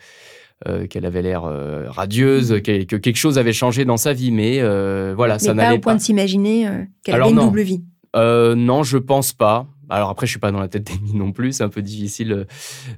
euh, 0.68 0.86
qu'elle 0.86 1.08
avait 1.08 1.24
l'air 1.24 1.46
euh, 1.46 1.90
radieuse, 1.90 2.52
mm. 2.52 2.62
que 2.62 2.98
quelque 2.98 3.16
chose 3.16 3.40
avait 3.40 3.52
changé 3.52 3.84
dans 3.84 3.98
sa 3.98 4.14
vie, 4.14 4.30
mais 4.32 4.60
euh, 4.60 5.14
voilà, 5.16 5.40
ça 5.40 5.56
n'allait 5.56 5.70
pas. 5.70 5.76
au 5.76 5.80
point 5.80 5.96
de 5.96 6.02
s'imaginer 6.02 6.70
qu'elle 7.04 7.16
avait 7.16 7.32
une 7.32 7.38
double 7.38 7.62
vie. 7.62 7.84
non, 8.16 8.84
je 8.84 9.00
pense 9.00 9.34
pas. 9.34 9.68
Alors 9.90 10.10
après, 10.10 10.28
je 10.28 10.32
suis 10.32 10.40
pas 10.40 10.52
dans 10.52 10.60
la 10.60 10.68
tête 10.68 10.84
d'Amy 10.84 11.16
non 11.16 11.32
plus, 11.32 11.54
c'est 11.54 11.64
un 11.64 11.70
peu 11.70 11.82
difficile. 11.82 12.46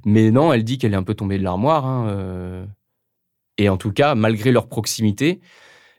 Mais 0.04 0.30
non, 0.30 0.52
elle 0.52 0.62
dit 0.62 0.76
qu'elle 0.76 0.92
est 0.92 0.96
un 0.96 1.02
peu 1.02 1.14
tombée 1.14 1.38
de 1.38 1.42
l'armoire. 1.42 1.86
Hein, 1.86 2.66
et 3.56 3.70
en 3.70 3.78
tout 3.78 3.92
cas, 3.92 4.14
malgré 4.14 4.52
leur 4.52 4.68
proximité, 4.68 5.40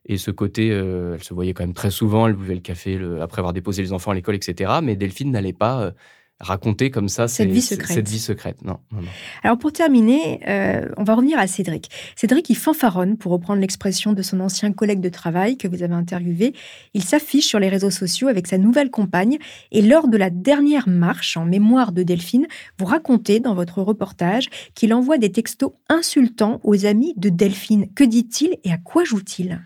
et 0.07 0.17
ce 0.17 0.29
côté, 0.29 0.67
elle 0.67 1.23
se 1.23 1.33
voyait 1.33 1.53
quand 1.53 1.63
même 1.63 1.73
très 1.73 1.89
souvent, 1.89 2.27
elle 2.27 2.35
buvait 2.35 2.53
le 2.53 2.61
café 2.61 2.99
après 3.21 3.39
avoir 3.39 3.53
déposé 3.53 3.81
les 3.81 3.91
enfants 3.91 4.11
à 4.11 4.13
l'école, 4.13 4.35
etc. 4.35 4.71
Mais 4.83 4.95
Delphine 4.95 5.31
n'allait 5.31 5.51
pas 5.51 5.93
raconter 6.39 6.91
comme 6.91 7.07
ça 7.07 7.27
cette 7.27 7.49
vie 7.49 7.61
secrète. 7.61 7.95
Cette 7.95 8.09
vie 8.09 8.19
secrète. 8.19 8.61
Non, 8.63 8.79
Alors 9.43 9.57
pour 9.57 9.71
terminer, 9.71 10.41
euh, 10.47 10.89
on 10.97 11.03
va 11.03 11.15
revenir 11.15 11.39
à 11.39 11.47
Cédric. 11.47 11.89
Cédric, 12.15 12.49
il 12.49 12.55
fanfaronne, 12.55 13.17
pour 13.17 13.31
reprendre 13.31 13.61
l'expression 13.61 14.13
de 14.13 14.21
son 14.21 14.39
ancien 14.41 14.73
collègue 14.73 14.99
de 14.99 15.09
travail 15.09 15.57
que 15.57 15.67
vous 15.67 15.81
avez 15.81 15.93
interviewé. 15.93 16.53
Il 16.93 17.03
s'affiche 17.03 17.47
sur 17.47 17.59
les 17.59 17.69
réseaux 17.69 17.91
sociaux 17.91 18.27
avec 18.27 18.47
sa 18.47 18.57
nouvelle 18.57 18.89
compagne. 18.89 19.37
Et 19.71 19.81
lors 19.81 20.07
de 20.07 20.17
la 20.17 20.29
dernière 20.29 20.89
marche 20.89 21.37
en 21.37 21.45
mémoire 21.45 21.91
de 21.91 22.03
Delphine, 22.03 22.47
vous 22.77 22.85
racontez 22.85 23.39
dans 23.39 23.55
votre 23.55 23.81
reportage 23.81 24.49
qu'il 24.73 24.93
envoie 24.93 25.17
des 25.17 25.31
textos 25.31 25.71
insultants 25.89 26.59
aux 26.63 26.85
amis 26.85 27.13
de 27.17 27.29
Delphine. 27.29 27.87
Que 27.93 28.03
dit-il 28.03 28.57
et 28.63 28.71
à 28.71 28.77
quoi 28.77 29.03
joue-t-il? 29.03 29.61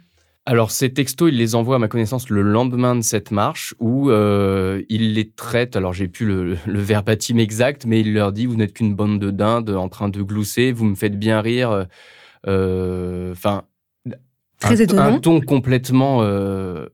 Alors, 0.49 0.71
ces 0.71 0.91
textos, 0.91 1.29
il 1.31 1.37
les 1.37 1.53
envoie 1.53 1.75
à 1.75 1.77
ma 1.77 1.87
connaissance 1.87 2.27
le 2.31 2.41
lendemain 2.41 2.95
de 2.95 3.01
cette 3.01 3.29
marche 3.29 3.75
où 3.79 4.09
euh, 4.09 4.81
il 4.89 5.13
les 5.13 5.29
traite. 5.29 5.75
Alors, 5.75 5.93
j'ai 5.93 6.07
plus 6.07 6.25
le, 6.25 6.57
le, 6.65 6.79
verbatim 6.79 7.37
exact, 7.37 7.85
mais 7.85 7.99
il 7.99 8.15
leur 8.15 8.31
dit 8.31 8.47
Vous 8.47 8.55
n'êtes 8.55 8.73
qu'une 8.73 8.95
bande 8.95 9.19
de 9.19 9.29
dindes 9.29 9.69
en 9.69 9.89
train 9.89 10.09
de 10.09 10.23
glousser, 10.23 10.71
vous 10.71 10.85
me 10.85 10.95
faites 10.95 11.19
bien 11.19 11.39
rire. 11.39 11.85
Euh, 12.47 13.31
enfin, 13.31 13.61
un, 14.63 14.97
un, 14.97 15.19
ton 15.19 15.39
complètement 15.39 16.23
euh, 16.23 16.87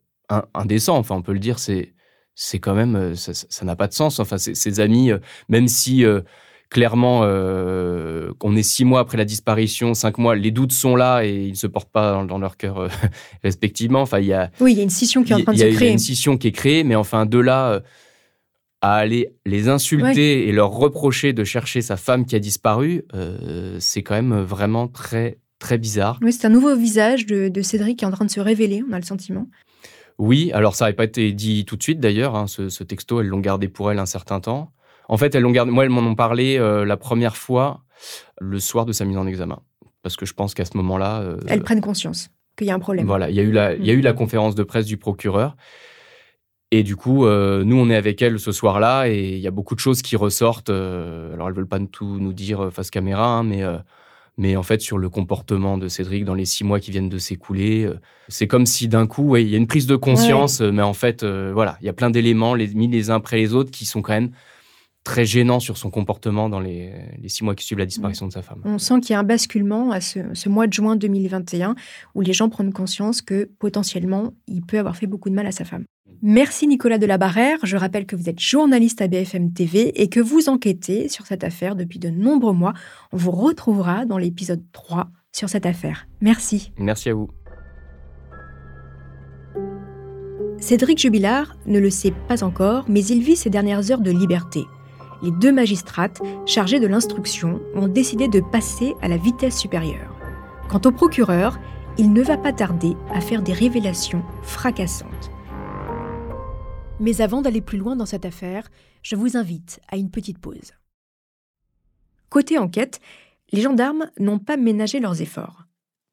indécent. 0.53 0.97
Enfin, 0.97 1.15
on 1.15 1.21
peut 1.21 1.31
le 1.31 1.39
dire, 1.39 1.57
c'est 1.57 1.93
c'est 2.33 2.59
quand 2.59 2.75
même 2.75 3.15
ça 3.15 3.63
n'a 3.63 3.77
pas 3.77 3.87
de 3.87 3.93
sens. 3.93 4.19
Enfin, 4.19 4.37
ses 4.37 4.79
amis, 4.81 5.11
même 5.47 5.69
si 5.69 6.03
clairement, 6.69 7.21
euh, 7.23 8.31
on 8.43 8.55
est 8.55 8.63
six 8.63 8.85
mois 8.85 8.99
après 8.99 9.17
la 9.17 9.25
disparition, 9.25 9.93
cinq 9.93 10.17
mois, 10.17 10.35
les 10.35 10.51
doutes 10.51 10.71
sont 10.71 10.95
là 10.95 11.23
et 11.23 11.45
ils 11.45 11.51
ne 11.51 11.55
se 11.55 11.67
portent 11.67 11.91
pas 11.91 12.23
dans, 12.25 12.37
leur 12.37 12.57
cœur 12.57 12.79
euh, 12.79 12.89
respectivement. 13.43 14.01
Enfin, 14.01 14.19
il 14.19 14.27
y 14.27 14.33
a, 14.33 14.51
oui, 14.59 14.73
il 14.73 14.77
y 14.77 14.81
a 14.81 14.83
une 14.83 14.89
scission 14.89 15.23
qui 15.23 15.31
est 15.31 15.35
en 15.35 15.41
train 15.41 15.53
de 15.53 15.57
se 15.57 15.63
créer. 15.63 15.73
Il 15.73 15.83
y 15.85 15.87
a 15.87 15.91
une 15.91 15.99
scission 15.99 16.37
qui 16.37 16.47
est 16.47 16.51
créée, 16.51 16.83
mais 16.83 16.95
enfin, 16.95 17.25
de 17.25 17.39
là 17.39 17.71
euh, 17.71 17.79
à 18.81 18.95
aller 18.95 19.29
les 19.45 19.69
insulter 19.69 20.47
et 20.47 20.51
leur 20.51 20.71
reprocher 20.71 21.33
de 21.33 21.43
chercher 21.43 21.81
sa 21.81 21.97
femme 21.97 22.25
qui 22.25 22.35
a 22.35 22.39
disparu, 22.39 23.03
c'est 23.79 24.03
quand 24.03 24.13
même 24.13 24.41
vraiment 24.41 24.87
très, 24.87 25.39
très 25.57 25.79
bizarre. 25.79 26.19
Oui, 26.21 26.31
c'est 26.31 26.45
un 26.45 26.51
nouveau 26.51 26.75
visage 26.75 27.25
de, 27.25 27.61
Cédric 27.63 27.97
qui 27.97 28.05
est 28.05 28.07
en 28.07 28.11
train 28.11 28.25
de 28.25 28.29
se 28.29 28.39
révéler, 28.39 28.83
on 28.87 28.93
a 28.93 28.99
le 28.99 29.05
sentiment. 29.05 29.47
Oui, 30.19 30.51
alors 30.53 30.75
ça 30.75 30.85
n'avait 30.85 30.95
pas 30.95 31.05
été 31.05 31.31
dit 31.31 31.65
tout 31.65 31.77
de 31.77 31.83
suite 31.83 31.99
d'ailleurs, 31.99 32.35
hein, 32.35 32.45
ce, 32.45 32.69
ce, 32.69 32.83
texto, 32.83 33.21
elles 33.21 33.27
l'ont 33.27 33.39
gardé 33.39 33.69
pour 33.69 33.91
elle 33.91 33.97
un 33.97 34.05
certain 34.05 34.39
temps. 34.39 34.71
En 35.09 35.17
fait, 35.17 35.35
elles 35.35 35.43
l'ont 35.43 35.51
gardé. 35.51 35.71
Moi, 35.71 35.83
elles 35.83 35.89
m'en 35.89 36.01
ont 36.01 36.15
parlé 36.15 36.57
euh, 36.57 36.85
la 36.85 36.97
première 36.97 37.37
fois 37.37 37.81
le 38.39 38.59
soir 38.59 38.85
de 38.85 38.91
sa 38.91 39.05
mise 39.05 39.17
en 39.17 39.27
examen, 39.27 39.59
parce 40.03 40.15
que 40.15 40.25
je 40.25 40.33
pense 40.33 40.53
qu'à 40.53 40.65
ce 40.65 40.75
moment-là, 40.77 41.21
euh, 41.21 41.37
elles 41.47 41.63
prennent 41.63 41.81
conscience 41.81 42.29
qu'il 42.57 42.67
y 42.67 42.71
a 42.71 42.75
un 42.75 42.79
problème. 42.79 43.05
Voilà, 43.05 43.29
il 43.29 43.35
y 43.35 43.39
a 43.39 43.43
eu 43.43 43.51
la, 43.51 43.73
il 43.73 43.85
y 43.85 43.89
a 43.89 43.93
eu 43.93 44.01
la 44.01 44.13
mm. 44.13 44.17
conférence 44.17 44.55
de 44.55 44.63
presse 44.63 44.85
du 44.85 44.97
procureur. 44.97 45.55
Et 46.71 46.83
du 46.83 46.95
coup, 46.95 47.25
euh, 47.25 47.63
nous, 47.63 47.77
on 47.77 47.89
est 47.89 47.95
avec 47.95 48.21
elles 48.21 48.39
ce 48.39 48.51
soir-là 48.51 49.07
et 49.07 49.35
il 49.35 49.39
y 49.39 49.47
a 49.47 49.51
beaucoup 49.51 49.75
de 49.75 49.79
choses 49.79 50.01
qui 50.01 50.15
ressortent. 50.15 50.71
alors, 50.71 51.47
elles 51.47 51.53
veulent 51.53 51.67
pas 51.67 51.79
tout 51.79 52.17
nous 52.19 52.33
dire 52.33 52.69
face 52.73 52.89
caméra, 52.89 53.27
hein, 53.27 53.43
mais 53.43 53.63
Mais 54.37 54.57
en 54.57 54.63
fait, 54.63 54.81
sur 54.81 54.97
le 54.97 55.07
comportement 55.09 55.77
de 55.77 55.87
Cédric 55.87 56.25
dans 56.25 56.33
les 56.33 56.43
six 56.43 56.65
mois 56.65 56.79
qui 56.79 56.91
viennent 56.91 57.07
de 57.07 57.19
s'écouler, 57.19 57.89
c'est 58.27 58.47
comme 58.47 58.65
si 58.65 58.89
d'un 58.89 59.07
coup, 59.07 59.23
ouais, 59.23 59.43
il 59.43 59.49
y 59.49 59.55
a 59.55 59.57
une 59.57 59.67
prise 59.67 59.87
de 59.87 59.95
conscience, 59.95 60.59
mais 60.59 60.81
en 60.81 60.93
fait, 60.93 61.23
voilà, 61.23 61.77
il 61.81 61.85
y 61.85 61.89
a 61.89 61.93
plein 61.93 62.09
d'éléments 62.09 62.55
les, 62.55 62.67
mis 62.73 62.87
les 62.87 63.09
uns 63.09 63.15
après 63.15 63.37
les 63.37 63.53
autres 63.53 63.71
qui 63.71 63.85
sont 63.85 64.01
quand 64.01 64.13
même 64.13 64.31
très 65.05 65.23
gênants 65.23 65.61
sur 65.61 65.77
son 65.77 65.89
comportement 65.89 66.49
dans 66.49 66.59
les, 66.59 66.91
six 67.27 67.45
mois 67.45 67.55
qui 67.55 67.63
suivent 67.63 67.77
la 67.77 67.85
disparition 67.85 68.27
de 68.27 68.33
sa 68.33 68.41
femme. 68.41 68.59
On 68.65 68.77
sent 68.77 68.99
qu'il 68.99 69.11
y 69.11 69.15
a 69.15 69.19
un 69.19 69.23
basculement 69.23 69.91
à 69.91 70.01
ce, 70.01 70.19
ce, 70.33 70.49
mois 70.49 70.67
de 70.67 70.73
juin 70.73 70.97
2021 70.97 71.75
où 72.15 72.21
les 72.21 72.33
gens 72.33 72.49
prennent 72.49 72.73
conscience 72.73 73.21
que 73.21 73.49
potentiellement, 73.59 74.33
il 74.47 74.65
peut 74.65 74.79
avoir 74.79 74.97
fait 74.97 75.07
beaucoup 75.07 75.29
de 75.29 75.35
mal 75.35 75.45
à 75.45 75.51
sa 75.51 75.63
femme. 75.63 75.85
Merci 76.21 76.67
Nicolas 76.67 76.97
Delabarrère. 76.97 77.59
Je 77.63 77.77
rappelle 77.77 78.07
que 78.07 78.15
vous 78.15 78.29
êtes 78.29 78.39
journaliste 78.39 79.01
à 79.01 79.07
BFM 79.07 79.53
TV 79.53 80.01
et 80.01 80.09
que 80.09 80.19
vous 80.19 80.49
enquêtez 80.49 81.07
sur 81.07 81.27
cette 81.27 81.43
affaire 81.43 81.75
depuis 81.75 81.99
de 81.99 82.09
nombreux 82.09 82.53
mois. 82.53 82.73
On 83.11 83.17
vous 83.17 83.31
retrouvera 83.31 84.05
dans 84.05 84.17
l'épisode 84.17 84.63
3 84.71 85.09
sur 85.31 85.49
cette 85.49 85.67
affaire. 85.67 86.07
Merci. 86.21 86.71
Merci 86.77 87.09
à 87.09 87.13
vous. 87.13 87.29
Cédric 90.57 90.97
Jubilard 90.97 91.55
ne 91.67 91.79
le 91.79 91.91
sait 91.91 92.13
pas 92.27 92.43
encore, 92.43 92.85
mais 92.87 93.05
il 93.05 93.21
vit 93.21 93.35
ses 93.35 93.51
dernières 93.51 93.91
heures 93.91 94.01
de 94.01 94.09
liberté. 94.09 94.63
Les 95.25 95.31
deux 95.31 95.51
magistrates 95.51 96.21
chargées 96.45 96.79
de 96.79 96.85
l'instruction 96.85 97.59
ont 97.73 97.87
décidé 97.87 98.27
de 98.27 98.41
passer 98.41 98.93
à 99.01 99.07
la 99.07 99.17
vitesse 99.17 99.57
supérieure. 99.57 100.15
Quant 100.69 100.81
au 100.85 100.91
procureur, 100.91 101.59
il 101.97 102.13
ne 102.13 102.21
va 102.21 102.37
pas 102.37 102.53
tarder 102.53 102.93
à 103.11 103.21
faire 103.21 103.41
des 103.41 103.51
révélations 103.51 104.23
fracassantes. 104.43 105.31
Mais 106.99 107.21
avant 107.21 107.41
d'aller 107.41 107.61
plus 107.61 107.79
loin 107.79 107.95
dans 107.95 108.05
cette 108.05 108.23
affaire, 108.23 108.69
je 109.01 109.15
vous 109.15 109.35
invite 109.35 109.81
à 109.87 109.97
une 109.97 110.11
petite 110.11 110.37
pause. 110.37 110.73
Côté 112.29 112.59
enquête, 112.59 112.99
les 113.51 113.61
gendarmes 113.61 114.11
n'ont 114.19 114.37
pas 114.37 114.57
ménagé 114.57 114.99
leurs 114.99 115.23
efforts. 115.23 115.63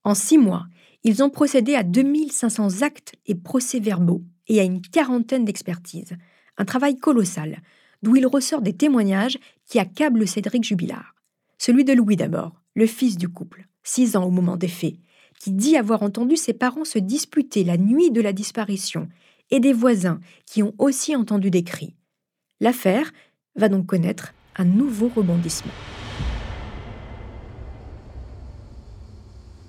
En 0.04 0.14
six 0.14 0.38
mois, 0.38 0.64
ils 1.04 1.22
ont 1.22 1.28
procédé 1.28 1.74
à 1.74 1.82
2500 1.82 2.80
actes 2.80 3.12
et 3.26 3.34
procès-verbaux 3.34 4.22
et 4.48 4.58
à 4.58 4.62
une 4.62 4.80
quarantaine 4.80 5.44
d'expertises. 5.44 6.16
Un 6.56 6.64
travail 6.64 6.96
colossal, 6.96 7.60
d'où 8.02 8.16
il 8.16 8.26
ressort 8.26 8.62
des 8.62 8.72
témoignages 8.72 9.38
qui 9.66 9.78
accablent 9.78 10.26
Cédric 10.26 10.64
Jubilard. 10.64 11.14
Celui 11.58 11.84
de 11.84 11.92
Louis 11.92 12.16
d'abord, 12.16 12.60
le 12.74 12.86
fils 12.86 13.16
du 13.16 13.28
couple, 13.28 13.66
six 13.82 14.16
ans 14.16 14.24
au 14.24 14.30
moment 14.30 14.56
des 14.56 14.68
faits, 14.68 14.96
qui 15.38 15.52
dit 15.52 15.76
avoir 15.76 16.02
entendu 16.02 16.36
ses 16.36 16.52
parents 16.52 16.84
se 16.84 16.98
disputer 16.98 17.64
la 17.64 17.76
nuit 17.76 18.10
de 18.10 18.20
la 18.20 18.32
disparition 18.32 19.08
et 19.50 19.60
des 19.60 19.72
voisins 19.72 20.20
qui 20.46 20.62
ont 20.62 20.74
aussi 20.78 21.14
entendu 21.14 21.50
des 21.50 21.64
cris. 21.64 21.94
L'affaire 22.60 23.12
va 23.56 23.68
donc 23.68 23.86
connaître 23.86 24.34
un 24.56 24.64
nouveau 24.64 25.08
rebondissement. 25.08 25.72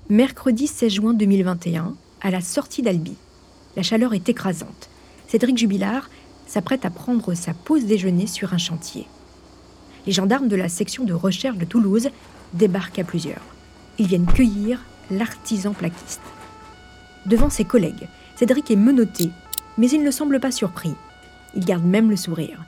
Mercredi 0.10 0.68
16 0.68 0.94
juin 0.94 1.14
2021, 1.14 1.96
à 2.22 2.30
la 2.30 2.42
sortie 2.42 2.82
d'Albi. 2.82 3.16
La 3.76 3.84
chaleur 3.84 4.14
est 4.14 4.30
écrasante. 4.30 4.90
Cédric 5.28 5.58
Jubilard 5.58 6.10
s'apprête 6.54 6.86
à 6.86 6.92
prendre 6.92 7.34
sa 7.34 7.54
pause 7.54 7.86
déjeuner 7.86 8.28
sur 8.28 8.54
un 8.54 8.60
chantier. 8.60 9.08
Les 10.06 10.14
gendarmes 10.14 10.48
de 10.48 10.56
la 10.56 10.70
section 10.70 11.04
de 11.04 11.14
recherche 11.14 11.58
de 11.58 11.66
Toulouse 11.66 12.10
débarquent 12.54 13.00
à 13.00 13.04
plusieurs. 13.04 13.42
Ils 13.98 14.06
viennent 14.06 14.32
cueillir 14.32 14.80
l'artisan 15.10 15.74
plaquiste. 15.74 16.22
Devant 17.26 17.50
ses 17.50 17.66
collègues, 17.66 18.08
Cédric 18.36 18.70
est 18.70 18.76
menotté 18.76 19.30
mais 19.78 19.90
il 19.90 20.04
ne 20.04 20.12
semble 20.12 20.40
pas 20.40 20.52
surpris. 20.52 20.94
Il 21.56 21.66
garde 21.66 21.86
même 21.86 22.12
le 22.12 22.16
sourire. 22.16 22.64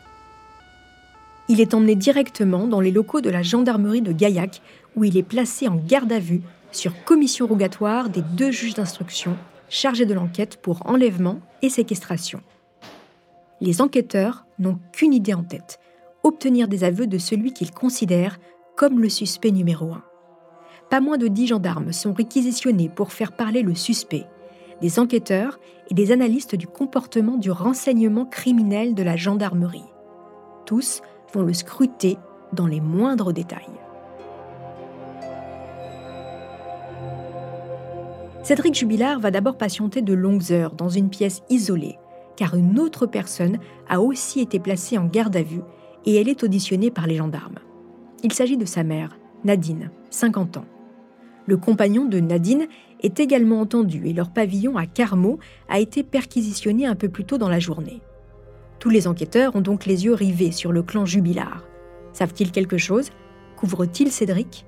Il 1.47 1.61
est 1.61 1.75
emmené 1.75 1.95
directement 1.95 2.65
dans 2.65 2.81
les 2.81 2.89
locaux 2.89 3.21
de 3.21 3.29
la 3.29 3.43
gendarmerie 3.43 4.01
de 4.01 4.11
Gaillac, 4.11 4.63
où 4.95 5.03
il 5.03 5.15
est 5.15 5.21
placé 5.21 5.67
en 5.67 5.75
garde 5.75 6.11
à 6.11 6.17
vue 6.17 6.41
sur 6.71 7.03
commission 7.03 7.45
rogatoire 7.45 8.09
des 8.09 8.23
deux 8.23 8.49
juges 8.49 8.73
d'instruction 8.73 9.37
chargés 9.69 10.05
de 10.05 10.13
l'enquête 10.15 10.57
pour 10.59 10.87
enlèvement 10.89 11.39
et 11.61 11.69
séquestration. 11.69 12.41
Les 13.61 13.81
enquêteurs 13.81 14.45
n'ont 14.59 14.79
qu'une 14.91 15.13
idée 15.13 15.33
en 15.33 15.43
tête, 15.43 15.79
obtenir 16.23 16.67
des 16.67 16.83
aveux 16.83 17.07
de 17.07 17.17
celui 17.17 17.53
qu'ils 17.53 17.71
considèrent 17.71 18.39
comme 18.75 18.99
le 18.99 19.09
suspect 19.09 19.51
numéro 19.51 19.93
un. 19.93 20.03
Pas 20.89 20.99
moins 20.99 21.17
de 21.17 21.27
dix 21.27 21.47
gendarmes 21.47 21.93
sont 21.93 22.13
réquisitionnés 22.13 22.89
pour 22.89 23.11
faire 23.11 23.31
parler 23.31 23.61
le 23.61 23.73
suspect, 23.73 24.25
des 24.81 24.99
enquêteurs 24.99 25.59
et 25.89 25.93
des 25.93 26.11
analystes 26.11 26.55
du 26.55 26.67
comportement 26.67 27.37
du 27.37 27.49
renseignement 27.49 28.25
criminel 28.25 28.93
de 28.93 29.03
la 29.03 29.15
gendarmerie. 29.15 29.85
Tous 30.65 31.01
vont 31.33 31.43
le 31.43 31.53
scruter 31.53 32.17
dans 32.53 32.67
les 32.67 32.81
moindres 32.81 33.33
détails. 33.33 33.61
Cédric 38.43 38.75
Jubilard 38.75 39.19
va 39.19 39.31
d'abord 39.31 39.57
patienter 39.57 40.01
de 40.01 40.13
longues 40.13 40.51
heures 40.51 40.73
dans 40.73 40.89
une 40.89 41.09
pièce 41.09 41.41
isolée, 41.49 41.97
car 42.35 42.55
une 42.55 42.79
autre 42.79 43.05
personne 43.05 43.59
a 43.87 44.01
aussi 44.01 44.41
été 44.41 44.59
placée 44.59 44.97
en 44.97 45.05
garde 45.05 45.35
à 45.35 45.43
vue 45.43 45.61
et 46.05 46.15
elle 46.15 46.29
est 46.29 46.43
auditionnée 46.43 46.91
par 46.91 47.07
les 47.07 47.15
gendarmes. 47.15 47.59
Il 48.23 48.33
s'agit 48.33 48.57
de 48.57 48.65
sa 48.65 48.83
mère, 48.83 49.17
Nadine, 49.43 49.91
50 50.09 50.57
ans. 50.57 50.65
Le 51.47 51.57
compagnon 51.57 52.05
de 52.05 52.19
Nadine 52.19 52.67
est 53.01 53.19
également 53.19 53.59
entendu 53.59 54.07
et 54.07 54.13
leur 54.13 54.31
pavillon 54.31 54.77
à 54.77 54.87
Carmaux 54.87 55.39
a 55.69 55.79
été 55.79 56.03
perquisitionné 56.03 56.87
un 56.87 56.95
peu 56.95 57.09
plus 57.09 57.25
tôt 57.25 57.37
dans 57.37 57.49
la 57.49 57.59
journée. 57.59 58.01
Tous 58.79 58.89
les 58.89 59.07
enquêteurs 59.07 59.55
ont 59.55 59.61
donc 59.61 59.85
les 59.85 60.05
yeux 60.05 60.13
rivés 60.13 60.51
sur 60.51 60.71
le 60.71 60.81
clan 60.81 61.05
Jubilard. 61.05 61.63
Savent-ils 62.13 62.51
quelque 62.51 62.77
chose? 62.77 63.09
Couvrent-ils 63.57 64.11
Cédric? 64.11 64.65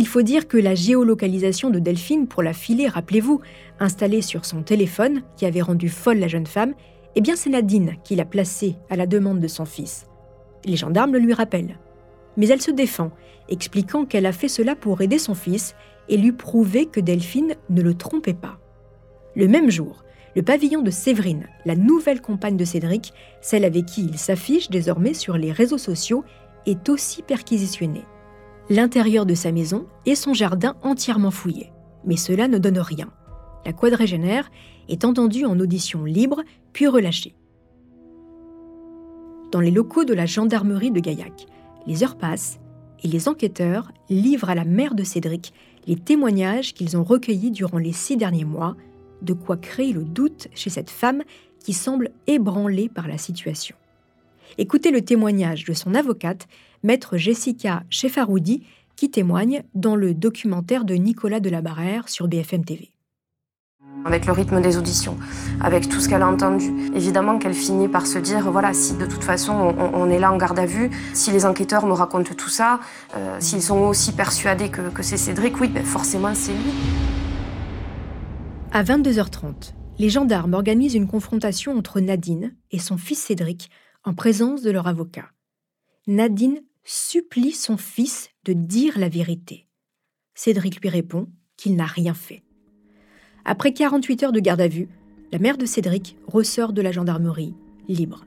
Il 0.00 0.06
faut 0.06 0.22
dire 0.22 0.48
que 0.48 0.56
la 0.56 0.74
géolocalisation 0.74 1.68
de 1.68 1.78
Delphine 1.78 2.26
pour 2.26 2.42
la 2.42 2.54
filer, 2.54 2.88
rappelez-vous, 2.88 3.42
installée 3.80 4.22
sur 4.22 4.46
son 4.46 4.62
téléphone, 4.62 5.20
qui 5.36 5.44
avait 5.44 5.60
rendu 5.60 5.90
folle 5.90 6.20
la 6.20 6.26
jeune 6.26 6.46
femme, 6.46 6.72
eh 7.16 7.20
bien 7.20 7.36
c'est 7.36 7.50
Nadine 7.50 7.96
qui 8.02 8.16
l'a 8.16 8.24
placée 8.24 8.76
à 8.88 8.96
la 8.96 9.06
demande 9.06 9.40
de 9.40 9.46
son 9.46 9.66
fils. 9.66 10.06
Les 10.64 10.76
gendarmes 10.76 11.12
le 11.12 11.18
lui 11.18 11.34
rappellent. 11.34 11.78
Mais 12.38 12.48
elle 12.48 12.62
se 12.62 12.70
défend, 12.70 13.10
expliquant 13.50 14.06
qu'elle 14.06 14.24
a 14.24 14.32
fait 14.32 14.48
cela 14.48 14.74
pour 14.74 15.02
aider 15.02 15.18
son 15.18 15.34
fils 15.34 15.74
et 16.08 16.16
lui 16.16 16.32
prouver 16.32 16.86
que 16.86 17.00
Delphine 17.00 17.56
ne 17.68 17.82
le 17.82 17.92
trompait 17.92 18.32
pas. 18.32 18.58
Le 19.36 19.48
même 19.48 19.70
jour, 19.70 20.02
le 20.34 20.40
pavillon 20.40 20.80
de 20.80 20.90
Séverine, 20.90 21.46
la 21.66 21.76
nouvelle 21.76 22.22
compagne 22.22 22.56
de 22.56 22.64
Cédric, 22.64 23.12
celle 23.42 23.66
avec 23.66 23.84
qui 23.84 24.06
il 24.06 24.16
s'affiche 24.16 24.70
désormais 24.70 25.12
sur 25.12 25.36
les 25.36 25.52
réseaux 25.52 25.76
sociaux, 25.76 26.24
est 26.64 26.88
aussi 26.88 27.20
perquisitionné. 27.20 28.00
L'intérieur 28.70 29.26
de 29.26 29.34
sa 29.34 29.50
maison 29.50 29.86
et 30.06 30.14
son 30.14 30.32
jardin 30.32 30.76
entièrement 30.82 31.32
fouillés. 31.32 31.72
Mais 32.04 32.16
cela 32.16 32.46
ne 32.46 32.56
donne 32.56 32.78
rien. 32.78 33.10
La 33.66 33.72
quadragénaire 33.72 34.48
est 34.88 35.04
entendue 35.04 35.44
en 35.44 35.58
audition 35.58 36.04
libre, 36.04 36.42
puis 36.72 36.86
relâchée. 36.86 37.34
Dans 39.50 39.58
les 39.58 39.72
locaux 39.72 40.04
de 40.04 40.14
la 40.14 40.24
gendarmerie 40.24 40.92
de 40.92 41.00
Gaillac, 41.00 41.46
les 41.88 42.04
heures 42.04 42.16
passent 42.16 42.60
et 43.02 43.08
les 43.08 43.28
enquêteurs 43.28 43.90
livrent 44.08 44.50
à 44.50 44.54
la 44.54 44.64
mère 44.64 44.94
de 44.94 45.02
Cédric 45.02 45.52
les 45.88 45.96
témoignages 45.96 46.72
qu'ils 46.72 46.96
ont 46.96 47.02
recueillis 47.02 47.50
durant 47.50 47.78
les 47.78 47.92
six 47.92 48.16
derniers 48.16 48.44
mois, 48.44 48.76
de 49.22 49.32
quoi 49.32 49.56
créer 49.56 49.92
le 49.92 50.04
doute 50.04 50.46
chez 50.54 50.70
cette 50.70 50.90
femme 50.90 51.24
qui 51.58 51.72
semble 51.72 52.10
ébranlée 52.28 52.88
par 52.88 53.08
la 53.08 53.18
situation. 53.18 53.74
Écoutez 54.58 54.90
le 54.90 55.02
témoignage 55.02 55.64
de 55.64 55.72
son 55.72 55.94
avocate, 55.94 56.48
maître 56.82 57.16
Jessica 57.16 57.82
Chefaroudi, 57.90 58.64
qui 58.96 59.10
témoigne 59.10 59.62
dans 59.74 59.96
le 59.96 60.14
documentaire 60.14 60.84
de 60.84 60.94
Nicolas 60.94 61.40
Delabarrère 61.40 62.08
sur 62.08 62.28
BFM 62.28 62.64
TV 62.64 62.90
avec 64.04 64.24
le 64.24 64.32
rythme 64.32 64.62
des 64.62 64.78
auditions, 64.78 65.18
avec 65.60 65.86
tout 65.86 66.00
ce 66.00 66.08
qu'elle 66.08 66.22
a 66.22 66.28
entendu. 66.28 66.72
Évidemment 66.94 67.38
qu'elle 67.38 67.52
finit 67.52 67.86
par 67.86 68.06
se 68.06 68.18
dire, 68.18 68.50
voilà, 68.50 68.72
si 68.72 68.96
de 68.96 69.04
toute 69.04 69.22
façon 69.22 69.52
on, 69.52 70.08
est 70.08 70.18
là 70.18 70.32
en 70.32 70.38
garde 70.38 70.58
à 70.58 70.64
vue, 70.64 70.90
si 71.12 71.30
les 71.32 71.44
enquêteurs 71.44 71.86
me 71.86 71.92
racontent 71.92 72.32
tout 72.34 72.48
ça, 72.48 72.80
euh, 73.14 73.36
s'ils 73.40 73.60
sont 73.60 73.78
aussi 73.80 74.12
persuadés 74.12 74.70
que, 74.70 75.02
c'est 75.02 75.18
Cédric, 75.18 75.60
oui, 75.60 75.68
ben 75.68 75.84
forcément 75.84 76.34
c'est 76.34 76.52
lui. 76.52 76.72
À 78.72 78.82
22h30, 78.82 79.74
les 79.98 80.08
gendarmes 80.08 80.54
organisent 80.54 80.94
une 80.94 81.08
confrontation 81.08 81.76
entre 81.76 82.00
Nadine 82.00 82.54
et 82.70 82.78
son 82.78 82.96
fils 82.96 83.18
Cédric 83.18 83.70
en 84.04 84.14
présence 84.14 84.62
de 84.62 84.70
leur 84.70 84.86
avocat. 84.86 85.30
Nadine 86.06 86.62
supplie 86.84 87.52
son 87.52 87.76
fils 87.76 88.30
de 88.44 88.52
dire 88.52 88.98
la 88.98 89.08
vérité. 89.08 89.66
Cédric 90.34 90.80
lui 90.80 90.88
répond 90.88 91.28
qu'il 91.56 91.76
n'a 91.76 91.84
rien 91.84 92.14
fait. 92.14 92.42
Après 93.44 93.72
48 93.72 94.22
heures 94.22 94.32
de 94.32 94.40
garde 94.40 94.60
à 94.60 94.68
vue, 94.68 94.88
la 95.32 95.38
mère 95.38 95.58
de 95.58 95.66
Cédric 95.66 96.16
ressort 96.26 96.72
de 96.72 96.82
la 96.82 96.92
gendarmerie, 96.92 97.54
libre. 97.88 98.24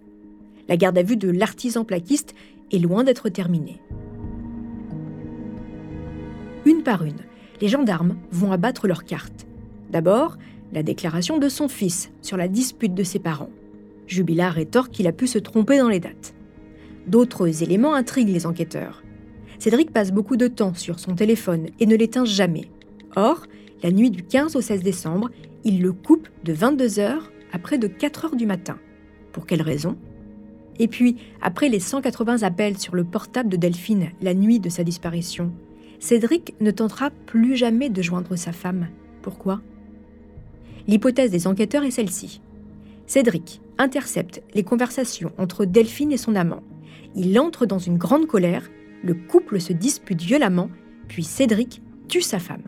La 0.68 0.78
garde 0.78 0.98
à 0.98 1.04
vue 1.04 1.18
de 1.18 1.30
l'artisan 1.30 1.84
plaquiste 1.84 2.36
est 2.72 2.80
loin 2.80 3.04
d'être 3.04 3.30
terminée. 3.30 3.82
Une 6.66 6.84
par 6.84 7.04
une, 7.04 7.20
les 7.60 7.68
gendarmes 7.68 8.18
vont 8.32 8.52
abattre 8.52 8.88
leurs 8.88 9.04
cartes. 9.04 9.48
D'abord, 9.90 10.38
la 10.72 10.84
déclaration 10.84 11.38
de 11.38 11.50
son 11.50 11.68
fils 11.68 12.12
sur 12.22 12.38
la 12.38 12.48
dispute 12.48 12.94
de 12.94 13.04
ses 13.04 13.20
parents. 13.20 13.50
Jubilard 14.08 14.54
rétorque 14.54 14.92
qu'il 14.92 15.08
a 15.08 15.12
pu 15.12 15.28
se 15.28 15.40
tromper 15.40 15.78
dans 15.78 15.90
les 15.90 16.00
dates. 16.00 16.34
D'autres 17.08 17.64
éléments 17.64 17.94
intriguent 17.94 18.30
les 18.30 18.46
enquêteurs. 18.46 19.04
Cédric 19.60 19.92
passe 19.92 20.12
beaucoup 20.12 20.38
de 20.38 20.48
temps 20.48 20.74
sur 20.74 21.00
son 21.00 21.16
téléphone 21.16 21.68
et 21.80 21.86
ne 21.86 21.96
l'éteint 21.96 22.26
jamais. 22.26 22.70
Or, 23.16 23.46
la 23.82 23.92
nuit 23.92 24.12
du 24.12 24.24
15 24.24 24.56
au 24.56 24.62
16 24.62 24.84
décembre, 24.84 25.30
il 25.64 25.82
le 25.82 25.94
coupe 25.94 26.28
de 26.44 26.54
22h 26.54 27.20
à 27.52 27.60
près 27.60 27.78
de 27.78 27.88
4h 27.88 28.36
du 28.36 28.46
matin. 28.46 28.78
Pour 29.32 29.46
quelle 29.46 29.62
raison? 29.62 29.98
Et 30.80 30.88
puis, 30.88 31.18
après 31.42 31.70
les 31.70 31.80
180 31.80 32.44
appels 32.44 32.78
sur 32.78 32.96
le 32.96 33.04
portable 33.04 33.50
de 33.50 33.58
Delphine 33.58 34.10
la 34.22 34.34
nuit 34.34 34.60
de 34.60 34.70
sa 34.70 34.84
disparition, 34.84 35.52
Cédric 36.00 36.56
ne 36.60 36.72
tentera 36.72 37.12
plus 37.12 37.56
jamais 37.56 37.90
de 37.90 38.02
joindre 38.02 38.36
sa 38.36 38.52
femme. 38.52 38.88
Pourquoi? 39.22 39.62
L'hypothèse 40.88 41.32
des 41.32 41.48
enquêteurs 41.48 41.84
est 41.84 41.92
celle-ci. 41.92 42.42
Cédric 43.06 43.62
intercepte 43.78 44.42
les 44.54 44.64
conversations 44.64 45.32
entre 45.38 45.66
Delphine 45.66 46.12
et 46.12 46.18
son 46.18 46.36
amant. 46.36 46.64
Il 47.16 47.38
entre 47.40 47.66
dans 47.66 47.80
une 47.80 47.98
grande 47.98 48.28
colère, 48.28 48.70
le 49.04 49.14
couple 49.14 49.60
se 49.60 49.74
dispute 49.74 50.22
violemment, 50.22 50.70
puis 51.08 51.24
Cédric 51.24 51.82
tue 52.08 52.22
sa 52.22 52.40
femme. 52.40 52.64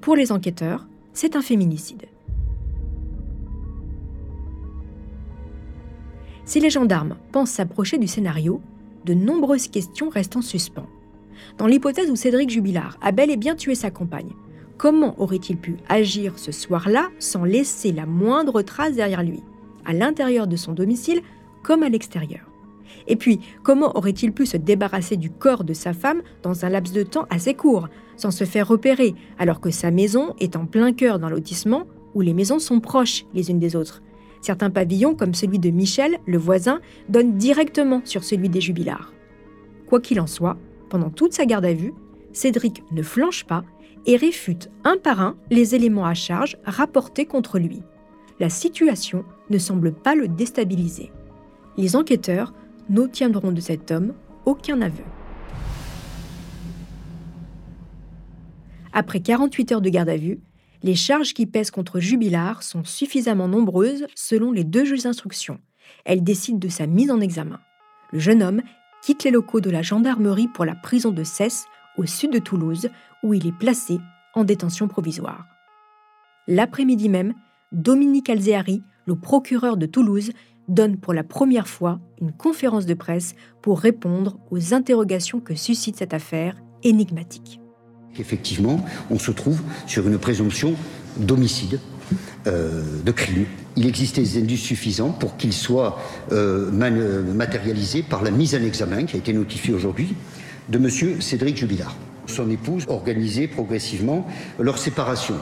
Pour 0.00 0.16
les 0.16 0.32
enquêteurs, 0.32 0.86
c'est 1.12 1.36
un 1.36 1.42
féminicide. 1.42 2.06
Si 6.44 6.60
les 6.60 6.70
gendarmes 6.70 7.16
pensent 7.32 7.50
s'approcher 7.50 7.98
du 7.98 8.06
scénario, 8.06 8.60
de 9.04 9.14
nombreuses 9.14 9.68
questions 9.68 10.10
restent 10.10 10.36
en 10.36 10.42
suspens. 10.42 10.86
Dans 11.58 11.66
l'hypothèse 11.66 12.10
où 12.10 12.16
Cédric 12.16 12.50
Jubilard 12.50 12.98
a 13.02 13.12
bel 13.12 13.30
et 13.30 13.36
bien 13.36 13.54
tué 13.54 13.74
sa 13.74 13.90
compagne, 13.90 14.32
comment 14.78 15.20
aurait-il 15.20 15.56
pu 15.56 15.76
agir 15.88 16.38
ce 16.38 16.52
soir-là 16.52 17.08
sans 17.18 17.44
laisser 17.44 17.92
la 17.92 18.06
moindre 18.06 18.62
trace 18.62 18.94
derrière 18.94 19.22
lui, 19.22 19.42
à 19.86 19.92
l'intérieur 19.92 20.46
de 20.46 20.56
son 20.56 20.72
domicile 20.72 21.22
comme 21.62 21.82
à 21.82 21.88
l'extérieur 21.88 22.50
Et 23.06 23.16
puis, 23.16 23.40
comment 23.62 23.96
aurait-il 23.96 24.32
pu 24.32 24.46
se 24.46 24.56
débarrasser 24.56 25.16
du 25.16 25.30
corps 25.30 25.64
de 25.64 25.74
sa 25.74 25.92
femme 25.92 26.22
dans 26.42 26.64
un 26.64 26.68
laps 26.68 26.94
de 26.94 27.02
temps 27.02 27.26
assez 27.30 27.54
court, 27.54 27.88
sans 28.16 28.30
se 28.30 28.44
faire 28.44 28.68
repérer, 28.68 29.14
alors 29.38 29.60
que 29.60 29.70
sa 29.70 29.90
maison 29.90 30.34
est 30.38 30.56
en 30.56 30.66
plein 30.66 30.92
cœur 30.92 31.18
d'un 31.18 31.30
lotissement 31.30 31.84
où 32.14 32.20
les 32.20 32.34
maisons 32.34 32.58
sont 32.58 32.80
proches 32.80 33.24
les 33.34 33.50
unes 33.50 33.58
des 33.58 33.76
autres? 33.76 34.02
Certains 34.40 34.70
pavillons, 34.70 35.14
comme 35.14 35.34
celui 35.34 35.58
de 35.58 35.70
Michel, 35.70 36.18
le 36.26 36.38
voisin, 36.38 36.80
donnent 37.08 37.36
directement 37.36 38.02
sur 38.04 38.22
celui 38.22 38.48
des 38.48 38.60
jubilards. 38.60 39.12
Quoi 39.88 40.00
qu'il 40.00 40.20
en 40.20 40.26
soit, 40.26 40.56
pendant 40.88 41.10
toute 41.10 41.32
sa 41.32 41.46
garde 41.46 41.64
à 41.64 41.72
vue, 41.72 41.94
Cédric 42.32 42.82
ne 42.92 43.02
flanche 43.02 43.44
pas 43.44 43.64
et 44.04 44.16
réfute 44.16 44.70
un 44.84 44.98
par 44.98 45.20
un 45.20 45.36
les 45.50 45.74
éléments 45.74 46.06
à 46.06 46.14
charge 46.14 46.58
rapportés 46.64 47.26
contre 47.26 47.58
lui. 47.58 47.82
La 48.38 48.50
situation 48.50 49.24
ne 49.48 49.58
semble 49.58 49.92
pas 49.92 50.14
le 50.14 50.28
déstabiliser. 50.28 51.10
Les 51.76 51.96
enquêteurs 51.96 52.52
n'obtiendront 52.90 53.52
de 53.52 53.60
cet 53.60 53.90
homme 53.90 54.14
aucun 54.44 54.80
aveu. 54.82 55.04
Après 58.92 59.20
48 59.20 59.72
heures 59.72 59.80
de 59.80 59.90
garde 59.90 60.08
à 60.08 60.16
vue, 60.16 60.40
les 60.82 60.94
charges 60.94 61.34
qui 61.34 61.46
pèsent 61.46 61.70
contre 61.70 62.00
Jubilard 62.00 62.62
sont 62.62 62.84
suffisamment 62.84 63.48
nombreuses 63.48 64.06
selon 64.14 64.52
les 64.52 64.64
deux 64.64 64.84
juges 64.84 65.02
d'instruction. 65.02 65.58
Elles 66.04 66.22
décident 66.22 66.58
de 66.58 66.68
sa 66.68 66.86
mise 66.86 67.10
en 67.10 67.20
examen. 67.20 67.60
Le 68.12 68.18
jeune 68.18 68.42
homme 68.42 68.62
quitte 69.02 69.24
les 69.24 69.30
locaux 69.30 69.60
de 69.60 69.70
la 69.70 69.82
gendarmerie 69.82 70.48
pour 70.48 70.64
la 70.64 70.74
prison 70.74 71.10
de 71.10 71.24
Cesse, 71.24 71.66
au 71.96 72.06
sud 72.06 72.32
de 72.32 72.38
Toulouse, 72.38 72.88
où 73.22 73.34
il 73.34 73.46
est 73.46 73.58
placé 73.58 73.98
en 74.34 74.44
détention 74.44 74.88
provisoire. 74.88 75.46
L'après-midi 76.46 77.08
même, 77.08 77.34
Dominique 77.76 78.30
Alzeari, 78.30 78.82
le 79.04 79.16
procureur 79.16 79.76
de 79.76 79.84
Toulouse, 79.84 80.30
donne 80.66 80.96
pour 80.96 81.12
la 81.12 81.22
première 81.22 81.68
fois 81.68 82.00
une 82.22 82.32
conférence 82.32 82.86
de 82.86 82.94
presse 82.94 83.34
pour 83.60 83.80
répondre 83.80 84.38
aux 84.50 84.72
interrogations 84.72 85.40
que 85.40 85.54
suscite 85.54 85.96
cette 85.96 86.14
affaire 86.14 86.56
énigmatique. 86.84 87.60
Effectivement, 88.18 88.82
on 89.10 89.18
se 89.18 89.30
trouve 89.30 89.60
sur 89.86 90.08
une 90.08 90.16
présomption 90.16 90.72
d'homicide, 91.18 91.78
euh, 92.46 92.82
de 93.04 93.12
crime. 93.12 93.44
Il 93.76 93.86
existait 93.86 94.22
des 94.22 94.38
indices 94.38 94.62
suffisants 94.62 95.10
pour 95.10 95.36
qu'il 95.36 95.52
soit 95.52 95.98
euh, 96.32 96.70
matérialisé 97.34 98.02
par 98.02 98.22
la 98.22 98.30
mise 98.30 98.54
en 98.54 98.62
examen, 98.62 99.04
qui 99.04 99.16
a 99.16 99.18
été 99.18 99.34
notifiée 99.34 99.74
aujourd'hui, 99.74 100.14
de 100.70 100.78
M. 100.78 101.20
Cédric 101.20 101.58
Jubilard. 101.58 101.94
Son 102.24 102.48
épouse 102.50 102.84
organisait 102.88 103.48
progressivement 103.48 104.26
leur 104.58 104.78
séparation. 104.78 105.34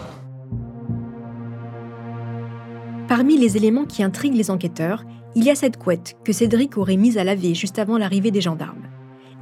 Parmi 3.09 3.37
les 3.37 3.59
éléments 3.59 3.85
qui 3.85 4.03
intriguent 4.03 4.37
les 4.37 4.51
enquêteurs, 4.51 5.05
il 5.35 5.45
y 5.45 5.51
a 5.51 5.55
cette 5.55 5.77
couette 5.77 6.17
que 6.25 6.33
Cédric 6.33 6.79
aurait 6.79 6.97
mise 6.97 7.19
à 7.19 7.25
laver 7.25 7.55
juste 7.55 7.79
avant 7.79 7.99
l'arrivée 7.99 8.31
des 8.31 8.41
gendarmes. 8.41 8.89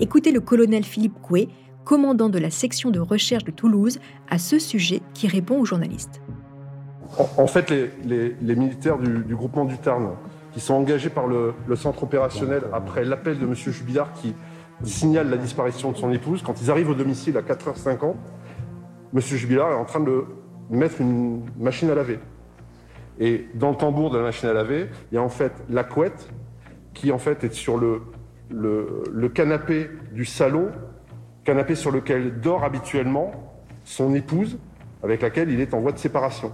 Écoutez 0.00 0.32
le 0.32 0.40
colonel 0.40 0.82
Philippe 0.82 1.20
Coué, 1.22 1.48
commandant 1.84 2.28
de 2.28 2.40
la 2.40 2.50
section 2.50 2.90
de 2.90 2.98
recherche 2.98 3.44
de 3.44 3.52
Toulouse, 3.52 4.00
à 4.28 4.38
ce 4.38 4.58
sujet 4.58 5.00
qui 5.14 5.28
répond 5.28 5.60
aux 5.60 5.64
journalistes. 5.64 6.20
En, 7.36 7.46
fait, 7.46 7.70
les, 8.04 8.56
militaires 8.56 8.98
du, 8.98 9.34
groupement 9.36 9.64
du 9.64 9.78
Tarn, 9.78 10.10
qui 10.52 10.60
sont 10.60 10.74
engagés 10.74 11.10
par 11.10 11.28
le, 11.28 11.54
centre 11.76 12.02
opérationnel 12.02 12.62
après 12.72 13.04
l'appel 13.04 13.38
de 13.38 13.46
M. 13.46 13.54
Jubilard 13.54 14.12
qui 14.14 14.34
signale 14.82 15.30
la 15.30 15.36
disparition 15.36 15.92
de 15.92 15.96
son 15.96 16.10
épouse, 16.10 16.42
quand 16.42 16.60
ils 16.60 16.70
arrivent 16.70 16.90
au 16.90 16.94
domicile 16.94 17.36
à 17.36 17.42
4h50, 17.42 18.14
M. 19.14 19.20
Jubilard 19.20 19.70
est 19.70 19.76
en 19.76 19.84
train 19.84 20.00
de 20.00 20.24
mettre 20.68 21.00
une 21.00 21.44
machine 21.60 21.90
à 21.90 21.94
laver. 21.94 22.18
Et 23.20 23.46
dans 23.54 23.70
le 23.70 23.76
tambour 23.76 24.10
de 24.10 24.18
la 24.18 24.24
machine 24.24 24.48
à 24.48 24.52
laver, 24.52 24.88
il 25.10 25.14
y 25.14 25.18
a 25.18 25.22
en 25.22 25.28
fait 25.28 25.52
la 25.68 25.84
couette 25.84 26.30
qui 26.94 27.12
en 27.12 27.18
fait 27.18 27.44
est 27.44 27.52
sur 27.52 27.76
le, 27.78 28.02
le 28.50 29.28
canapé 29.28 29.90
du 30.12 30.24
salon 30.24 30.70
canapé 31.44 31.74
sur 31.74 31.90
lequel 31.90 32.40
dort 32.40 32.64
habituellement 32.64 33.32
son 33.84 34.14
épouse, 34.14 34.58
avec 35.02 35.22
laquelle 35.22 35.50
il 35.50 35.60
est 35.60 35.74
en 35.74 35.80
voie 35.80 35.92
de 35.92 35.98
séparation. 35.98 36.52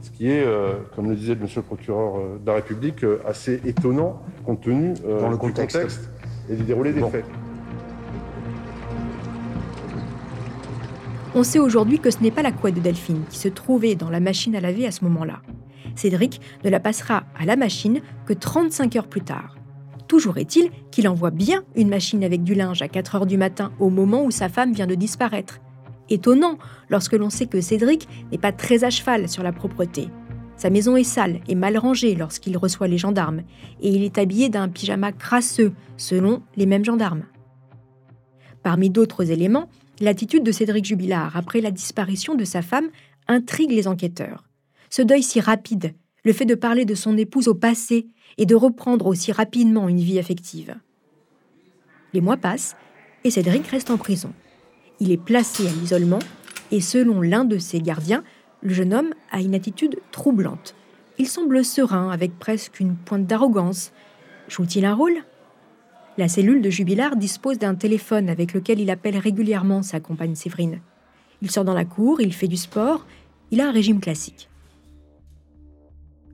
Ce 0.00 0.10
qui 0.10 0.30
est, 0.30 0.44
euh, 0.44 0.74
comme 0.94 1.08
le 1.08 1.16
disait 1.16 1.34
le 1.34 1.40
monsieur 1.40 1.60
le 1.60 1.66
procureur 1.66 2.18
euh, 2.18 2.38
de 2.38 2.46
la 2.46 2.54
République, 2.54 3.02
euh, 3.02 3.20
assez 3.26 3.60
étonnant 3.64 4.22
compte 4.44 4.60
tenu 4.60 4.94
Dans 4.94 5.28
le 5.28 5.34
du 5.34 5.38
contexte. 5.38 6.08
et 6.48 6.54
du 6.54 6.62
déroulé 6.62 6.92
des 6.92 7.02
faits. 7.02 7.24
On 11.38 11.44
sait 11.44 11.60
aujourd'hui 11.60 12.00
que 12.00 12.10
ce 12.10 12.18
n'est 12.18 12.32
pas 12.32 12.42
la 12.42 12.50
couette 12.50 12.74
de 12.74 12.80
Delphine 12.80 13.22
qui 13.30 13.38
se 13.38 13.46
trouvait 13.46 13.94
dans 13.94 14.10
la 14.10 14.18
machine 14.18 14.56
à 14.56 14.60
laver 14.60 14.88
à 14.88 14.90
ce 14.90 15.04
moment-là. 15.04 15.40
Cédric 15.94 16.40
ne 16.64 16.68
la 16.68 16.80
passera 16.80 17.22
à 17.38 17.44
la 17.44 17.54
machine 17.54 18.00
que 18.26 18.32
35 18.32 18.96
heures 18.96 19.06
plus 19.06 19.20
tard. 19.20 19.56
Toujours 20.08 20.38
est-il 20.38 20.68
qu'il 20.90 21.06
envoie 21.06 21.30
bien 21.30 21.62
une 21.76 21.90
machine 21.90 22.24
avec 22.24 22.42
du 22.42 22.54
linge 22.54 22.82
à 22.82 22.88
4 22.88 23.14
heures 23.14 23.26
du 23.26 23.38
matin 23.38 23.70
au 23.78 23.88
moment 23.88 24.24
où 24.24 24.32
sa 24.32 24.48
femme 24.48 24.72
vient 24.72 24.88
de 24.88 24.96
disparaître. 24.96 25.60
Étonnant 26.10 26.58
lorsque 26.88 27.12
l'on 27.12 27.30
sait 27.30 27.46
que 27.46 27.60
Cédric 27.60 28.08
n'est 28.32 28.38
pas 28.38 28.50
très 28.50 28.82
à 28.82 28.90
cheval 28.90 29.28
sur 29.28 29.44
la 29.44 29.52
propreté. 29.52 30.08
Sa 30.56 30.70
maison 30.70 30.96
est 30.96 31.04
sale 31.04 31.38
et 31.46 31.54
mal 31.54 31.78
rangée 31.78 32.16
lorsqu'il 32.16 32.58
reçoit 32.58 32.88
les 32.88 32.98
gendarmes, 32.98 33.42
et 33.80 33.90
il 33.90 34.02
est 34.02 34.18
habillé 34.18 34.48
d'un 34.48 34.68
pyjama 34.68 35.12
crasseux, 35.12 35.72
selon 35.98 36.42
les 36.56 36.66
mêmes 36.66 36.84
gendarmes. 36.84 37.22
Parmi 38.64 38.90
d'autres 38.90 39.30
éléments, 39.30 39.68
l'attitude 40.00 40.42
de 40.42 40.52
Cédric 40.52 40.84
Jubilard 40.84 41.36
après 41.36 41.60
la 41.60 41.70
disparition 41.70 42.34
de 42.34 42.44
sa 42.44 42.62
femme 42.62 42.88
intrigue 43.26 43.70
les 43.70 43.88
enquêteurs. 43.88 44.44
Ce 44.90 45.02
deuil 45.02 45.22
si 45.22 45.40
rapide, 45.40 45.94
le 46.24 46.32
fait 46.32 46.44
de 46.44 46.54
parler 46.54 46.84
de 46.84 46.94
son 46.94 47.16
épouse 47.16 47.48
au 47.48 47.54
passé 47.54 48.08
et 48.36 48.46
de 48.46 48.54
reprendre 48.54 49.06
aussi 49.06 49.32
rapidement 49.32 49.88
une 49.88 50.00
vie 50.00 50.18
affective. 50.18 50.74
Les 52.12 52.20
mois 52.20 52.36
passent 52.36 52.76
et 53.24 53.30
Cédric 53.30 53.66
reste 53.66 53.90
en 53.90 53.98
prison. 53.98 54.32
Il 55.00 55.12
est 55.12 55.22
placé 55.22 55.66
à 55.66 55.70
l'isolement 55.70 56.18
et 56.70 56.80
selon 56.80 57.20
l'un 57.20 57.44
de 57.44 57.58
ses 57.58 57.80
gardiens, 57.80 58.24
le 58.62 58.74
jeune 58.74 58.94
homme 58.94 59.14
a 59.30 59.40
une 59.40 59.54
attitude 59.54 60.00
troublante. 60.10 60.74
Il 61.18 61.28
semble 61.28 61.64
serein 61.64 62.10
avec 62.10 62.38
presque 62.38 62.80
une 62.80 62.96
pointe 62.96 63.26
d'arrogance. 63.26 63.92
Joue-t-il 64.48 64.84
un 64.84 64.94
rôle? 64.94 65.24
La 66.18 66.26
cellule 66.26 66.62
de 66.62 66.68
Jubilard 66.68 67.14
dispose 67.14 67.60
d'un 67.60 67.76
téléphone 67.76 68.28
avec 68.28 68.52
lequel 68.52 68.80
il 68.80 68.90
appelle 68.90 69.16
régulièrement 69.16 69.82
sa 69.82 70.00
compagne 70.00 70.34
Séverine. 70.34 70.80
Il 71.42 71.50
sort 71.52 71.64
dans 71.64 71.74
la 71.74 71.84
cour, 71.84 72.20
il 72.20 72.32
fait 72.32 72.48
du 72.48 72.56
sport, 72.56 73.06
il 73.52 73.60
a 73.60 73.68
un 73.68 73.70
régime 73.70 74.00
classique. 74.00 74.50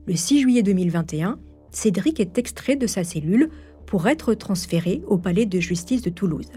Le 0.07 0.15
6 0.15 0.41
juillet 0.41 0.63
2021, 0.63 1.37
Cédric 1.69 2.19
est 2.19 2.39
extrait 2.39 2.75
de 2.75 2.87
sa 2.87 3.03
cellule 3.03 3.51
pour 3.85 4.07
être 4.07 4.33
transféré 4.33 5.03
au 5.05 5.19
palais 5.19 5.45
de 5.45 5.59
justice 5.59 6.01
de 6.01 6.09
Toulouse. 6.09 6.49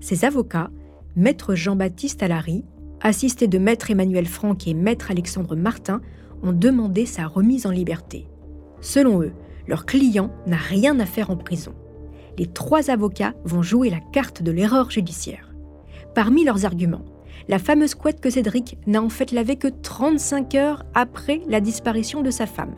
Ses 0.00 0.24
avocats, 0.24 0.70
maître 1.14 1.54
Jean-Baptiste 1.54 2.24
Alary, 2.24 2.64
assisté 3.00 3.46
de 3.46 3.58
maître 3.58 3.92
Emmanuel 3.92 4.26
Franck 4.26 4.66
et 4.66 4.74
maître 4.74 5.12
Alexandre 5.12 5.54
Martin, 5.54 6.00
ont 6.42 6.52
demandé 6.52 7.06
sa 7.06 7.28
remise 7.28 7.64
en 7.64 7.70
liberté. 7.70 8.26
Selon 8.80 9.22
eux, 9.22 9.34
leur 9.68 9.86
client 9.86 10.32
n'a 10.48 10.56
rien 10.56 10.98
à 10.98 11.06
faire 11.06 11.30
en 11.30 11.36
prison. 11.36 11.74
Les 12.38 12.46
trois 12.46 12.90
avocats 12.90 13.34
vont 13.44 13.62
jouer 13.62 13.90
la 13.90 14.00
carte 14.12 14.42
de 14.42 14.50
l'erreur 14.50 14.90
judiciaire. 14.90 15.52
Parmi 16.14 16.44
leurs 16.44 16.64
arguments, 16.64 17.04
la 17.48 17.58
fameuse 17.58 17.94
couette 17.94 18.20
que 18.20 18.30
Cédric 18.30 18.78
n'a 18.86 19.02
en 19.02 19.08
fait 19.08 19.32
lavé 19.32 19.56
que 19.56 19.68
35 19.68 20.54
heures 20.54 20.84
après 20.94 21.42
la 21.48 21.60
disparition 21.60 22.22
de 22.22 22.30
sa 22.30 22.46
femme. 22.46 22.74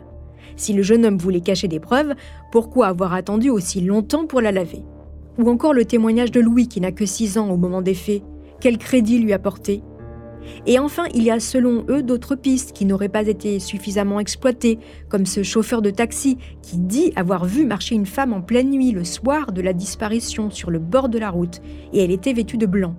Si 0.56 0.72
le 0.72 0.82
jeune 0.82 1.04
homme 1.04 1.18
voulait 1.18 1.40
cacher 1.40 1.68
des 1.68 1.80
preuves, 1.80 2.14
pourquoi 2.52 2.86
avoir 2.86 3.12
attendu 3.12 3.50
aussi 3.50 3.80
longtemps 3.80 4.26
pour 4.26 4.40
la 4.40 4.52
laver? 4.52 4.82
Ou 5.38 5.50
encore 5.50 5.74
le 5.74 5.84
témoignage 5.84 6.30
de 6.30 6.40
Louis 6.40 6.68
qui 6.68 6.80
n'a 6.80 6.92
que 6.92 7.06
6 7.06 7.38
ans 7.38 7.50
au 7.50 7.56
moment 7.56 7.82
des 7.82 7.94
faits. 7.94 8.22
Quel 8.60 8.78
crédit 8.78 9.18
lui 9.18 9.32
apporter? 9.32 9.82
Et 10.66 10.78
enfin, 10.78 11.04
il 11.14 11.22
y 11.22 11.30
a 11.30 11.40
selon 11.40 11.84
eux 11.88 12.02
d'autres 12.02 12.34
pistes 12.34 12.72
qui 12.72 12.84
n'auraient 12.84 13.08
pas 13.08 13.26
été 13.26 13.58
suffisamment 13.58 14.20
exploitées, 14.20 14.78
comme 15.08 15.26
ce 15.26 15.42
chauffeur 15.42 15.82
de 15.82 15.90
taxi 15.90 16.38
qui 16.62 16.78
dit 16.78 17.12
avoir 17.16 17.44
vu 17.44 17.64
marcher 17.64 17.94
une 17.94 18.06
femme 18.06 18.32
en 18.32 18.40
pleine 18.40 18.70
nuit 18.70 18.92
le 18.92 19.04
soir 19.04 19.52
de 19.52 19.62
la 19.62 19.72
disparition 19.72 20.50
sur 20.50 20.70
le 20.70 20.78
bord 20.78 21.08
de 21.08 21.18
la 21.18 21.30
route, 21.30 21.60
et 21.92 22.02
elle 22.02 22.10
était 22.10 22.32
vêtue 22.32 22.56
de 22.56 22.66
blanc. 22.66 22.94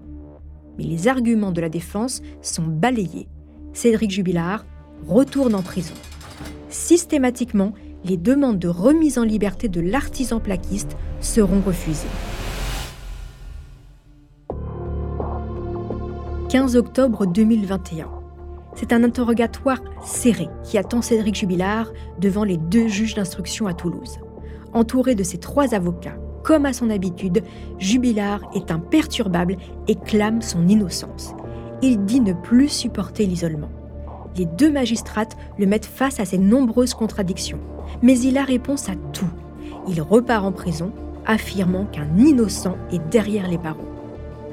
Mais 0.78 0.84
les 0.84 1.08
arguments 1.08 1.52
de 1.52 1.62
la 1.62 1.70
défense 1.70 2.22
sont 2.42 2.66
balayés. 2.68 3.28
Cédric 3.74 4.12
Jubilard 4.12 4.66
retourne 5.08 5.56
en 5.56 5.62
prison. 5.62 5.94
Systématiquement, 6.70 7.74
les 8.04 8.18
demandes 8.18 8.60
de 8.60 8.68
remise 8.68 9.18
en 9.18 9.24
liberté 9.24 9.68
de 9.68 9.82
l'artisan 9.82 10.40
plaquiste 10.40 10.96
seront 11.22 11.62
refusées. 11.62 12.08
15 16.56 16.78
octobre 16.78 17.26
2021. 17.26 18.08
C'est 18.76 18.94
un 18.94 19.04
interrogatoire 19.04 19.82
serré 20.02 20.48
qui 20.64 20.78
attend 20.78 21.02
Cédric 21.02 21.36
Jubilard 21.36 21.92
devant 22.18 22.46
les 22.46 22.56
deux 22.56 22.88
juges 22.88 23.14
d'instruction 23.14 23.68
à 23.68 23.74
Toulouse. 23.74 24.20
Entouré 24.72 25.16
de 25.16 25.24
ses 25.24 25.38
trois 25.38 25.76
avocats, 25.76 26.16
comme 26.46 26.66
à 26.66 26.72
son 26.72 26.90
habitude, 26.90 27.44
Jubilard 27.78 28.40
est 28.56 28.72
imperturbable 28.72 29.58
et 29.90 29.96
clame 29.96 30.42
son 30.42 30.66
innocence. 30.70 31.36
Il 31.82 32.06
dit 32.06 32.22
ne 32.22 32.32
plus 32.32 32.70
supporter 32.70 33.26
l'isolement. 33.26 33.72
Les 34.38 34.46
deux 34.46 34.72
magistrates 34.72 35.36
le 35.60 35.66
mettent 35.66 35.86
face 35.86 36.22
à 36.22 36.26
ses 36.26 36.38
nombreuses 36.38 36.94
contradictions, 36.94 37.60
mais 38.02 38.18
il 38.18 38.38
a 38.38 38.46
réponse 38.46 38.88
à 38.88 38.96
tout. 39.12 39.28
Il 39.90 40.02
repart 40.02 40.46
en 40.46 40.54
prison, 40.54 40.94
affirmant 41.26 41.84
qu'un 41.84 42.08
innocent 42.16 42.78
est 42.94 43.06
derrière 43.10 43.50
les 43.50 43.58
barreaux. 43.58 43.92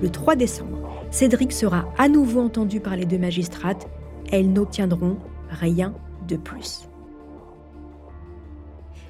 Le 0.02 0.10
3 0.10 0.34
décembre, 0.34 0.81
Cédric 1.12 1.52
sera 1.52 1.92
à 1.98 2.08
nouveau 2.08 2.40
entendu 2.40 2.80
par 2.80 2.96
les 2.96 3.04
deux 3.04 3.18
magistrates. 3.18 3.86
Elles 4.30 4.50
n'obtiendront 4.50 5.18
rien 5.50 5.94
de 6.26 6.36
plus. 6.36 6.88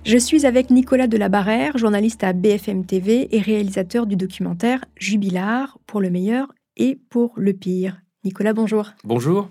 Je 0.05 0.19
suis 0.19 0.45
avec 0.45 0.71
Nicolas 0.71 1.07
Delabarrère, 1.07 1.79
journaliste 1.79 2.25
à 2.25 2.33
BFM 2.33 2.85
TV 2.85 3.35
et 3.35 3.41
réalisateur 3.41 4.07
du 4.07 4.17
documentaire 4.17 4.85
Jubilard 4.97 5.79
pour 5.87 6.01
le 6.01 6.11
meilleur 6.11 6.53
et 6.77 6.99
pour 7.09 7.35
le 7.37 7.53
pire. 7.53 8.03
Nicolas, 8.25 8.53
bonjour. 8.53 8.91
Bonjour. 9.05 9.49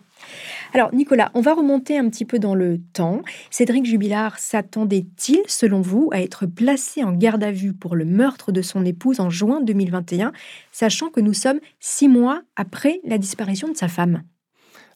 Alors 0.73 0.93
Nicolas, 0.93 1.31
on 1.33 1.41
va 1.41 1.53
remonter 1.53 1.97
un 1.97 2.09
petit 2.09 2.25
peu 2.25 2.39
dans 2.39 2.55
le 2.55 2.79
temps. 2.93 3.21
Cédric 3.49 3.85
Jubilard 3.85 4.39
s'attendait-il, 4.39 5.41
selon 5.47 5.81
vous, 5.81 6.09
à 6.13 6.21
être 6.21 6.45
placé 6.45 7.03
en 7.03 7.11
garde 7.11 7.43
à 7.43 7.51
vue 7.51 7.73
pour 7.73 7.95
le 7.95 8.05
meurtre 8.05 8.51
de 8.51 8.61
son 8.61 8.85
épouse 8.85 9.19
en 9.19 9.29
juin 9.29 9.61
2021, 9.61 10.31
sachant 10.71 11.09
que 11.09 11.19
nous 11.19 11.33
sommes 11.33 11.59
six 11.79 12.07
mois 12.07 12.41
après 12.55 13.01
la 13.03 13.17
disparition 13.17 13.67
de 13.67 13.75
sa 13.75 13.87
femme? 13.87 14.23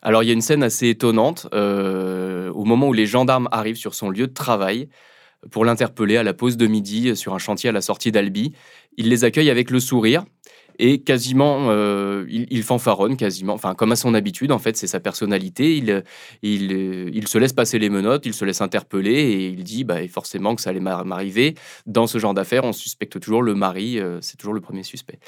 Alors 0.02 0.24
il 0.24 0.28
y 0.28 0.30
a 0.30 0.34
une 0.34 0.42
scène 0.42 0.64
assez 0.64 0.90
étonnante 0.90 1.48
euh, 1.54 2.52
au 2.52 2.64
moment 2.64 2.88
où 2.90 2.94
les 2.94 3.08
gendarmes 3.08 3.50
arrivent 3.52 3.76
sur 3.76 3.96
son 3.96 4.10
lieu 4.10 4.28
de 4.28 4.34
travail 4.34 4.88
pour 5.52 5.66
l'interpeller 5.66 6.18
à 6.18 6.24
la 6.24 6.34
pause 6.34 6.58
de 6.58 6.68
midi 6.68 7.16
sur 7.16 7.34
un 7.34 7.40
chantier 7.40 7.70
à 7.70 7.74
la 7.74 7.82
sortie 7.82 8.12
d'Albi. 8.12 8.54
Il 8.98 9.10
les 9.10 9.24
accueille 9.24 9.50
avec 9.50 9.72
le 9.72 9.80
sourire 9.80 10.26
et 10.80 11.02
quasiment, 11.02 11.68
euh, 11.70 12.26
il, 12.30 12.64
fanfaronne 12.64 13.18
quasiment, 13.18 13.54
enfin 13.54 13.76
comme 13.76 13.92
à 13.92 13.96
son 13.96 14.14
habitude 14.14 14.52
en 14.52 14.60
fait, 14.60 14.76
c'est 14.78 14.88
sa 14.88 15.00
personnalité. 15.00 15.78
Il, 15.78 16.04
il, 16.42 16.72
il, 17.14 17.28
se 17.28 17.38
laisse 17.38 17.54
passer 17.54 17.80
les 17.80 17.90
menottes, 17.90 18.26
il 18.26 18.34
se 18.34 18.46
laisse 18.46 18.62
interpeller 18.62 19.12
et 19.12 19.48
il 19.48 19.64
dit 19.64 19.84
bah, 19.84 20.06
forcément 20.08 20.56
que 20.56 20.62
ça 20.62 20.72
allait 20.72 20.80
m'arriver. 20.80 21.56
Dans 21.86 22.08
ce 22.08 22.18
genre 22.18 22.34
d'affaires, 22.34 22.64
on 22.64 22.74
suspecte 22.74 23.20
toujours 23.20 23.42
le 23.42 23.56
mari, 23.56 24.00
euh, 24.00 24.20
c'est 24.22 24.38
toujours 24.38 24.54
le 24.54 24.62
premier 24.62 24.84
suspect. 24.84 25.20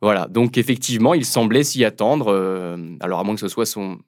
Voilà, 0.00 0.28
donc 0.28 0.58
effectivement, 0.58 1.14
il 1.14 1.24
semblait 1.24 1.64
s'y 1.64 1.84
attendre. 1.84 2.26
Euh, 2.28 2.76
alors 3.00 3.20
à 3.20 3.24
moins 3.24 3.34
que 3.34 3.40
ce 3.40 3.48
soit 3.48 3.66
son, 3.66 3.98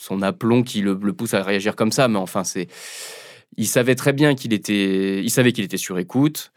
son 0.00 0.22
aplomb 0.22 0.62
qui 0.62 0.80
le, 0.80 0.98
le 1.00 1.12
pousse 1.12 1.34
à 1.34 1.42
réagir 1.42 1.76
comme 1.76 1.92
ça, 1.92 2.08
mais 2.08 2.18
enfin 2.18 2.44
c'est, 2.44 2.68
il 3.56 3.66
savait 3.66 3.94
très 3.94 4.12
bien 4.12 4.34
qu'il 4.34 4.52
était, 4.52 5.22
il 5.22 5.30
savait 5.30 5.52
qu'il 5.52 5.64
était 5.64 5.76
sur 5.76 5.98
écoute. 5.98 6.52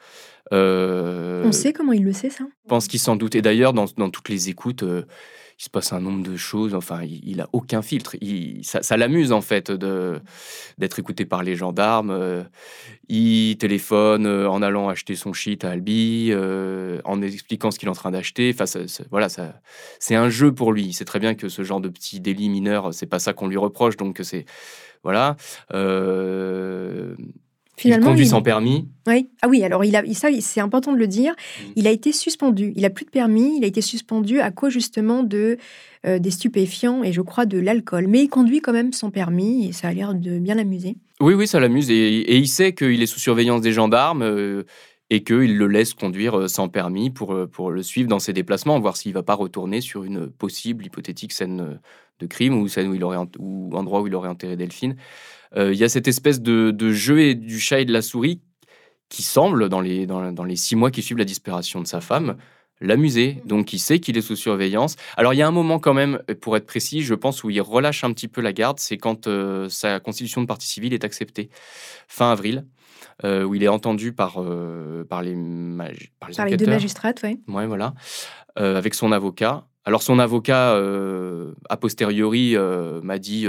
Euh, 0.53 1.43
On 1.45 1.51
sait 1.51 1.73
comment 1.73 1.93
il 1.93 2.03
le 2.03 2.13
sait, 2.13 2.29
ça 2.29 2.45
Je 2.63 2.69
pense 2.69 2.87
qu'il 2.87 2.99
s'en 2.99 3.15
doute. 3.15 3.35
Et 3.35 3.41
d'ailleurs, 3.41 3.73
dans, 3.73 3.87
toutes 3.87 4.29
les 4.29 4.49
écoutes, 4.49 4.83
euh, 4.83 5.03
il 5.59 5.63
se 5.63 5.69
passe 5.69 5.93
un 5.93 5.99
nombre 5.99 6.23
de 6.23 6.35
choses. 6.35 6.73
Enfin, 6.75 7.01
il, 7.03 7.37
n'a 7.37 7.43
a 7.43 7.49
aucun 7.53 7.81
filtre. 7.81 8.15
ça, 8.63 8.97
l'amuse, 8.97 9.31
en 9.31 9.41
fait, 9.41 9.71
d'être 9.71 10.99
écouté 10.99 11.25
par 11.25 11.43
les 11.43 11.55
gendarmes. 11.55 12.11
Euh, 12.11 12.43
il 13.07 13.57
téléphone 13.57 14.27
en 14.27 14.61
allant 14.61 14.89
acheter 14.89 15.15
son 15.15 15.33
shit 15.33 15.63
à 15.63 15.71
Albi, 15.71 16.33
en 17.05 17.21
expliquant 17.21 17.71
ce 17.71 17.79
qu'il 17.79 17.87
est 17.87 17.91
en 17.91 17.95
train 17.95 18.11
d'acheter. 18.11 18.53
Enfin, 18.53 18.65
voilà, 19.09 19.29
ça, 19.29 19.59
c'est 19.99 20.15
un 20.15 20.29
jeu 20.29 20.53
pour 20.53 20.73
lui. 20.73 20.93
C'est 20.93 21.05
très 21.05 21.19
bien 21.19 21.35
que 21.35 21.49
ce 21.49 21.63
genre 21.63 21.81
de 21.81 21.89
petit 21.89 22.19
délit 22.19 22.49
mineur, 22.49 22.93
c'est 22.93 23.05
pas 23.05 23.19
ça 23.19 23.33
qu'on 23.33 23.47
lui 23.47 23.57
reproche. 23.57 23.97
Donc, 23.97 24.19
c'est. 24.23 24.45
Voilà. 25.03 25.35
Finalement, 27.81 28.07
il 28.07 28.09
conduit 28.11 28.27
sans 28.27 28.43
permis. 28.43 28.87
Oui. 29.07 29.27
Ah 29.41 29.47
oui, 29.47 29.63
alors 29.63 29.83
il 29.83 29.95
a, 29.95 30.03
ça, 30.13 30.29
c'est 30.39 30.59
important 30.59 30.93
de 30.93 30.97
le 30.97 31.07
dire. 31.07 31.31
Mm. 31.31 31.71
Il 31.77 31.87
a 31.87 31.89
été 31.89 32.11
suspendu. 32.11 32.73
Il 32.75 32.85
a 32.85 32.91
plus 32.91 33.05
de 33.05 33.09
permis. 33.09 33.57
Il 33.57 33.63
a 33.63 33.67
été 33.67 33.81
suspendu 33.81 34.39
à 34.39 34.51
cause 34.51 34.71
justement 34.71 35.23
de 35.23 35.57
euh, 36.05 36.19
des 36.19 36.29
stupéfiants 36.29 37.03
et 37.03 37.11
je 37.11 37.21
crois 37.21 37.47
de 37.47 37.57
l'alcool. 37.57 38.05
Mais 38.07 38.21
il 38.21 38.29
conduit 38.29 38.61
quand 38.61 38.71
même 38.71 38.93
sans 38.93 39.09
permis 39.09 39.67
et 39.67 39.71
ça 39.71 39.87
a 39.87 39.93
l'air 39.93 40.13
de 40.13 40.37
bien 40.37 40.53
l'amuser. 40.53 40.95
Oui, 41.19 41.33
oui, 41.33 41.47
ça 41.47 41.59
l'amuse 41.59 41.89
et, 41.89 42.37
il 42.37 42.47
sait 42.47 42.73
qu'il 42.73 43.01
est 43.01 43.07
sous 43.07 43.19
surveillance 43.19 43.61
des 43.61 43.71
gendarmes. 43.71 44.21
Euh, 44.21 44.63
et 45.13 45.23
qu'il 45.25 45.57
le 45.57 45.67
laisse 45.67 45.93
conduire 45.93 46.39
euh, 46.39 46.47
sans 46.47 46.69
permis 46.69 47.09
pour, 47.09 47.35
pour 47.51 47.71
le 47.71 47.83
suivre 47.83 48.07
dans 48.07 48.19
ses 48.19 48.31
déplacements, 48.31 48.79
voir 48.79 48.95
s'il 48.95 49.11
ne 49.11 49.15
va 49.15 49.23
pas 49.23 49.33
retourner 49.33 49.81
sur 49.81 50.05
une 50.05 50.29
possible 50.29 50.85
hypothétique 50.85 51.33
scène 51.33 51.81
de 52.21 52.27
crime 52.27 52.53
ou 52.53 52.67
scène 52.69 52.87
où 52.87 52.93
il 52.93 53.03
aurait, 53.03 53.17
ou 53.37 53.71
endroit 53.73 54.01
où 54.01 54.07
il 54.07 54.15
aurait 54.15 54.29
enterré 54.29 54.55
Delphine. 54.55 54.95
Euh, 55.57 55.73
il 55.73 55.79
y 55.79 55.83
a 55.83 55.89
cette 55.89 56.07
espèce 56.07 56.41
de, 56.41 56.91
jeu 56.91 57.19
et 57.19 57.35
du 57.35 57.59
chat 57.59 57.81
et 57.81 57.85
de 57.85 57.93
la 57.93 58.01
souris 58.01 58.41
qui 59.09 59.23
semble, 59.23 59.67
dans 59.67 59.81
les, 59.81 60.05
dans, 60.05 60.43
les 60.43 60.55
six 60.55 60.75
mois 60.75 60.89
qui 60.89 61.01
suivent 61.01 61.17
la 61.17 61.25
disparition 61.25 61.81
de 61.81 61.87
sa 61.87 61.99
femme, 61.99 62.37
l'amuser. 62.79 63.41
Donc 63.45 63.73
il 63.73 63.79
sait 63.79 63.99
qu'il 63.99 64.17
est 64.17 64.21
sous 64.21 64.37
surveillance. 64.37 64.95
Alors 65.17 65.33
il 65.33 65.37
y 65.37 65.41
a 65.41 65.47
un 65.47 65.51
moment 65.51 65.79
quand 65.79 65.93
même, 65.93 66.21
pour 66.39 66.55
être 66.55 66.65
précis, 66.65 67.01
je 67.01 67.13
pense, 67.13 67.43
où 67.43 67.49
il 67.49 67.61
relâche 67.61 68.05
un 68.05 68.13
petit 68.13 68.29
peu 68.29 68.39
la 68.39 68.53
garde, 68.53 68.79
c'est 68.79 68.97
quand 68.97 69.27
euh, 69.27 69.67
sa 69.67 69.99
constitution 69.99 70.41
de 70.41 70.47
partie 70.47 70.67
civile 70.67 70.93
est 70.93 71.03
acceptée, 71.03 71.49
fin 72.07 72.31
avril. 72.31 72.65
Euh, 73.23 73.43
où 73.43 73.53
il 73.53 73.63
est 73.63 73.67
entendu 73.67 74.13
par, 74.13 74.43
par 75.09 75.21
les, 75.21 75.35
par 76.19 76.29
les, 76.29 76.35
par 76.35 76.45
les 76.47 76.57
deux 76.57 76.65
magistrates, 76.65 77.19
oui. 77.23 77.39
Ouais, 77.47 77.67
voilà. 77.67 77.93
avec 78.55 78.95
son 78.95 79.11
avocat. 79.11 79.65
Alors 79.85 80.01
son 80.01 80.17
avocat, 80.17 80.75
a 81.69 81.77
posteriori, 81.77 82.55
m'a 83.03 83.19
dit 83.19 83.47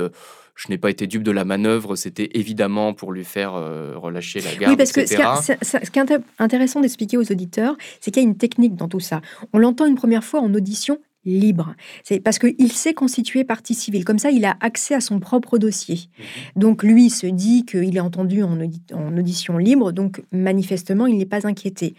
je 0.63 0.71
n'ai 0.71 0.79
pas 0.79 0.91
été 0.91 1.09
dupe 1.09 1.25
de 1.25 1.33
la 1.33 1.45
manœuvre, 1.45 1.97
c'était 1.97 2.31
évidemment 2.35 2.95
pour 2.95 3.11
lui 3.11 3.25
faire 3.25 3.55
euh, 3.55 3.95
relâcher 3.97 4.41
la 4.41 4.55
garde. 4.55 4.71
Oui, 4.71 4.77
parce 4.77 4.93
que 4.93 5.05
ce 5.05 5.91
qui, 5.91 5.99
est, 5.99 6.21
intéressant 6.39 6.81
d'expliquer 6.81 7.17
aux 7.17 7.33
auditeurs, 7.33 7.77
c'est 8.01 8.13
qu'il 8.13 8.23
y 8.23 8.27
a 8.27 8.29
une 8.29 8.37
technique 8.37 8.77
dans 8.77 8.87
tout 8.87 9.01
ça. 9.01 9.23
On 9.53 9.59
l'entend 9.59 9.87
une 9.87 9.97
première 9.97 10.23
fois 10.23 10.41
en 10.41 10.55
audition 10.55 10.99
libre. 11.25 11.75
C'est 12.05 12.21
parce 12.21 12.39
qu'il 12.39 12.71
s'est 12.71 12.95
constitué 12.95 13.43
partie 13.43 13.75
civile. 13.75 14.05
Comme 14.05 14.21
ça, 14.21 14.31
il 14.31 14.45
a 14.45 14.57
accès 14.61 14.95
à 14.95 15.01
son 15.01 15.19
propre 15.19 15.59
dossier. 15.59 15.97
Mhm. 16.19 16.25
Donc 16.63 16.83
lui 16.85 17.11
se 17.11 17.27
dit 17.27 17.65
qu'il 17.65 17.97
est 17.97 18.01
entendu 18.01 18.45
en, 18.45 18.57
en 18.93 19.19
audition 19.19 19.59
libre, 19.59 19.91
donc 19.91 20.23
manifestement, 20.31 21.07
il 21.07 21.19
n'est 21.19 21.27
pas 21.27 21.45
inquiété. 21.45 21.97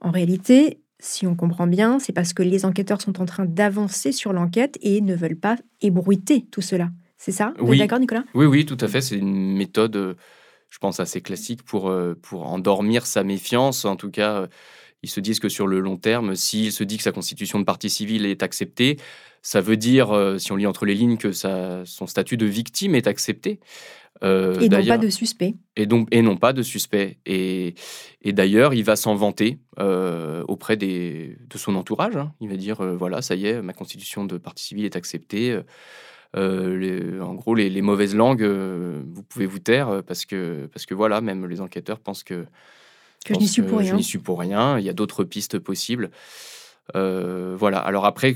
En 0.00 0.10
réalité, 0.10 0.80
si 0.98 1.24
on 1.28 1.36
comprend 1.36 1.68
bien, 1.68 2.00
c'est 2.00 2.12
parce 2.12 2.32
que 2.32 2.42
les 2.42 2.64
enquêteurs 2.64 3.00
sont 3.00 3.20
en 3.20 3.26
train 3.26 3.44
d'avancer 3.44 4.10
sur 4.10 4.32
l'enquête 4.32 4.76
et 4.82 5.00
ne 5.00 5.14
veulent 5.14 5.38
pas 5.38 5.56
ébruiter 5.80 6.46
tout 6.50 6.62
cela. 6.62 6.90
C'est 7.24 7.30
ça? 7.30 7.54
Oui. 7.60 7.78
d'accord, 7.78 8.00
Nicolas? 8.00 8.24
Oui, 8.34 8.46
oui, 8.46 8.66
tout 8.66 8.76
à 8.80 8.88
fait. 8.88 9.00
C'est 9.00 9.14
une 9.14 9.54
méthode, 9.54 9.94
euh, 9.94 10.14
je 10.70 10.78
pense, 10.78 10.98
assez 10.98 11.20
classique 11.20 11.62
pour, 11.62 11.88
euh, 11.88 12.18
pour 12.20 12.52
endormir 12.52 13.06
sa 13.06 13.22
méfiance. 13.22 13.84
En 13.84 13.94
tout 13.94 14.10
cas, 14.10 14.40
euh, 14.40 14.46
ils 15.04 15.08
se 15.08 15.20
disent 15.20 15.38
que 15.38 15.48
sur 15.48 15.68
le 15.68 15.78
long 15.78 15.96
terme, 15.96 16.34
s'il 16.34 16.72
se 16.72 16.82
dit 16.82 16.96
que 16.96 17.04
sa 17.04 17.12
constitution 17.12 17.60
de 17.60 17.64
partie 17.64 17.90
civile 17.90 18.26
est 18.26 18.42
acceptée, 18.42 18.96
ça 19.40 19.60
veut 19.60 19.76
dire, 19.76 20.36
si 20.38 20.50
on 20.50 20.56
lit 20.56 20.66
entre 20.66 20.84
les 20.84 20.94
lignes, 20.94 21.16
que 21.16 21.30
son 21.32 22.06
statut 22.06 22.36
de 22.36 22.46
victime 22.46 22.96
est 22.96 23.06
accepté. 23.06 23.60
et 24.20 24.68
non 24.68 24.84
pas 24.84 24.98
de 24.98 25.08
suspect. 25.08 25.54
Et, 25.76 25.86
donc, 25.86 26.08
et 26.10 26.22
non 26.22 26.36
pas 26.36 26.52
de 26.52 26.62
suspect. 26.62 27.18
Et, 27.26 27.74
et 28.22 28.32
d'ailleurs, 28.32 28.74
il 28.74 28.82
va 28.82 28.94
s'en 28.94 29.14
vanter 29.14 29.58
auprès 29.78 30.76
des, 30.76 31.36
de 31.48 31.58
son 31.58 31.74
entourage. 31.76 32.16
Hein. 32.16 32.32
Il 32.40 32.48
va 32.48 32.56
dire, 32.56 32.82
voilà, 32.96 33.22
ça 33.22 33.36
y 33.36 33.46
est, 33.46 33.62
ma 33.62 33.72
constitution 33.72 34.24
de 34.24 34.38
partie 34.38 34.64
civile 34.64 34.84
est 34.84 34.96
acceptée. 34.96 35.60
Euh, 36.36 37.20
en 37.20 37.34
gros, 37.34 37.54
les, 37.54 37.82
mauvaises 37.82 38.14
langues, 38.14 38.42
euh, 38.42 39.02
vous 39.06 39.22
pouvez 39.22 39.46
vous 39.46 39.58
taire 39.58 39.88
euh, 39.88 40.02
parce 40.02 40.24
que, 40.24 40.68
parce 40.72 40.86
que 40.86 40.94
voilà, 40.94 41.20
même 41.20 41.46
les 41.46 41.60
enquêteurs 41.60 41.98
pensent 41.98 42.24
que, 42.24 42.46
que 43.24 43.34
je 43.34 43.38
n'y 43.38 43.48
suis 43.48 43.62
pour 43.62 43.78
rien. 43.78 43.90
Je 43.90 43.96
n'y 43.96 44.04
suis 44.04 44.18
pour 44.18 44.40
rien. 44.40 44.78
Il 44.78 44.84
y 44.84 44.88
a 44.88 44.94
d'autres 44.94 45.24
pistes 45.24 45.58
possibles. 45.58 46.10
voilà. 46.94 47.78
Alors 47.78 48.06
après, 48.06 48.34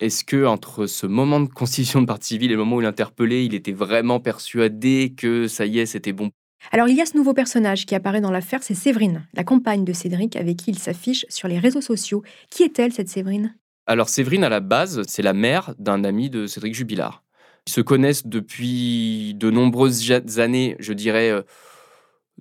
est-ce 0.00 0.24
que 0.24 0.46
entre 0.46 0.86
ce 0.86 1.06
moment 1.06 1.40
de 1.40 1.48
constitution 1.48 2.00
de 2.00 2.06
partie 2.06 2.28
civile 2.28 2.50
et 2.50 2.54
le 2.54 2.60
moment 2.60 2.76
où 2.76 2.80
il 2.80 2.84
est 2.84 2.88
interpellé, 2.88 3.44
il 3.44 3.54
était 3.54 3.72
vraiment 3.72 4.18
persuadé 4.18 5.14
que 5.16 5.48
ça 5.48 5.66
y 5.66 5.78
est, 5.78 5.86
c'était 5.86 6.12
bon? 6.12 6.30
Alors 6.70 6.88
il 6.88 6.96
y 6.96 7.00
a 7.00 7.06
ce 7.06 7.16
nouveau 7.16 7.34
personnage 7.34 7.86
qui 7.86 7.94
apparaît 7.94 8.20
dans 8.20 8.30
l'affaire, 8.30 8.62
c'est 8.62 8.74
Séverine, 8.74 9.26
la 9.34 9.42
compagne 9.42 9.84
de 9.84 9.92
Cédric 9.92 10.36
avec 10.36 10.58
qui 10.58 10.70
il 10.70 10.78
s'affiche 10.78 11.26
sur 11.28 11.48
les 11.48 11.58
réseaux 11.58 11.80
sociaux. 11.80 12.22
Qui 12.50 12.62
est-elle 12.62 12.92
cette 12.92 13.08
Séverine? 13.08 13.54
Alors 13.86 14.08
Séverine, 14.08 14.44
à 14.44 14.48
la 14.48 14.60
base, 14.60 15.02
c'est 15.08 15.22
la 15.22 15.32
mère 15.32 15.74
d'un 15.78 16.04
ami 16.04 16.30
de 16.30 16.46
Cédric 16.46 16.74
Jubilard. 16.74 17.22
Ils 17.66 17.72
se 17.72 17.80
connaissent 17.80 18.26
depuis 18.26 19.34
de 19.34 19.50
nombreuses 19.50 20.10
années, 20.38 20.76
je 20.78 20.92
dirais, 20.92 21.30
euh, 21.30 21.42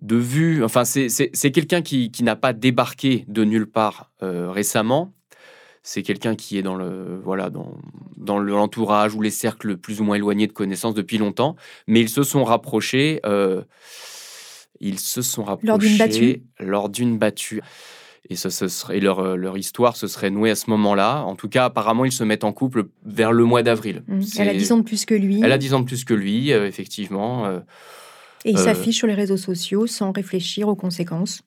de 0.01 0.15
vue. 0.15 0.63
Enfin, 0.63 0.83
c'est 0.85 1.51
quelqu'un 1.51 1.81
qui, 1.81 2.11
n'a 2.21 2.35
pas 2.35 2.53
débarqué 2.53 3.25
de 3.27 3.43
nulle 3.43 3.69
part 3.69 4.11
euh, 4.23 4.51
récemment. 4.51 5.13
C'est 5.83 6.03
quelqu'un 6.03 6.35
qui 6.35 6.59
est 6.59 6.61
dans 6.61 6.75
le 6.75 7.19
voilà 7.23 7.49
dans, 7.49 7.75
dans 8.15 8.37
l'entourage 8.37 9.15
ou 9.15 9.21
les 9.21 9.31
cercles 9.31 9.77
plus 9.77 9.99
ou 9.99 10.03
moins 10.03 10.15
éloignés 10.15 10.45
de 10.45 10.53
connaissances 10.53 10.93
depuis 10.93 11.17
longtemps, 11.17 11.55
mais 11.87 12.01
ils 12.01 12.09
se 12.09 12.21
sont 12.21 12.43
rapprochés. 12.43 13.19
Euh, 13.25 13.63
ils 14.79 14.99
se 14.99 15.21
sont 15.23 15.43
rapprochés 15.43 15.67
lors 15.67 15.79
d'une 15.79 15.97
battue. 15.97 16.43
Lors 16.59 16.89
d'une 16.89 17.17
battue. 17.17 17.61
Et, 18.29 18.35
serait, 18.35 18.99
leur, 18.99 19.35
leur, 19.35 19.57
histoire 19.57 19.97
se 19.97 20.07
serait 20.07 20.29
nouée 20.29 20.51
à 20.51 20.55
ce 20.55 20.69
moment-là. 20.69 21.23
En 21.23 21.35
tout 21.35 21.49
cas, 21.49 21.65
apparemment, 21.65 22.05
ils 22.05 22.11
se 22.11 22.23
mettent 22.23 22.43
en 22.43 22.53
couple 22.53 22.85
vers 23.03 23.33
le 23.33 23.43
mois 23.43 23.63
d'avril. 23.63 24.03
Mmh. 24.07 24.21
Elle 24.37 24.49
a 24.49 24.53
10 24.53 24.71
ans 24.71 24.77
de 24.77 24.83
plus 24.83 25.05
que 25.05 25.15
lui. 25.15 25.41
Elle 25.43 25.51
a 25.51 25.57
10 25.57 25.73
ans 25.73 25.79
de 25.79 25.85
plus 25.85 26.05
que 26.05 26.13
lui, 26.13 26.53
euh, 26.53 26.67
effectivement. 26.67 27.45
Euh, 27.45 27.59
et 28.45 28.51
il 28.51 28.57
s'affiche 28.57 28.97
sur 28.97 29.07
les 29.07 29.13
réseaux 29.13 29.37
sociaux 29.37 29.87
sans 29.87 30.11
réfléchir 30.11 30.67
aux 30.67 30.75
conséquences. 30.75 31.41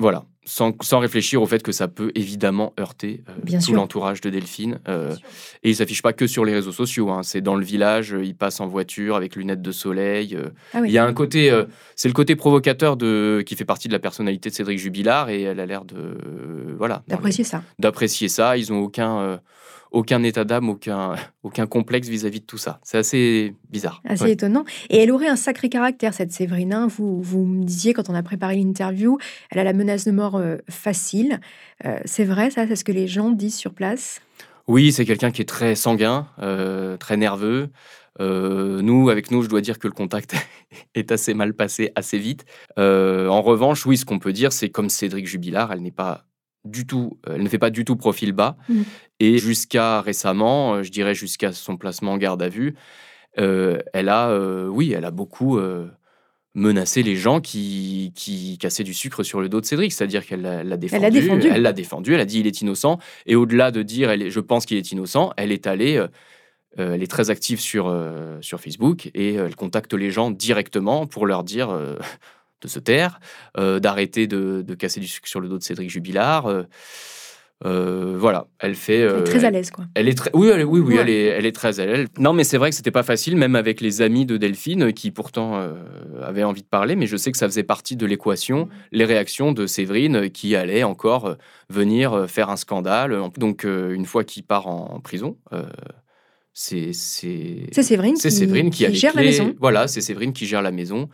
Voilà, 0.00 0.24
sans, 0.46 0.98
réfléchir 0.98 1.42
au 1.42 1.46
fait 1.46 1.62
que 1.62 1.72
ça 1.72 1.86
peut 1.86 2.10
évidemment 2.14 2.72
heurter 2.80 3.22
euh, 3.28 3.58
tout 3.64 3.74
l'entourage 3.74 4.22
de 4.22 4.30
Delphine. 4.30 4.80
Euh, 4.88 5.14
et 5.62 5.70
il 5.70 5.76
s'affiche 5.76 6.00
pas 6.00 6.14
que 6.14 6.26
sur 6.26 6.46
les 6.46 6.54
réseaux 6.54 6.72
sociaux, 6.72 7.10
hein. 7.10 7.22
c'est 7.22 7.42
dans 7.42 7.54
le 7.54 7.64
village, 7.64 8.16
il 8.18 8.34
passe 8.34 8.60
en 8.60 8.66
voiture 8.66 9.14
avec 9.14 9.36
lunettes 9.36 9.60
de 9.60 9.72
soleil. 9.72 10.34
Euh. 10.34 10.48
Ah 10.72 10.80
il 10.84 10.90
y 10.90 10.96
a 10.96 11.04
un 11.04 11.12
côté, 11.12 11.52
c'est 11.96 12.08
le 12.08 12.14
côté 12.14 12.34
provocateur 12.34 12.96
de, 12.96 13.44
qui 13.46 13.54
fait 13.56 13.66
partie 13.66 13.88
de 13.88 13.92
la 13.92 13.98
personnalité 13.98 14.48
de 14.48 14.54
Cédric 14.54 14.78
Jubilard 14.78 15.28
et 15.28 15.42
elle 15.42 15.60
a 15.60 15.66
l'air 15.66 15.84
de, 15.84 16.16
voilà, 16.78 17.02
d'apprécier 17.06 17.44
ça. 17.44 17.62
D'apprécier 17.78 18.28
ça. 18.28 18.56
Ils 18.56 18.72
ont 18.72 18.80
aucun 18.80 19.38
aucun 19.90 20.22
état 20.22 20.44
d'âme, 20.44 20.68
aucun, 20.68 21.14
aucun 21.42 21.66
complexe 21.66 22.08
vis-à-vis 22.08 22.40
de 22.40 22.46
tout 22.46 22.58
ça. 22.58 22.80
C'est 22.82 22.98
assez 22.98 23.54
bizarre. 23.70 24.02
Assez 24.04 24.30
étonnant. 24.30 24.64
Et 24.88 24.98
elle 24.98 25.10
aurait 25.10 25.28
un 25.28 25.36
sacré 25.36 25.68
caractère, 25.68 26.14
cette 26.14 26.32
Séverine. 26.32 26.72
Hein. 26.72 26.86
Vous, 26.86 27.20
vous 27.22 27.44
me 27.44 27.64
disiez, 27.64 27.92
quand 27.92 28.08
on 28.10 28.14
a 28.14 28.22
préparé 28.22 28.56
l'interview, 28.56 29.18
elle 29.50 29.58
a 29.58 29.64
la 29.64 29.72
menace 29.72 30.04
de 30.04 30.12
mort 30.12 30.36
euh, 30.36 30.56
facile. 30.68 31.40
Euh, 31.84 31.98
c'est 32.04 32.24
vrai, 32.24 32.50
ça? 32.50 32.66
C'est 32.66 32.76
ce 32.76 32.84
que 32.84 32.92
les 32.92 33.08
gens 33.08 33.30
disent 33.30 33.56
sur 33.56 33.74
place? 33.74 34.20
Oui, 34.66 34.92
c'est 34.92 35.04
quelqu'un 35.04 35.30
qui 35.30 35.42
est 35.42 35.48
très 35.48 35.74
sanguin, 35.74 36.28
euh, 36.40 36.96
très 36.96 37.16
nerveux. 37.16 37.70
nous, 38.18 39.08
avec 39.08 39.30
nous, 39.30 39.42
je 39.42 39.48
dois 39.48 39.60
dire 39.60 39.78
que 39.78 39.88
le 39.88 39.94
contact 39.94 40.34
est 40.94 41.10
assez 41.10 41.34
mal 41.34 41.54
passé 41.54 41.90
assez 41.96 42.18
vite. 42.18 42.44
en 42.76 43.42
revanche, 43.42 43.86
oui, 43.86 43.96
ce 43.96 44.04
qu'on 44.04 44.18
peut 44.18 44.32
dire, 44.32 44.52
c'est 44.52 44.68
comme 44.68 44.88
Cédric 44.88 45.26
Jubilard, 45.26 45.72
elle 45.72 45.82
n'est 45.82 45.90
pas 45.90 46.24
du 46.64 46.86
tout, 46.86 47.18
elle 47.26 47.42
ne 47.42 47.48
fait 47.48 47.58
pas 47.58 47.70
du 47.70 47.84
tout 47.84 47.96
profil 47.96 48.32
bas. 48.32 48.56
Mmh. 48.68 48.82
Et 49.20 49.38
jusqu'à 49.38 50.00
récemment, 50.00 50.74
euh, 50.74 50.82
je 50.82 50.90
dirais 50.90 51.14
jusqu'à 51.14 51.52
son 51.52 51.76
placement 51.76 52.12
en 52.12 52.18
garde 52.18 52.42
à 52.42 52.48
vue, 52.48 52.74
euh, 53.38 53.78
elle 53.92 54.08
a, 54.08 54.34
oui, 54.68 54.92
elle 54.92 55.04
a 55.04 55.10
beaucoup 55.10 55.60
menacé 56.54 57.04
les 57.04 57.14
gens 57.14 57.40
qui, 57.40 58.12
qui 58.16 58.58
cassaient 58.58 58.82
du 58.82 58.92
sucre 58.92 59.22
sur 59.22 59.40
le 59.40 59.48
dos 59.48 59.60
de 59.60 59.66
Cédric. 59.66 59.92
C'est-à-dire 59.92 60.26
qu'elle 60.26 60.42
l'a 60.42 60.76
défendu, 60.76 61.48
elle 61.48 61.62
l'a 61.62 61.72
défendu. 61.72 62.14
Elle 62.14 62.20
a 62.20 62.24
dit 62.24 62.40
il 62.40 62.46
est 62.48 62.60
innocent. 62.60 62.98
Et 63.26 63.36
au-delà 63.36 63.70
de 63.70 63.82
dire 63.82 64.10
elle 64.10 64.30
je 64.30 64.40
pense 64.40 64.66
qu'il 64.66 64.76
est 64.76 64.90
innocent, 64.90 65.32
elle 65.36 65.52
est 65.52 65.68
allée. 65.68 66.04
elle 66.76 67.02
est 67.02 67.10
très 67.10 67.30
active 67.30 67.60
sur, 67.60 67.94
sur 68.40 68.60
Facebook 68.60 69.10
et 69.14 69.34
elle 69.34 69.54
contacte 69.54 69.94
les 69.94 70.10
gens 70.10 70.32
directement 70.32 71.06
pour 71.06 71.26
leur 71.26 71.44
dire 71.44 71.70
de 72.60 72.68
se 72.68 72.78
taire, 72.78 73.20
euh, 73.58 73.80
d'arrêter 73.80 74.26
de, 74.26 74.62
casser 74.74 75.00
du 75.00 75.08
sucre 75.08 75.28
sur 75.28 75.40
le 75.40 75.48
dos 75.48 75.58
de 75.58 75.62
Cédric 75.62 75.90
Jubilard. 75.90 76.46
Euh, 77.66 77.90
euh, 77.90 78.16
voilà, 78.18 78.46
elle 78.58 78.74
fait. 78.74 79.00
elle 79.00 79.20
est 79.20 79.24
très 79.24 79.44
à 79.44 79.50
l'aise, 79.50 79.70
quoi. 79.70 79.84
Elle 79.94 80.08
est 80.08 80.16
très, 80.16 80.30
oui, 80.34 80.50
oui, 80.64 80.80
oui, 80.80 80.96
elle, 80.98 81.08
est, 81.08 81.24
elle 81.24 81.46
est 81.46 81.52
très 81.54 81.80
à 81.80 81.86
l'aise. 81.86 82.06
Non, 82.18 82.32
mais 82.32 82.44
c'est 82.44 82.58
vrai 82.58 82.70
que 82.70 82.76
c'était 82.76 82.90
pas 82.90 83.02
facile, 83.02 83.36
même 83.36 83.54
avec 83.54 83.80
les 83.80 84.02
amis 84.02 84.26
de 84.26 84.36
Delphine, 84.36 84.92
qui 84.92 85.10
pourtant 85.10 85.60
avaient 86.22 86.44
envie 86.44 86.62
de 86.62 86.66
parler, 86.66 86.96
mais 86.96 87.06
je 87.06 87.16
sais 87.16 87.30
que 87.30 87.38
ça 87.38 87.46
faisait 87.46 87.62
partie 87.62 87.96
de 87.96 88.06
l'équation, 88.06 88.68
les 88.92 89.04
réactions 89.04 89.52
de 89.52 89.66
Séverine, 89.66 90.30
qui 90.30 90.56
allait 90.56 90.84
encore 90.84 91.36
venir 91.68 92.28
faire 92.28 92.50
un 92.50 92.56
scandale. 92.56 93.18
Donc, 93.36 93.64
une 93.64 94.06
fois 94.06 94.24
qu'il 94.24 94.44
part 94.44 94.66
en, 94.66 95.00
prison, 95.00 95.36
c'est 96.52 96.92
c'est 96.92 97.82
Séverine, 97.82 98.14
qui, 98.14 98.30
Séverine 98.30 98.70
qui, 98.70 98.94
gère 98.94 99.14
la 99.14 99.22
maison. 99.22 99.54
Voilà, 99.60 99.86
c'est 99.86 100.00
Séverine 100.00 100.32
qui 100.32 100.46
gère 100.46 100.62
la 100.62 100.72
maison. 100.72 101.08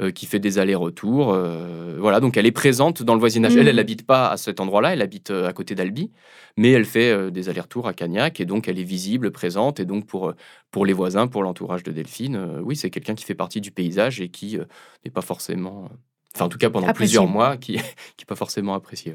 Euh, 0.00 0.10
qui 0.10 0.26
fait 0.26 0.40
des 0.40 0.58
allers-retours. 0.58 1.32
Euh, 1.32 1.98
voilà, 2.00 2.18
donc 2.18 2.36
elle 2.36 2.46
est 2.46 2.50
présente 2.50 3.04
dans 3.04 3.14
le 3.14 3.20
voisinage. 3.20 3.56
Elle, 3.56 3.68
elle 3.68 3.76
n'habite 3.76 4.02
mmh. 4.02 4.06
pas 4.06 4.28
à 4.28 4.36
cet 4.36 4.58
endroit-là, 4.58 4.92
elle 4.92 5.02
habite 5.02 5.30
euh, 5.30 5.46
à 5.46 5.52
côté 5.52 5.76
d'Albi, 5.76 6.10
mais 6.56 6.72
elle 6.72 6.84
fait 6.84 7.30
des 7.30 7.48
allers-retours 7.48 7.86
à 7.86 7.94
Cagnac 7.94 8.40
et 8.40 8.44
donc 8.44 8.66
elle 8.66 8.80
est 8.80 8.82
visible, 8.82 9.30
présente. 9.30 9.78
Et 9.78 9.84
donc 9.84 10.04
pour, 10.04 10.34
pour 10.72 10.84
les 10.84 10.92
voisins, 10.92 11.28
pour 11.28 11.44
l'entourage 11.44 11.84
de 11.84 11.92
Delphine, 11.92 12.58
oui, 12.64 12.74
c'est 12.74 12.90
quelqu'un 12.90 13.14
qui 13.14 13.24
fait 13.24 13.36
partie 13.36 13.60
du 13.60 13.70
paysage 13.70 14.20
et 14.20 14.30
qui 14.30 14.58
n'est 15.04 15.12
pas 15.12 15.20
forcément, 15.20 15.88
enfin 16.34 16.46
en 16.46 16.48
tout 16.48 16.58
cas 16.58 16.70
pendant 16.70 16.92
plusieurs 16.92 17.28
mois, 17.28 17.56
qui 17.56 17.74
n'est 17.76 18.26
pas 18.26 18.34
forcément 18.34 18.74
apprécié. 18.74 19.14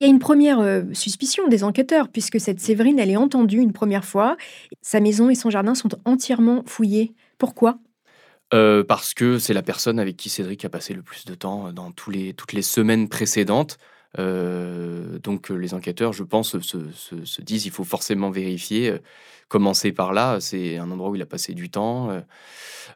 Il 0.00 0.08
y 0.08 0.10
a 0.10 0.12
une 0.12 0.18
première 0.18 0.82
suspicion 0.92 1.46
des 1.46 1.62
enquêteurs, 1.62 2.08
puisque 2.08 2.40
cette 2.40 2.58
Séverine, 2.58 2.98
elle 2.98 3.12
est 3.12 3.16
entendue 3.16 3.58
une 3.58 3.72
première 3.72 4.04
fois. 4.04 4.36
Sa 4.82 4.98
maison 4.98 5.30
et 5.30 5.36
son 5.36 5.50
jardin 5.50 5.76
sont 5.76 5.90
entièrement 6.04 6.64
fouillés. 6.66 7.14
Pourquoi? 7.38 7.78
Euh, 8.54 8.84
parce 8.84 9.12
que 9.14 9.38
c'est 9.38 9.54
la 9.54 9.62
personne 9.62 9.98
avec 9.98 10.16
qui 10.16 10.28
Cédric 10.28 10.64
a 10.64 10.68
passé 10.68 10.94
le 10.94 11.02
plus 11.02 11.24
de 11.24 11.34
temps 11.34 11.72
dans 11.72 11.90
tous 11.90 12.10
les, 12.10 12.32
toutes 12.32 12.52
les 12.52 12.62
semaines 12.62 13.08
précédentes. 13.08 13.78
Euh, 14.18 15.18
donc 15.18 15.50
les 15.50 15.74
enquêteurs, 15.74 16.12
je 16.12 16.22
pense, 16.22 16.58
se, 16.60 17.42
disent 17.42 17.66
il 17.66 17.72
faut 17.72 17.84
forcément 17.84 18.30
vérifier. 18.30 18.90
Euh, 18.90 18.98
commencer 19.48 19.92
par 19.92 20.12
là, 20.12 20.40
c'est 20.40 20.76
un 20.78 20.90
endroit 20.90 21.10
où 21.10 21.16
il 21.16 21.22
a 21.22 21.26
passé 21.26 21.54
du 21.54 21.70
temps. 21.70 22.10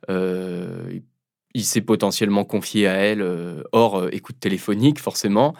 il 0.08 1.64
s'est 1.64 1.80
potentiellement 1.80 2.44
confié 2.44 2.86
à 2.86 2.94
elle 2.94 3.24
hors 3.72 4.08
écoute 4.12 4.40
téléphonique, 4.40 5.00
forcément. 5.00 5.54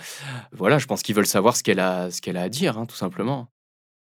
Voilà, 0.52 0.78
je 0.78 0.86
pense 0.86 1.02
qu'ils 1.02 1.14
veulent 1.14 1.26
savoir 1.26 1.56
ce 1.56 1.62
qu'elle 1.62 1.80
a, 1.80 2.10
ce 2.10 2.28
a 2.30 2.40
à 2.40 2.48
dire, 2.48 2.78
hein, 2.78 2.86
tout 2.86 2.96
simplement. 2.96 3.48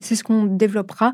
C'est 0.02 0.16
ce 0.16 0.24
qu'on 0.24 0.46
développera 0.46 1.14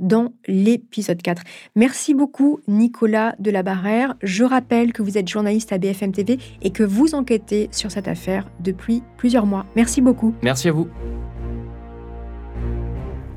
dans 0.00 0.32
l'épisode 0.46 1.20
4. 1.20 1.42
Merci 1.76 2.14
beaucoup 2.14 2.60
Nicolas 2.68 3.34
de 3.38 3.50
la 3.50 3.62
Barrère. 3.62 4.14
Je 4.22 4.44
rappelle 4.44 4.92
que 4.92 5.02
vous 5.02 5.18
êtes 5.18 5.28
journaliste 5.28 5.72
à 5.72 5.78
BFM 5.78 6.12
TV 6.12 6.38
et 6.62 6.70
que 6.70 6.84
vous 6.84 7.14
enquêtez 7.14 7.68
sur 7.72 7.90
cette 7.90 8.08
affaire 8.08 8.48
depuis 8.60 9.02
plusieurs 9.16 9.44
mois. 9.44 9.66
Merci 9.76 10.00
beaucoup. 10.00 10.34
Merci 10.42 10.68
à 10.68 10.72
vous. 10.72 10.88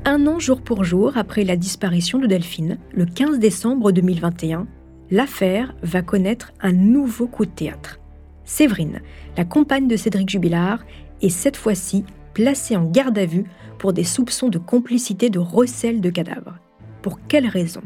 Un 0.04 0.26
an 0.26 0.38
jour 0.38 0.62
pour 0.62 0.82
jour 0.84 1.16
après 1.16 1.44
la 1.44 1.56
disparition 1.56 2.18
de 2.18 2.26
Delphine, 2.26 2.78
le 2.92 3.06
15 3.06 3.38
décembre 3.38 3.92
2021, 3.92 4.66
l'affaire 5.10 5.74
va 5.82 6.02
connaître 6.02 6.52
un 6.60 6.72
nouveau 6.72 7.26
coup 7.26 7.44
de 7.44 7.50
théâtre. 7.50 8.00
Séverine, 8.44 9.00
la 9.36 9.44
compagne 9.44 9.86
de 9.86 9.96
Cédric 9.96 10.28
Jubilard, 10.28 10.84
est 11.20 11.28
cette 11.28 11.56
fois-ci 11.56 12.04
placée 12.34 12.76
en 12.76 12.84
garde 12.84 13.16
à 13.18 13.26
vue 13.26 13.44
pour 13.82 13.92
des 13.92 14.04
soupçons 14.04 14.48
de 14.48 14.58
complicité 14.58 15.28
de 15.28 15.40
recel 15.40 16.00
de 16.00 16.08
cadavres. 16.08 16.56
Pour 17.02 17.18
quelle 17.26 17.48
raison? 17.48 17.82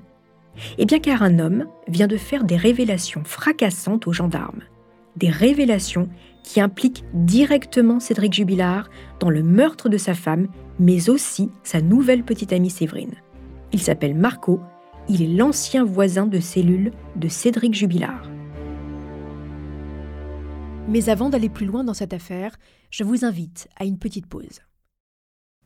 Eh 0.76 0.84
bien 0.84 0.98
car 0.98 1.22
un 1.22 1.38
homme 1.38 1.68
vient 1.88 2.06
de 2.06 2.18
faire 2.18 2.44
des 2.44 2.58
révélations 2.58 3.24
fracassantes 3.24 4.06
aux 4.06 4.12
gendarmes. 4.12 4.60
Des 5.16 5.30
révélations 5.30 6.10
qui 6.44 6.60
impliquent 6.60 7.02
directement 7.14 7.98
Cédric 7.98 8.34
Jubilard 8.34 8.90
dans 9.20 9.30
le 9.30 9.42
meurtre 9.42 9.88
de 9.88 9.96
sa 9.96 10.12
femme, 10.12 10.48
mais 10.78 11.08
aussi 11.08 11.50
sa 11.62 11.80
nouvelle 11.80 12.24
petite 12.24 12.52
amie 12.52 12.68
Séverine. 12.68 13.14
Il 13.72 13.80
s'appelle 13.80 14.14
Marco, 14.14 14.60
il 15.08 15.22
est 15.22 15.34
l'ancien 15.34 15.82
voisin 15.82 16.26
de 16.26 16.40
cellule 16.40 16.92
de 17.16 17.28
Cédric 17.28 17.72
Jubilard. 17.72 18.30
Mais 20.88 21.08
avant 21.08 21.30
d'aller 21.30 21.48
plus 21.48 21.64
loin 21.64 21.84
dans 21.84 21.94
cette 21.94 22.12
affaire, 22.12 22.54
je 22.90 23.02
vous 23.02 23.24
invite 23.24 23.66
à 23.76 23.86
une 23.86 23.98
petite 23.98 24.26
pause. 24.26 24.60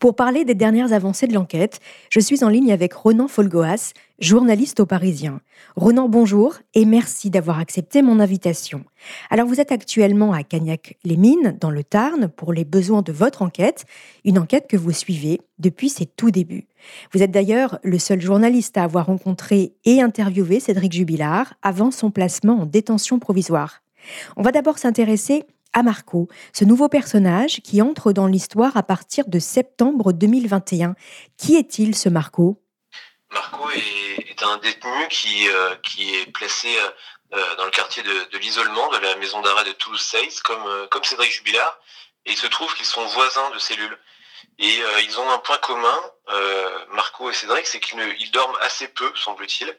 Pour 0.01 0.17
parler 0.17 0.47
des 0.47 0.55
dernières 0.55 0.95
avancées 0.95 1.27
de 1.27 1.35
l'enquête, 1.35 1.79
je 2.09 2.21
suis 2.21 2.43
en 2.43 2.49
ligne 2.49 2.73
avec 2.73 2.95
Ronan 2.95 3.29
Folgoas, 3.29 3.93
journaliste 4.19 4.81
au 4.81 4.87
Parisien. 4.87 5.43
Ronan, 5.77 6.09
bonjour 6.09 6.57
et 6.73 6.87
merci 6.87 7.29
d'avoir 7.29 7.59
accepté 7.59 8.01
mon 8.01 8.19
invitation. 8.19 8.83
Alors 9.29 9.47
vous 9.47 9.61
êtes 9.61 9.73
actuellement 9.73 10.33
à 10.33 10.43
Cagnac-les-Mines, 10.43 11.59
dans 11.61 11.71
le 11.71 11.85
Tarn, 11.85 12.29
pour 12.29 12.55
les 12.55 12.65
besoins 12.65 13.03
de 13.03 13.13
votre 13.13 13.43
enquête, 13.43 13.85
une 14.25 14.39
enquête 14.39 14.69
que 14.69 14.79
vous 14.79 14.91
suivez 14.91 15.43
depuis 15.59 15.91
ses 15.91 16.07
tout 16.07 16.31
débuts. 16.31 16.67
Vous 17.13 17.23
êtes 17.23 17.31
d'ailleurs 17.31 17.79
le 17.83 17.99
seul 17.99 18.23
journaliste 18.23 18.79
à 18.79 18.85
avoir 18.85 19.05
rencontré 19.05 19.75
et 19.85 20.01
interviewé 20.01 20.61
Cédric 20.61 20.95
Jubilard 20.95 21.53
avant 21.61 21.91
son 21.91 22.11
placement 22.11 22.63
en 22.63 22.65
détention 22.65 23.19
provisoire. 23.19 23.83
On 24.39 24.43
va 24.43 24.51
d'abord 24.51 24.79
s'intéresser 24.79 25.45
à 25.73 25.83
Marco, 25.83 26.29
ce 26.53 26.65
nouveau 26.65 26.89
personnage 26.89 27.61
qui 27.63 27.83
entre 27.83 28.13
dans 28.13 28.27
l'histoire 28.27 28.77
à 28.77 28.83
partir 28.83 29.25
de 29.29 29.39
septembre 29.39 30.13
2021. 30.13 30.95
Qui 31.37 31.57
est-il 31.57 31.97
ce 31.97 32.09
Marco? 32.09 32.63
Marco 33.31 33.71
est, 33.71 34.43
un 34.43 34.57
détenu 34.59 35.09
qui, 35.09 35.49
euh, 35.49 35.75
est 35.99 36.33
placé 36.33 36.69
euh, 37.33 37.57
dans 37.57 37.65
le 37.65 37.71
quartier 37.71 38.03
de, 38.03 38.39
l'isolement 38.39 38.89
de 38.89 38.99
la 38.99 39.17
maison 39.17 39.41
d'arrêt 39.43 39.65
de 39.65 39.73
Toulouse-Seyss, 39.73 40.41
comme, 40.41 40.89
comme 40.91 41.05
Cédric 41.05 41.31
Jubilard. 41.33 41.79
Et 42.27 42.33
il 42.33 42.37
se 42.37 42.47
trouve 42.47 42.75
qu'ils 42.75 42.87
sont 42.87 43.05
voisins 43.07 43.51
de 43.51 43.59
cellules. 43.59 43.99
Et 44.59 44.81
ils 45.05 45.19
ont 45.19 45.31
un 45.31 45.39
point 45.39 45.57
commun, 45.59 45.99
Marco 46.93 47.31
et 47.31 47.35
Cédric, 47.35 47.67
c'est 47.67 47.81
qu'ils 47.81 48.31
dorment 48.33 48.57
assez 48.61 48.89
peu, 48.89 49.11
semble-t-il. 49.15 49.75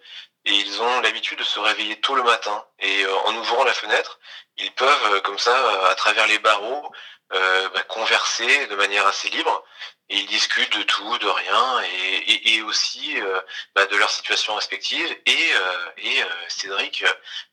Et 0.45 0.53
ils 0.53 0.81
ont 0.81 1.01
l'habitude 1.01 1.39
de 1.39 1.43
se 1.43 1.59
réveiller 1.59 1.99
tôt 2.01 2.15
le 2.15 2.23
matin. 2.23 2.65
Et 2.79 3.05
en 3.25 3.35
ouvrant 3.35 3.63
la 3.63 3.73
fenêtre, 3.73 4.19
ils 4.57 4.71
peuvent, 4.73 5.21
comme 5.21 5.37
ça, 5.37 5.55
à 5.89 5.95
travers 5.95 6.27
les 6.27 6.39
barreaux, 6.39 6.91
bah, 7.29 7.83
converser 7.87 8.67
de 8.67 8.75
manière 8.75 9.05
assez 9.05 9.29
libre 9.29 9.63
et 10.11 10.17
ils 10.19 10.27
discutent 10.27 10.77
de 10.77 10.83
tout, 10.83 11.17
de 11.19 11.27
rien, 11.27 11.81
et, 12.45 12.61
aussi 12.63 13.19
euh, 13.19 13.39
bah, 13.75 13.85
de 13.85 13.95
leur 13.95 14.09
situation 14.09 14.53
respective. 14.55 15.07
Et, 15.25 15.31
euh, 15.31 15.89
et 15.97 16.21
euh, 16.21 16.25
Cédric 16.49 17.03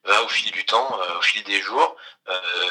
va 0.04 0.22
au 0.24 0.28
fil 0.28 0.50
du 0.50 0.64
temps, 0.64 0.88
au 1.18 1.22
fil 1.22 1.42
des 1.44 1.60
jours, 1.60 1.96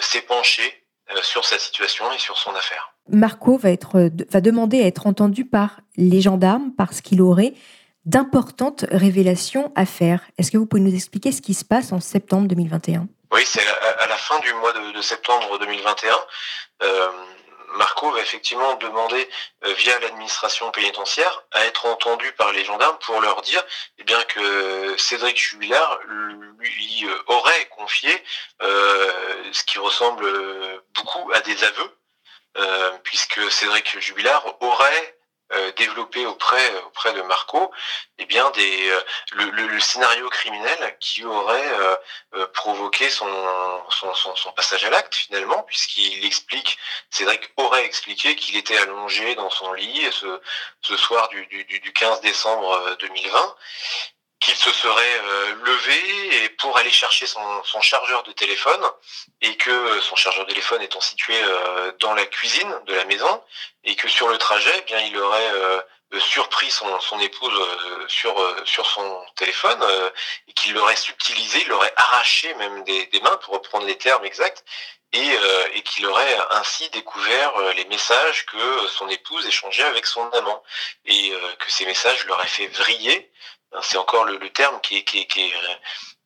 s'épancher 0.02 0.86
sur 1.24 1.46
sa 1.46 1.58
situation 1.58 2.12
et 2.12 2.20
sur 2.20 2.38
son 2.38 2.54
affaire. 2.54 2.94
Marco 3.10 3.58
va, 3.58 3.72
être, 3.72 4.10
va 4.30 4.42
demander 4.42 4.84
à 4.84 4.88
être 4.88 5.08
entendu 5.08 5.46
par 5.46 5.80
les 5.96 6.22
gendarmes 6.22 6.74
parce 6.78 7.02
qu'il 7.02 7.22
aurait 7.22 7.54
d'importantes 8.08 8.86
révélations 8.90 9.72
à 9.76 9.86
faire. 9.86 10.22
Est-ce 10.40 10.50
que 10.50 10.58
vous 10.58 10.66
pouvez 10.66 10.82
nous 10.82 10.96
expliquer 10.96 11.32
ce 11.32 11.42
qui 11.42 11.54
se 11.54 11.64
passe 11.64 11.92
en 11.92 12.00
septembre 12.00 12.48
2021 12.48 13.08
Oui, 13.32 13.42
c'est 13.46 13.62
à, 14.00 14.08
la 14.08 14.18
fin 14.18 14.40
du 14.40 14.54
mois 14.54 14.74
de, 14.74 15.02
septembre 15.02 15.60
2021. 15.60 16.16
Marco 17.76 18.12
va 18.12 18.22
effectivement 18.22 18.76
demander 18.76 19.30
euh, 19.66 19.74
via 19.74 19.98
l'administration 20.00 20.72
pénitentiaire 20.72 21.44
à 21.52 21.66
être 21.66 21.86
entendu 21.86 22.32
par 22.34 22.52
les 22.52 22.66
gendarmes 22.66 22.98
pour 23.00 23.22
leur 23.22 23.42
dire 23.42 23.64
eh 24.00 24.04
bien 24.04 24.22
que 24.24 24.98
Cédric 24.98 25.38
Jubilard 25.38 26.00
lui 26.08 27.06
euh, 27.06 27.24
aurait 27.28 27.66
confié 27.70 28.12
euh, 28.62 29.12
ce 29.52 29.64
qui 29.64 29.80
ressemble 29.80 30.26
beaucoup 30.94 31.32
à 31.34 31.42
des 31.42 31.64
aveux 31.64 31.94
puisque 33.04 33.52
Cédric 33.52 34.00
Jubilard 34.00 34.44
aurait 34.62 35.17
euh, 35.54 35.72
développé 35.78 36.26
auprès 36.26 36.76
auprès 36.88 37.14
de 37.14 37.22
Marco 37.22 37.72
eh 38.18 38.26
bien 38.26 38.52
euh, 38.58 39.02
le, 39.32 39.80
scénario 39.80 40.28
criminel 40.30 40.98
qui 41.00 41.24
aurait 41.24 41.72
euh, 42.36 42.48
provoqué 42.48 43.10
son 43.10 43.28
son, 43.90 44.14
son, 44.14 44.52
passage 44.52 44.84
à 44.84 44.90
l'acte 44.90 45.16
finalement 45.16 45.64
puisqu'il 45.64 46.26
explique 46.26 46.78
Cédric 47.12 47.50
aurait 47.56 47.86
expliqué 47.86 48.36
qu'il 48.36 48.58
était 48.58 48.78
allongé 48.78 49.36
dans 49.36 49.50
son 49.50 49.72
lit 49.72 50.08
ce, 50.12 50.42
ce 50.82 50.98
soir 50.98 51.30
du, 51.30 51.46
du, 51.48 51.64
du 51.64 51.94
15 51.94 52.20
décembre 52.20 52.98
2020 53.00 53.56
qu'il 54.40 54.56
se 54.56 54.72
serait 54.72 55.22
levé 55.64 56.44
et 56.44 56.50
pour 56.50 56.78
aller 56.78 56.92
chercher 56.92 57.26
son, 57.26 57.82
chargeur 57.82 58.24
de 58.24 58.32
téléphone 58.32 58.82
et 59.42 59.56
que 59.58 60.00
son 60.02 60.16
chargeur 60.16 60.46
de 60.46 60.50
téléphone 60.50 60.82
étant 60.82 61.02
situé 61.02 61.36
dans 62.00 62.14
la 62.14 62.26
cuisine 62.26 62.74
de 62.86 62.94
la 62.94 63.06
maison 63.06 63.44
et 63.84 63.96
que 63.96 64.08
sur 64.08 64.28
le 64.28 64.38
trajet, 64.38 64.74
eh 64.78 64.82
bien, 64.82 65.00
il 65.00 65.18
aurait 65.18 65.52
euh, 66.14 66.20
surpris 66.20 66.70
son, 66.72 67.20
épouse 67.20 67.54
euh, 67.54 68.06
sur, 68.08 68.40
euh, 68.40 68.56
sur 68.66 68.86
son 68.86 69.26
téléphone 69.36 69.84
et 70.48 70.54
qu'il 70.54 70.74
l'aurait 70.74 70.96
subtilisé, 70.96 71.62
il 71.62 71.68
l'aurait 71.68 71.94
arraché 71.98 72.54
même 72.56 72.84
des, 72.86 73.08
des, 73.08 73.20
mains, 73.22 73.36
pour 73.38 73.56
reprendre 73.56 73.86
les 73.86 73.98
termes 73.98 74.24
exacts, 74.24 74.64
et, 75.14 75.36
et 75.74 75.82
qu'il 75.84 76.06
aurait 76.06 76.38
ainsi 76.52 76.90
découvert 76.90 77.58
les 77.76 77.86
messages 77.86 78.46
que 78.46 78.88
son 78.88 79.08
épouse 79.10 79.46
échangeait 79.48 79.84
avec 79.84 80.06
son 80.06 80.30
amant 80.32 80.62
et 81.06 81.32
que 81.60 81.72
ces 81.72 81.86
messages 81.86 82.26
l'auraient 82.26 82.48
fait 82.48 82.68
vriller. 82.68 83.32
C'est 83.82 83.98
encore 83.98 84.26
le, 84.26 84.38
le, 84.38 84.50
terme 84.50 84.80
qui 84.82 84.98
est, 84.98 85.04
qui 85.04 85.20
est, 85.20 85.28
qui 85.28 85.42
est 85.46 85.54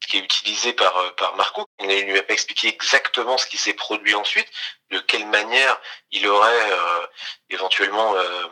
qui 0.07 0.17
est 0.17 0.21
utilisé 0.21 0.73
par, 0.73 1.15
par 1.15 1.35
Marco. 1.35 1.65
Il 1.79 1.87
ne 1.87 2.01
lui 2.01 2.19
a 2.19 2.23
pas 2.23 2.33
expliqué 2.33 2.67
exactement 2.67 3.37
ce 3.37 3.45
qui 3.45 3.57
s'est 3.57 3.73
produit 3.73 4.15
ensuite, 4.15 4.47
de 4.89 4.99
quelle 4.99 5.27
manière 5.27 5.79
il 6.11 6.27
aurait 6.27 6.71
euh, 6.71 7.07
éventuellement 7.49 8.15
euh, 8.15 8.47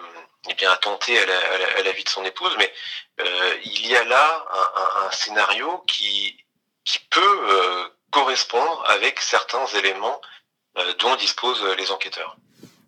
eh 0.49 0.53
bien 0.53 0.71
attenté 0.71 1.19
à 1.19 1.25
la, 1.25 1.37
à, 1.77 1.81
la, 1.81 1.91
vie 1.91 2.03
de 2.03 2.09
son 2.09 2.23
épouse, 2.23 2.55
mais 2.57 2.73
euh, 3.19 3.57
il 3.63 3.87
y 3.87 3.95
a 3.95 4.03
là 4.05 4.45
un, 4.51 5.05
un, 5.05 5.11
scénario 5.11 5.83
qui, 5.87 6.45
qui 6.85 6.99
peut 7.09 7.49
euh, 7.49 7.89
correspondre 8.11 8.83
avec 8.87 9.19
certains 9.19 9.65
éléments 9.77 10.21
euh, 10.77 10.93
dont 10.99 11.15
disposent 11.15 11.63
les 11.77 11.91
enquêteurs. 11.91 12.37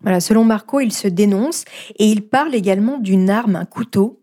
Voilà, 0.02 0.20
selon 0.20 0.44
Marco, 0.44 0.80
il 0.80 0.92
se 0.92 1.08
dénonce 1.08 1.66
et 1.98 2.06
il 2.06 2.28
parle 2.28 2.56
également 2.56 2.98
d'une 2.98 3.30
arme, 3.30 3.56
un 3.56 3.66
couteau. 3.66 4.20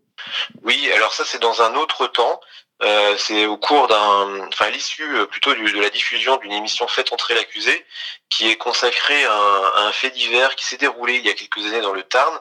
Oui, 0.63 0.89
alors 0.95 1.13
ça 1.13 1.23
c'est 1.25 1.41
dans 1.41 1.61
un 1.61 1.75
autre 1.75 2.07
temps. 2.07 2.39
Euh, 2.81 3.15
c'est 3.17 3.45
au 3.45 3.57
cours 3.57 3.87
d'un, 3.87 4.47
enfin 4.47 4.65
à 4.65 4.69
l'issue 4.69 5.17
euh, 5.17 5.25
plutôt 5.25 5.53
de 5.53 5.81
la 5.81 5.89
diffusion 5.89 6.37
d'une 6.37 6.53
émission 6.53 6.87
Faites 6.87 7.11
entrer 7.11 7.35
l'accusé, 7.35 7.85
qui 8.29 8.47
est 8.47 8.55
consacrée 8.55 9.25
à 9.25 9.87
un, 9.87 9.91
fait 9.91 10.11
divers 10.11 10.55
qui 10.55 10.65
s'est 10.65 10.77
déroulé 10.77 11.17
il 11.17 11.25
y 11.25 11.29
a 11.29 11.33
quelques 11.33 11.65
années 11.65 11.81
dans 11.81 11.91
le 11.91 12.03
Tarn 12.03 12.39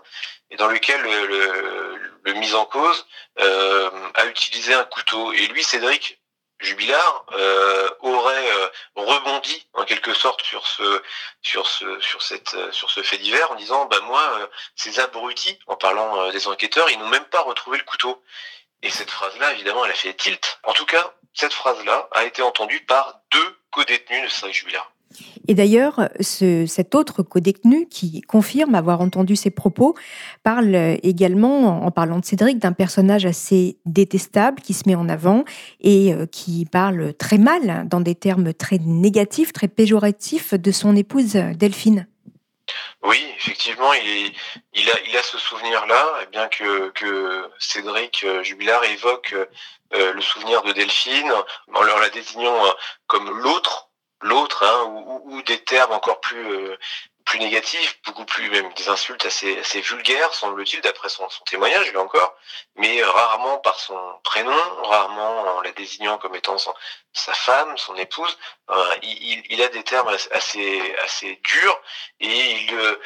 et 0.51 0.57
dans 0.57 0.69
lequel 0.69 1.01
le, 1.03 1.99
le, 2.23 2.35
mis 2.35 2.55
en 2.55 2.65
cause 2.67 3.07
euh, 3.41 3.91
a 4.15 4.27
utilisé 4.27 4.75
un 4.75 4.85
couteau. 4.85 5.33
Et 5.33 5.47
lui, 5.49 5.65
Cédric 5.65 6.21
Jubilard, 6.61 7.25
euh, 7.33 7.89
aurait 8.01 8.51
euh, 8.51 8.69
rebondi 8.97 9.67
en 9.75 9.85
quelque 9.85 10.13
sorte 10.13 10.43
sur 10.43 10.67
ce, 10.67 11.03
sur 11.43 11.67
ce, 11.69 12.01
sur 12.01 12.23
cette, 12.23 12.57
sur 12.73 12.91
ce 12.91 13.03
fait 13.03 13.19
divers 13.19 13.51
en 13.53 13.55
disant, 13.55 13.87
bah 13.87 14.01
moi, 14.01 14.51
ces 14.75 14.99
abrutis, 14.99 15.59
en 15.67 15.77
parlant 15.77 16.31
des 16.31 16.49
enquêteurs, 16.49 16.91
ils 16.91 16.99
n'ont 16.99 17.09
même 17.09 17.27
pas 17.27 17.43
retrouvé 17.43 17.79
le 17.79 17.85
couteau. 17.85 18.23
Et 18.83 18.91
cette 18.91 19.11
phrase-là, 19.11 19.53
évidemment, 19.53 19.85
elle 19.85 19.91
a 19.91 19.95
fait 19.95 20.15
tilt. 20.15 20.61
En 20.63 20.73
tout 20.73 20.87
cas, 20.87 21.15
cette 21.35 21.53
phrase-là 21.53 22.09
a 22.13 22.25
été 22.25 22.43
entendue 22.43 22.81
par 22.85 23.21
deux 23.31 23.59
co-détenus 23.71 24.25
de 24.25 24.29
Saint-Jubilard. 24.29 24.91
Et 25.47 25.55
d'ailleurs, 25.55 26.09
ce, 26.21 26.67
cet 26.67 26.95
autre 26.95 27.23
co-détenu 27.23 27.87
qui 27.89 28.21
confirme 28.23 28.75
avoir 28.75 29.01
entendu 29.01 29.37
ces 29.37 29.51
propos 29.51 29.95
parle 30.43 30.99
également, 31.03 31.85
en 31.85 31.91
parlant 31.91 32.19
de 32.19 32.25
Cédric, 32.25 32.59
d'un 32.59 32.73
personnage 32.73 33.27
assez 33.27 33.79
détestable 33.87 34.61
qui 34.61 34.75
se 34.75 34.83
met 34.87 34.95
en 34.95 35.09
avant 35.09 35.45
et 35.81 36.13
euh, 36.13 36.27
qui 36.27 36.67
parle 36.67 37.15
très 37.15 37.39
mal, 37.39 37.89
dans 37.89 38.01
des 38.01 38.15
termes 38.15 38.53
très 38.53 38.79
négatifs, 38.79 39.53
très 39.53 39.69
péjoratifs, 39.69 40.55
de 40.55 40.71
son 40.71 40.95
épouse 40.97 41.35
Delphine. 41.35 42.07
Oui, 43.03 43.25
effectivement, 43.37 43.93
il, 43.95 44.91
a, 44.91 45.23
ce 45.23 45.39
souvenir-là, 45.39 46.27
bien 46.31 46.49
que, 46.49 47.49
Cédric 47.59 48.25
euh, 48.25 48.43
Jubilard 48.43 48.85
évoque 48.85 49.35
euh, 49.95 50.13
le 50.13 50.21
souvenir 50.21 50.63
de 50.63 50.73
Delphine, 50.73 51.33
en 51.75 51.83
leur 51.83 51.99
la 51.99 52.11
désignant 52.11 52.67
euh, 52.67 52.71
comme 53.07 53.31
l'autre, 53.31 53.88
l'autre, 54.21 54.65
hein, 54.65 54.85
ou, 55.25 55.43
des 55.43 55.63
termes 55.65 55.93
encore 55.93 56.21
plus 56.21 56.77
plus 57.29 57.39
négatif, 57.41 58.01
beaucoup 58.07 58.25
plus 58.25 58.49
même 58.49 58.73
des 58.73 58.89
insultes 58.89 59.27
assez, 59.27 59.59
assez 59.59 59.83
vulgaires, 59.83 60.33
semble-t-il, 60.33 60.81
d'après 60.81 61.11
son, 61.11 61.29
son, 61.29 61.45
témoignage, 61.45 61.91
lui 61.91 61.99
encore, 61.99 62.35
mais 62.77 63.03
euh, 63.03 63.11
rarement 63.11 63.59
par 63.59 63.79
son 63.79 64.19
prénom, 64.25 64.57
rarement 64.85 65.57
en 65.57 65.61
la 65.61 65.73
désignant 65.73 66.17
comme 66.17 66.35
étant 66.35 66.57
sa 66.57 67.35
femme, 67.35 67.77
son 67.77 67.95
épouse. 67.97 68.39
Euh, 68.71 68.97
il, 69.03 69.63
a 69.63 69.69
des 69.69 69.83
termes 69.83 70.09
assez, 70.31 70.97
assez 71.05 71.39
durs 71.45 71.81
et 72.21 72.63
il, 72.63 72.75
euh, 72.75 72.99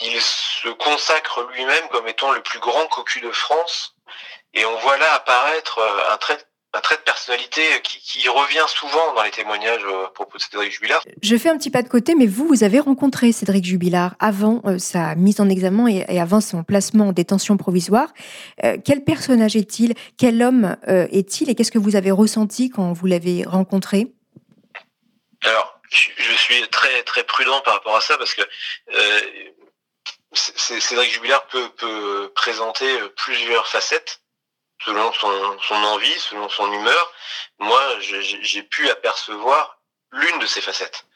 il 0.00 0.22
se 0.22 0.68
consacre 0.68 1.42
lui-même 1.50 1.88
comme 1.88 2.06
étant 2.06 2.30
le 2.30 2.42
plus 2.42 2.60
grand 2.60 2.86
cocu 2.86 3.20
de 3.20 3.32
France. 3.32 3.96
Et 4.54 4.64
on 4.64 4.76
voit 4.76 4.96
là 4.96 5.12
apparaître 5.14 5.80
un 6.10 6.16
trait 6.18 6.38
un 6.72 6.80
trait 6.80 6.96
de 6.96 7.02
personnalité 7.02 7.62
qui, 7.82 8.28
revient 8.28 8.64
souvent 8.68 9.14
dans 9.14 9.22
les 9.22 9.30
témoignages 9.30 9.82
euh, 9.84 10.06
à 10.06 10.10
propos 10.10 10.38
de 10.38 10.42
Cédric 10.42 10.72
Jubilard. 10.72 11.02
Je 11.20 11.36
fais 11.36 11.48
un 11.48 11.58
petit 11.58 11.70
pas 11.70 11.82
de 11.82 11.88
côté, 11.88 12.14
mais 12.14 12.26
vous, 12.26 12.46
vous 12.46 12.62
avez 12.62 12.78
rencontré 12.78 13.32
Cédric 13.32 13.64
Jubilard 13.64 14.14
avant 14.20 14.62
euh, 14.66 14.78
sa 14.78 15.16
mise 15.16 15.40
en 15.40 15.48
examen 15.48 15.88
et, 15.88 16.20
avant 16.20 16.40
son 16.40 16.62
placement 16.62 17.08
en 17.08 17.12
détention 17.12 17.56
provisoire. 17.56 18.12
Euh, 18.64 18.76
quel 18.84 19.02
personnage 19.02 19.56
est-il? 19.56 19.94
Quel 20.16 20.42
homme 20.42 20.76
est-il? 20.86 21.50
Et 21.50 21.54
qu'est-ce 21.54 21.72
que 21.72 21.78
vous 21.78 21.96
avez 21.96 22.10
ressenti 22.10 22.70
quand 22.70 22.92
vous 22.92 23.06
l'avez 23.06 23.44
rencontré? 23.44 24.06
Alors, 25.42 25.80
je 25.90 26.34
suis 26.36 26.68
très 26.68 27.02
très 27.02 27.24
prudent 27.24 27.60
par 27.62 27.74
rapport 27.74 27.96
à 27.96 28.00
ça 28.00 28.16
parce 28.16 28.34
que 28.34 28.42
Cédric 30.32 31.12
Jubilard 31.12 31.46
peut, 31.46 31.68
peut 31.70 32.32
présenter 32.34 32.86
plusieurs 33.16 33.66
facettes 33.66 34.20
selon 34.84 35.12
son, 35.12 35.58
son 35.60 35.74
envie, 35.74 36.18
selon 36.20 36.48
son 36.48 36.72
humeur, 36.72 37.12
moi, 37.58 37.82
j'ai 38.00 38.62
pu 38.62 38.88
apercevoir 38.90 39.78
l'une 40.12 40.38
de 40.38 40.46
ces 40.46 40.60
facettes. 40.60 41.06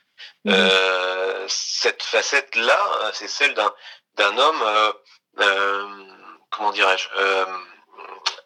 Mmh. 0.44 0.52
Euh, 0.52 1.46
cette 1.48 2.02
facette-là, 2.02 3.10
c'est 3.12 3.28
celle 3.28 3.54
d'un 3.54 3.74
d'un 4.16 4.36
homme, 4.38 4.62
euh, 4.62 4.92
euh, 5.40 6.04
comment 6.50 6.70
dirais-je, 6.70 7.08
euh, 7.16 7.46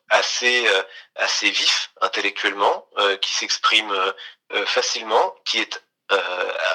assez 0.08 0.66
euh, 0.66 0.82
assez 1.16 1.50
vif 1.50 1.90
intellectuellement, 2.00 2.88
euh, 2.98 3.16
qui 3.18 3.34
s'exprime 3.34 3.92
facilement, 4.64 5.34
qui 5.44 5.60
est 5.60 5.82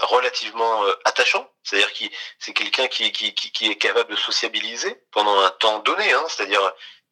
relativement 0.03 0.83
attachant, 1.05 1.49
c'est-à-dire 1.63 1.91
qui 1.93 2.11
c'est 2.37 2.53
quelqu'un 2.53 2.87
qui, 2.87 3.11
qui, 3.11 3.33
qui, 3.33 3.51
qui, 3.51 3.71
est 3.71 3.77
capable 3.77 4.11
de 4.11 4.15
sociabiliser 4.15 5.01
pendant 5.11 5.39
un 5.39 5.49
temps 5.49 5.79
donné, 5.79 6.13
hein, 6.13 6.23
c'est-à-dire 6.27 6.61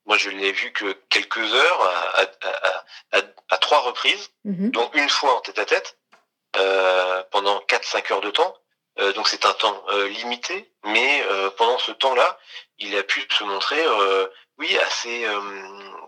Moi, 0.05 0.17
je 0.17 0.29
l'ai 0.29 0.51
vu 0.51 0.71
que 0.71 0.93
quelques 1.09 1.53
heures, 1.53 2.15
à, 3.11 3.57
trois 3.57 3.79
reprises, 3.79 4.29
Mhm. 4.45 4.71
dont 4.71 4.89
une 4.93 5.09
fois 5.09 5.35
en 5.37 5.41
tête-à-tête, 5.41 5.97
euh, 6.57 7.23
pendant 7.31 7.59
4-5 7.67 8.11
heures 8.11 8.21
de 8.21 8.31
temps. 8.31 8.55
Euh, 8.99 9.13
donc 9.13 9.29
c'est 9.29 9.45
un 9.45 9.53
temps 9.53 9.83
euh, 9.89 10.09
limité, 10.09 10.69
mais 10.83 11.23
euh, 11.29 11.49
pendant 11.51 11.77
ce 11.79 11.91
temps-là, 11.93 12.37
il 12.79 12.97
a 12.97 13.03
pu 13.03 13.25
se 13.31 13.43
montrer, 13.45 13.81
euh, 13.85 14.27
oui, 14.57 14.77
assez 14.79 15.25
euh, 15.25 15.39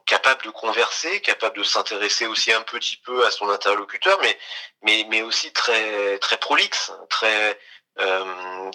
capable 0.05 0.43
de 0.43 0.49
converser, 0.49 1.21
capable 1.21 1.57
de 1.57 1.63
s'intéresser 1.63 2.27
aussi 2.27 2.51
un 2.51 2.61
petit 2.63 2.97
peu 2.97 3.25
à 3.25 3.31
son 3.31 3.49
interlocuteur, 3.49 4.19
mais 4.21 4.37
mais 4.81 5.05
mais 5.09 5.21
aussi 5.21 5.53
très 5.53 6.19
très 6.19 6.35
prolixe, 6.37 6.91
très 7.09 7.57
euh, 8.01 8.71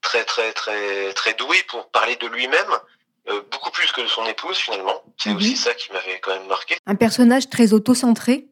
très 0.00 0.24
très 0.24 0.52
très 0.52 1.12
très 1.14 1.34
doué 1.34 1.60
pour 1.64 1.90
parler 1.90 2.14
de 2.16 2.28
lui-même, 2.28 2.78
euh, 3.28 3.40
beaucoup 3.50 3.70
plus 3.70 3.90
que 3.92 4.00
de 4.02 4.06
son 4.08 4.24
épouse 4.26 4.56
finalement. 4.58 5.02
C'est 5.18 5.30
Mhm. 5.30 5.36
aussi 5.36 5.56
ça 5.56 5.74
qui 5.74 5.92
m'avait 5.92 6.20
quand 6.20 6.32
même 6.34 6.46
marqué. 6.46 6.76
Un 6.86 6.94
personnage 6.94 7.48
très 7.48 7.72
auto-centré 7.72 8.46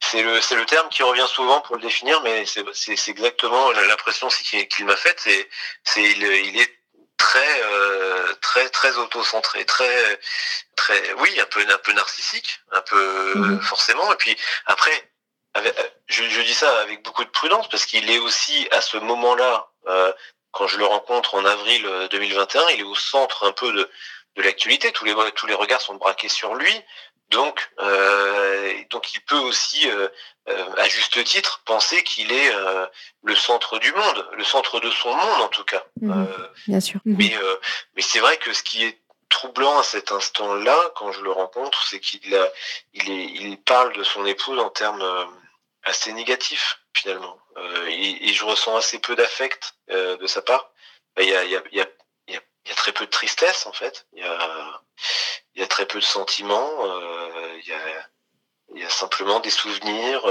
C'est 0.00 0.22
le, 0.22 0.40
c'est 0.40 0.56
le 0.56 0.66
terme 0.66 0.88
qui 0.88 1.02
revient 1.04 1.26
souvent 1.28 1.60
pour 1.60 1.76
le 1.76 1.82
définir, 1.82 2.20
mais 2.22 2.44
c'est, 2.44 3.08
exactement 3.08 3.70
l'impression 3.72 4.28
qu'il, 4.28 4.84
m'a 4.84 4.96
faite. 4.96 5.18
C'est, 5.20 5.48
c'est 5.84 6.02
il, 6.02 6.22
il 6.22 6.60
est 6.60 6.74
très, 7.16 7.62
euh, 7.62 8.34
très, 8.40 8.68
très 8.70 8.96
auto-centré, 8.96 9.64
très, 9.64 10.18
très, 10.74 11.12
oui, 11.14 11.38
un 11.40 11.46
peu, 11.46 11.60
un 11.60 11.78
peu 11.78 11.92
narcissique, 11.92 12.58
un 12.72 12.80
peu 12.82 13.34
Mhm. 13.36 13.60
forcément. 13.62 14.12
Et 14.12 14.16
puis 14.16 14.36
après, 14.66 15.08
avec- 15.54 15.74
je, 16.08 16.24
je 16.28 16.40
dis 16.42 16.54
ça 16.54 16.80
avec 16.80 17.02
beaucoup 17.04 17.24
de 17.24 17.30
prudence 17.30 17.68
parce 17.68 17.86
qu'il 17.86 18.10
est 18.10 18.18
aussi 18.18 18.66
à 18.72 18.80
ce 18.80 18.96
moment-là, 18.96 19.70
euh, 19.86 20.12
quand 20.52 20.66
je 20.66 20.78
le 20.78 20.84
rencontre 20.84 21.34
en 21.34 21.44
avril 21.44 21.84
euh, 21.86 22.08
2021, 22.08 22.62
il 22.74 22.80
est 22.80 22.84
au 22.84 22.94
centre 22.94 23.44
un 23.44 23.52
peu 23.52 23.72
de, 23.72 23.90
de 24.36 24.42
l'actualité. 24.42 24.92
Tous 24.92 25.04
les, 25.04 25.14
tous 25.34 25.46
les 25.46 25.54
regards 25.54 25.80
sont 25.80 25.96
braqués 25.96 26.28
sur 26.28 26.54
lui. 26.54 26.72
Donc, 27.30 27.70
euh, 27.80 28.74
donc 28.90 29.14
il 29.14 29.20
peut 29.22 29.38
aussi, 29.38 29.90
euh, 29.90 30.08
euh, 30.50 30.66
à 30.76 30.86
juste 30.86 31.24
titre, 31.24 31.62
penser 31.64 32.04
qu'il 32.04 32.30
est 32.30 32.54
euh, 32.54 32.86
le 33.22 33.34
centre 33.34 33.78
du 33.78 33.90
monde, 33.92 34.28
le 34.32 34.44
centre 34.44 34.80
de 34.80 34.90
son 34.90 35.14
monde 35.14 35.40
en 35.40 35.48
tout 35.48 35.64
cas. 35.64 35.82
Mhm. 36.02 36.28
Bien 36.68 36.80
sûr. 36.80 37.00
Mais, 37.06 37.34
euh, 37.34 37.56
mais 37.96 38.02
c'est 38.02 38.20
vrai 38.20 38.36
que 38.36 38.52
ce 38.52 38.62
qui 38.62 38.84
est 38.84 39.00
troublant 39.30 39.78
à 39.78 39.82
cet 39.82 40.12
instant-là, 40.12 40.92
quand 40.94 41.10
je 41.12 41.22
le 41.22 41.32
rencontre, 41.32 41.82
c'est 41.88 42.00
qu'il 42.00 42.36
a, 42.36 42.50
il, 42.92 43.10
est, 43.10 43.24
il 43.24 43.56
parle 43.56 43.94
de 43.94 44.04
son 44.04 44.26
épouse 44.26 44.58
en 44.58 44.68
termes 44.68 45.00
euh, 45.00 45.24
assez 45.84 46.12
négatifs 46.12 46.80
finalement. 46.92 47.38
Euh, 47.56 47.86
et, 47.88 48.32
je 48.32 48.44
ressens 48.44 48.76
assez 48.76 48.98
peu 48.98 49.14
d'affect 49.16 49.74
euh, 49.90 50.16
de 50.16 50.26
sa 50.26 50.42
part. 50.42 50.72
Il 51.18 51.28
y, 51.28 51.34
a, 51.34 52.74
très 52.76 52.92
peu 52.92 53.04
de 53.04 53.10
tristesse 53.10 53.66
en 53.66 53.72
fait. 53.72 54.06
Il 54.14 54.22
y 54.22 55.62
a, 55.62 55.66
très 55.66 55.86
peu 55.86 55.98
de 55.98 56.04
sentiments. 56.04 56.70
euh, 56.84 57.60
il, 58.74 58.80
y 58.80 58.84
a, 58.84 58.88
simplement 58.88 59.40
des 59.40 59.50
souvenirs 59.50 60.22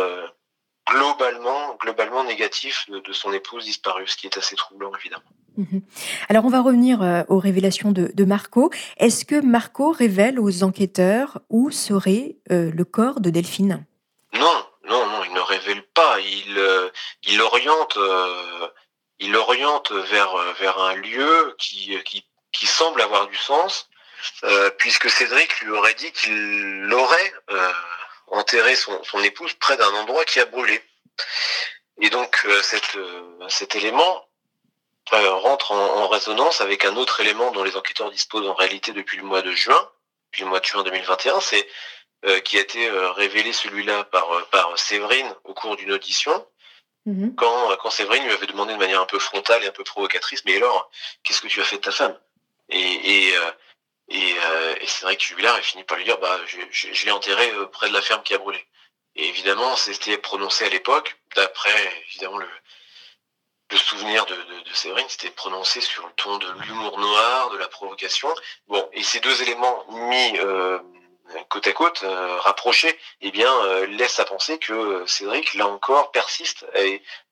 globalement, 0.90 1.76
globalement 1.76 2.24
négatifs 2.24 2.90
de, 2.90 3.14
son 3.14 3.32
épouse 3.32 3.66
disparue, 3.66 4.08
ce 4.08 4.18
qui 4.18 4.26
est 4.26 4.38
assez 4.38 4.56
troublant 4.56 4.92
évidemment. 5.00 5.24
Mhm. 5.58 5.82
Alors 6.30 6.46
on 6.46 6.50
va 6.50 6.62
revenir 6.62 7.26
aux 7.30 7.40
révélations 7.40 7.92
de, 7.92 8.26
Marco. 8.26 8.72
Est-ce 8.98 9.24
que 9.24 9.40
Marco 9.40 9.92
révèle 9.92 10.40
aux 10.40 10.64
enquêteurs 10.64 11.40
où 11.50 11.70
serait 11.70 12.38
le 12.50 12.84
corps 12.84 13.22
de 13.22 13.30
Delphine 13.30 13.86
Non, 14.34 14.66
non, 14.90 15.06
non, 15.06 15.24
il 15.24 15.34
ne 15.34 15.40
révèle 15.40 15.84
euh, 16.02 16.90
euh, 17.98 18.68
il 19.20 19.36
oriente 19.36 19.92
vers 19.92 20.36
euh, 20.36 20.78
un 20.78 20.96
lieu 20.96 21.56
qui 21.58 22.66
semble 22.66 23.02
avoir 23.02 23.28
du 23.28 23.38
sens, 23.38 23.90
puisque 24.78 25.10
Cédric 25.10 25.62
lui 25.62 25.72
aurait 25.72 25.94
dit 25.96 26.12
qu'il 26.12 26.92
aurait 26.94 27.34
enterré 28.28 28.76
son, 28.76 29.02
épouse 29.24 29.54
près 29.56 29.78
d'un 29.78 29.94
endroit 29.96 30.26
qui 30.26 30.40
a 30.40 30.46
brûlé. 30.46 30.82
Et 32.00 32.10
donc 32.10 32.48
cet, 32.62 33.76
élément 33.76 34.28
rentre 35.12 35.72
en, 35.72 36.08
résonance 36.08 36.62
avec 36.62 36.86
un 36.86 36.96
autre 36.96 37.20
élément 37.20 37.52
dont 37.52 37.64
les 37.64 37.76
enquêteurs 37.76 38.12
disposent 38.12 38.48
en 38.48 38.54
réalité 38.54 38.92
depuis 38.92 39.18
le 39.18 39.24
mois 39.24 39.42
de 39.42 39.52
juin, 39.52 39.90
depuis 40.32 40.44
le 40.44 40.50
mois 40.50 40.60
de 40.60 40.66
juin 40.66 40.84
2021, 40.84 41.42
c'est 41.42 41.68
qui 42.42 42.58
a 42.58 42.62
été 42.62 42.88
euh, 42.88 43.12
révélé 43.12 43.52
celui-là 43.52 44.04
par, 44.06 44.32
euh, 44.32 44.44
par 44.52 44.78
Séverine 44.78 45.36
au 45.44 45.54
cours 45.54 45.76
d'une 45.76 45.92
audition, 45.92 46.48
quand, 47.36 47.72
euh, 47.72 47.76
quand 47.78 47.90
Séverine 47.90 48.24
lui 48.26 48.32
avait 48.32 48.46
demandé 48.46 48.74
de 48.74 48.78
manière 48.78 49.02
un 49.02 49.08
peu 49.08 49.18
frontale 49.18 49.64
et 49.64 49.68
un 49.68 49.72
peu 49.72 49.84
provocatrice, 49.84 50.46
mais 50.46 50.58
alors, 50.58 50.92
qu'est-ce 51.24 51.42
que 51.42 51.48
tu 51.48 51.60
as 51.60 51.64
fait 51.64 51.78
de 51.78 51.82
ta 51.82 51.92
femme? 51.92 52.16
Et, 52.70 52.80
et, 53.28 53.36
euh, 53.36 53.52
et, 54.10 54.36
euh, 54.46 54.76
et 54.80 54.86
c'est 54.86 55.06
vrai 55.06 55.16
que 55.16 55.24
Jubilard 55.24 55.56
a 55.56 55.62
fini 55.64 55.84
par 55.84 55.98
lui 55.98 56.06
dire, 56.06 56.20
bah, 56.20 56.40
je, 56.46 56.60
je, 56.70 56.94
je 56.94 57.06
l'ai 57.06 57.12
enterré 57.12 57.50
euh, 57.54 57.66
près 57.66 57.90
de 57.90 57.94
la 57.94 58.04
ferme 58.04 58.22
qui 58.22 58.36
a 58.36 58.38
brûlé. 58.38 58.64
Et 59.16 59.28
évidemment, 59.28 59.76
c'était 59.76 60.20
prononcé 60.20 60.66
à 60.66 60.70
l'époque, 60.70 61.18
d'après 61.36 62.04
évidemment 62.10 62.38
le, 62.38 62.48
le 63.72 63.78
souvenir 63.78 64.26
de, 64.28 64.36
de, 64.36 64.70
de 64.70 64.74
Séverine, 64.74 65.10
c'était 65.10 65.32
prononcé 65.32 65.82
sur 65.82 66.06
le 66.06 66.14
ton 66.14 66.38
de 66.38 66.52
l'humour 66.62 67.00
noir, 67.00 67.50
de 67.50 67.58
la 67.58 67.68
provocation. 67.68 68.30
Bon, 68.68 68.88
et 68.94 69.02
ces 69.02 69.22
deux 69.22 69.42
éléments 69.42 69.86
mis 69.90 70.38
euh, 70.38 70.78
côte 71.50 71.68
à 71.68 71.74
côte, 71.74 72.02
euh, 72.04 72.38
rapprochés, 72.40 72.98
eh 73.22 73.32
bien, 73.32 73.52
euh, 73.66 73.86
laissent 73.88 74.20
à 74.20 74.26
penser 74.26 74.58
que 74.58 74.74
euh, 74.74 75.08
Cédric, 75.08 75.54
là 75.56 75.68
encore, 75.68 76.12
persiste 76.12 76.66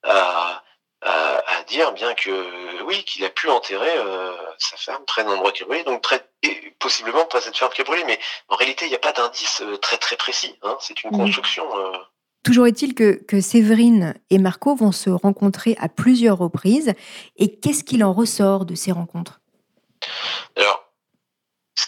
à, 0.03 0.63
à, 1.01 1.63
dire 1.67 1.91
bien 1.93 2.13
que 2.15 2.83
oui, 2.83 3.03
qu'il 3.03 3.23
a 3.25 3.29
pu 3.29 3.47
enterrer 3.49 3.97
euh, 3.97 4.31
sa 4.57 4.75
femme 4.77 5.03
près 5.05 5.23
d'un 5.23 5.31
endroit 5.31 5.51
donc 5.85 6.01
près 6.01 6.27
et 6.43 6.75
possiblement 6.79 7.25
pas 7.25 7.41
cette 7.41 7.57
ferme 7.57 7.71
brûlé, 7.85 8.03
mais 8.05 8.19
en 8.47 8.55
réalité, 8.55 8.85
il 8.85 8.89
n'y 8.89 8.95
a 8.95 8.99
pas 8.99 9.11
d'indice 9.11 9.61
euh, 9.61 9.77
très 9.77 9.97
très 9.97 10.15
précis. 10.15 10.55
Hein, 10.63 10.77
c'est 10.79 11.03
une 11.03 11.11
Mhm. 11.11 11.17
construction. 11.17 11.65
euh, 11.77 11.97
Toujours 12.43 12.67
est-il 12.67 12.95
que, 12.95 13.21
que 13.27 13.41
Séverine 13.41 14.15
et 14.29 14.37
Marco 14.37 14.73
vont 14.73 14.93
se 14.93 15.09
rencontrer 15.09 15.75
à 15.79 15.89
plusieurs 15.89 16.37
reprises. 16.37 16.93
Et 17.35 17.59
qu'est-ce 17.59 17.83
qu'il 17.83 18.03
en 18.03 18.13
ressort 18.13 18.65
de 18.65 18.75
ces 18.75 18.91
rencontres? 18.91 19.41
Alors, 20.55 20.88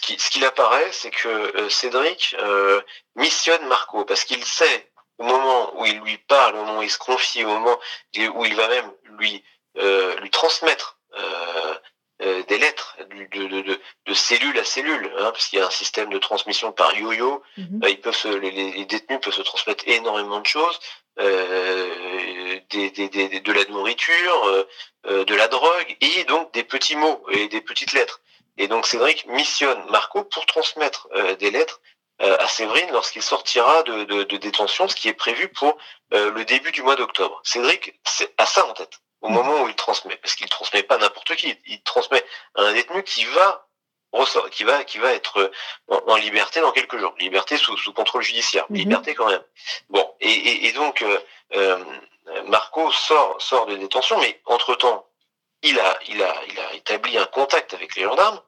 qui, 0.02 0.18
ce 0.18 0.28
qu'il 0.30 0.44
apparaît, 0.44 0.90
c'est 0.92 1.10
que 1.10 1.28
euh, 1.28 1.70
Cédric 1.70 2.36
euh, 2.38 2.80
missionne 3.16 3.64
Marco 3.66 4.04
parce 4.04 4.24
qu'il 4.24 4.44
sait 4.44 4.90
au 5.18 5.24
moment 5.24 5.72
où 5.78 5.86
il 5.86 5.98
lui 6.00 6.18
parle, 6.18 6.56
au 6.56 6.64
moment 6.64 6.80
où 6.80 6.82
il 6.82 6.90
se 6.90 6.98
confie, 6.98 7.44
au 7.44 7.48
moment 7.48 7.78
où 8.34 8.44
il 8.44 8.54
va 8.54 8.68
même 8.68 8.90
lui 9.18 9.42
euh, 9.78 10.14
lui 10.22 10.30
transmettre 10.30 10.98
euh, 11.18 11.74
euh, 12.22 12.42
des 12.48 12.58
lettres 12.58 12.96
de, 13.10 13.46
de, 13.46 13.62
de, 13.62 13.80
de 14.06 14.14
cellule 14.14 14.58
à 14.58 14.64
cellule, 14.64 15.06
hein, 15.18 15.30
parce 15.32 15.46
qu'il 15.46 15.58
y 15.58 15.62
a 15.62 15.66
un 15.66 15.70
système 15.70 16.10
de 16.10 16.18
transmission 16.18 16.72
par 16.72 16.94
yo-yo. 16.94 17.42
Euh, 17.82 17.88
ils 17.88 18.00
peuvent 18.00 18.16
se, 18.16 18.28
les, 18.28 18.50
les 18.50 18.84
détenus 18.84 19.20
peuvent 19.20 19.34
se 19.34 19.42
transmettre 19.42 19.84
énormément 19.86 20.40
de 20.40 20.46
choses, 20.46 20.78
euh, 21.20 22.58
des, 22.70 22.90
des, 22.90 23.08
des, 23.08 23.40
de 23.40 23.52
la 23.52 23.64
nourriture, 23.66 24.66
euh, 25.06 25.24
de 25.24 25.34
la 25.34 25.48
drogue 25.48 25.96
et 26.00 26.24
donc 26.24 26.52
des 26.52 26.64
petits 26.64 26.96
mots 26.96 27.24
et 27.30 27.48
des 27.48 27.60
petites 27.60 27.92
lettres. 27.92 28.20
Et 28.58 28.68
donc 28.68 28.86
Cédric 28.86 29.26
missionne 29.26 29.82
Marco 29.90 30.24
pour 30.24 30.46
transmettre 30.46 31.08
euh, 31.14 31.34
des 31.36 31.50
lettres 31.50 31.80
euh, 32.20 32.36
à 32.38 32.48
Séverine 32.48 32.90
lorsqu'il 32.92 33.22
sortira 33.22 33.82
de, 33.84 34.04
de, 34.04 34.22
de, 34.24 34.36
détention, 34.36 34.88
ce 34.88 34.94
qui 34.94 35.08
est 35.08 35.14
prévu 35.14 35.48
pour 35.48 35.76
euh, 36.12 36.30
le 36.30 36.44
début 36.44 36.70
du 36.70 36.82
mois 36.82 36.96
d'octobre. 36.96 37.40
Cédric 37.44 37.98
a 38.38 38.46
ça 38.46 38.66
en 38.66 38.74
tête 38.74 39.00
au 39.22 39.28
moment 39.28 39.62
où 39.62 39.68
il 39.68 39.74
transmet, 39.76 40.16
parce 40.16 40.34
qu'il 40.34 40.48
transmet 40.48 40.82
pas 40.82 40.98
n'importe 40.98 41.36
qui, 41.36 41.56
il 41.66 41.80
transmet 41.82 42.24
à 42.56 42.62
un 42.62 42.72
détenu 42.72 43.02
qui 43.04 43.24
va 43.24 43.68
ressort, 44.12 44.50
qui 44.50 44.64
va 44.64 44.84
qui 44.84 44.98
va 44.98 45.12
être 45.12 45.50
en, 45.88 46.02
en 46.06 46.16
liberté 46.16 46.60
dans 46.60 46.72
quelques 46.72 46.98
jours, 46.98 47.14
liberté 47.18 47.56
sous, 47.56 47.76
sous 47.78 47.92
contrôle 47.92 48.22
judiciaire, 48.22 48.66
Mhm. 48.68 48.76
liberté 48.76 49.14
quand 49.14 49.28
même. 49.28 49.42
Bon, 49.88 50.14
et, 50.20 50.30
et, 50.30 50.66
et 50.66 50.72
donc 50.72 51.02
euh, 51.02 51.18
euh, 51.54 51.82
Marco 52.46 52.90
sort 52.92 53.40
sort 53.40 53.66
de 53.66 53.76
détention, 53.76 54.18
mais 54.20 54.40
entre 54.46 54.74
temps 54.74 55.06
il 55.62 55.78
a, 55.78 55.98
il, 56.08 56.22
a, 56.22 56.34
il 56.48 56.60
a 56.60 56.74
établi 56.74 57.16
un 57.18 57.26
contact 57.26 57.74
avec 57.74 57.96
les 57.96 58.02
gendarmes. 58.02 58.40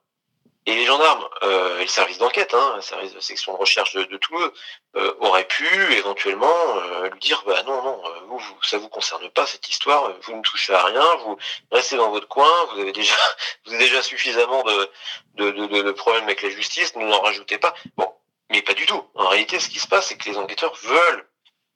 Et 0.67 0.75
les 0.75 0.87
gendarmes, 0.87 1.29
euh, 1.43 1.79
et 1.79 1.83
le 1.83 1.89
service 1.89 2.17
d'enquête, 2.17 2.55
hein, 2.55 2.73
le 2.77 2.81
service 2.81 3.13
de 3.13 3.21
section 3.21 3.53
de 3.53 3.59
recherche 3.59 3.93
de, 3.93 4.05
de 4.05 4.17
Toulouse, 4.17 4.51
euh, 4.97 5.15
auraient 5.21 5.47
pu 5.47 5.67
éventuellement 5.93 6.79
euh, 6.79 7.11
lui 7.11 7.21
dire 7.21 7.43
bah 7.47 7.63
non, 7.65 7.83
non, 7.83 8.03
euh, 8.07 8.21
vous, 8.29 8.39
vous, 8.39 8.63
ça 8.63 8.79
vous 8.79 8.89
concerne 8.89 9.29
pas 9.29 9.45
cette 9.45 9.69
histoire, 9.69 10.07
euh, 10.07 10.15
vous 10.23 10.35
ne 10.35 10.41
touchez 10.41 10.73
à 10.73 10.83
rien, 10.85 11.05
vous 11.17 11.37
restez 11.71 11.97
dans 11.97 12.11
votre 12.11 12.29
coin, 12.29 12.49
vous 12.73 12.81
avez 12.81 12.93
déjà, 12.93 13.15
vous 13.67 13.75
avez 13.75 13.85
déjà 13.85 14.03
suffisamment 14.03 14.63
de, 14.63 14.91
de, 15.35 15.51
de, 15.83 15.93
problèmes 15.93 16.25
avec 16.25 16.41
la 16.41 16.49
justice, 16.49 16.97
ne 16.97 17.05
n'en 17.05 17.21
rajoutez 17.21 17.59
pas. 17.59 17.75
Bon, 17.99 18.11
mais 18.51 18.63
pas 18.63 18.73
du 18.73 18.87
tout. 18.87 19.05
En 19.17 19.29
réalité, 19.29 19.61
ce 19.61 19.69
qui 19.69 19.81
se 19.81 19.87
passe, 19.87 20.07
c'est 20.07 20.17
que 20.17 20.31
les 20.31 20.39
enquêteurs 20.39 20.75
veulent 20.77 21.29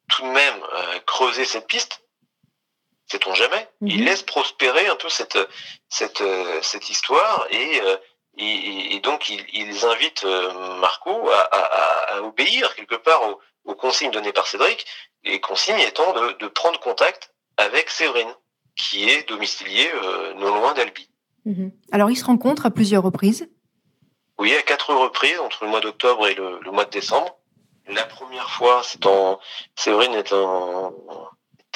tout 0.09 0.23
de 0.23 0.29
même 0.29 0.63
creuser 1.05 1.45
cette 1.45 1.67
piste 1.67 2.01
sait-on 3.11 3.35
jamais. 3.35 3.69
Ils 3.83 4.05
laissent 4.05 4.23
prospérer 4.23 4.87
un 4.89 4.97
peu 4.97 5.09
cette 5.09 5.39
cette 5.89 6.21
euh, 6.21 6.61
cette 6.63 6.89
histoire 6.91 7.47
et 7.51 7.81
euh, 7.81 7.97
et, 8.37 8.95
et 8.95 9.01
donc 9.01 9.29
ils, 9.29 9.45
ils 9.53 9.85
invitent 9.85 10.25
euh, 10.25 10.79
Marco 10.79 11.29
à, 11.29 11.41
à, 11.41 12.17
à, 12.17 12.23
obéir 12.23 12.75
quelque 12.77 12.95
part 12.95 13.23
aux, 13.29 13.41
aux, 13.65 13.75
consignes 13.75 14.13
données 14.13 14.33
par 14.33 14.47
Cédric, 14.47 14.87
les 15.25 15.41
consignes 15.41 15.81
étant 15.81 16.13
de, 16.13 16.33
de 16.39 16.47
prendre 16.47 16.79
contact 16.79 17.35
avec 17.57 17.91
Séverine, 17.91 18.33
qui 18.77 19.09
est 19.09 19.29
domiciliée 19.29 19.91
non 20.37 20.55
loin 20.55 20.73
d'Albi. 20.75 21.11
Mmh. 21.47 21.71
Alors 21.91 22.11
ils 22.13 22.17
se 22.17 22.25
rencontrent 22.25 22.67
à 22.67 22.71
plusieurs 22.71 23.03
reprises. 23.03 23.49
Oui, 24.39 24.55
à 24.55 24.63
quatre 24.63 24.95
reprises 24.95 25.41
entre 25.41 25.65
le 25.65 25.71
mois 25.71 25.81
d'octobre 25.81 26.29
et 26.29 26.35
le, 26.35 26.61
mois 26.71 26.85
de 26.85 26.91
décembre. 26.91 27.37
La 27.89 28.05
première 28.05 28.51
fois, 28.51 28.83
c'est 28.85 29.05
en 29.07 29.41
Séverine 29.75 30.15
est, 30.15 30.33
en, 30.33 30.95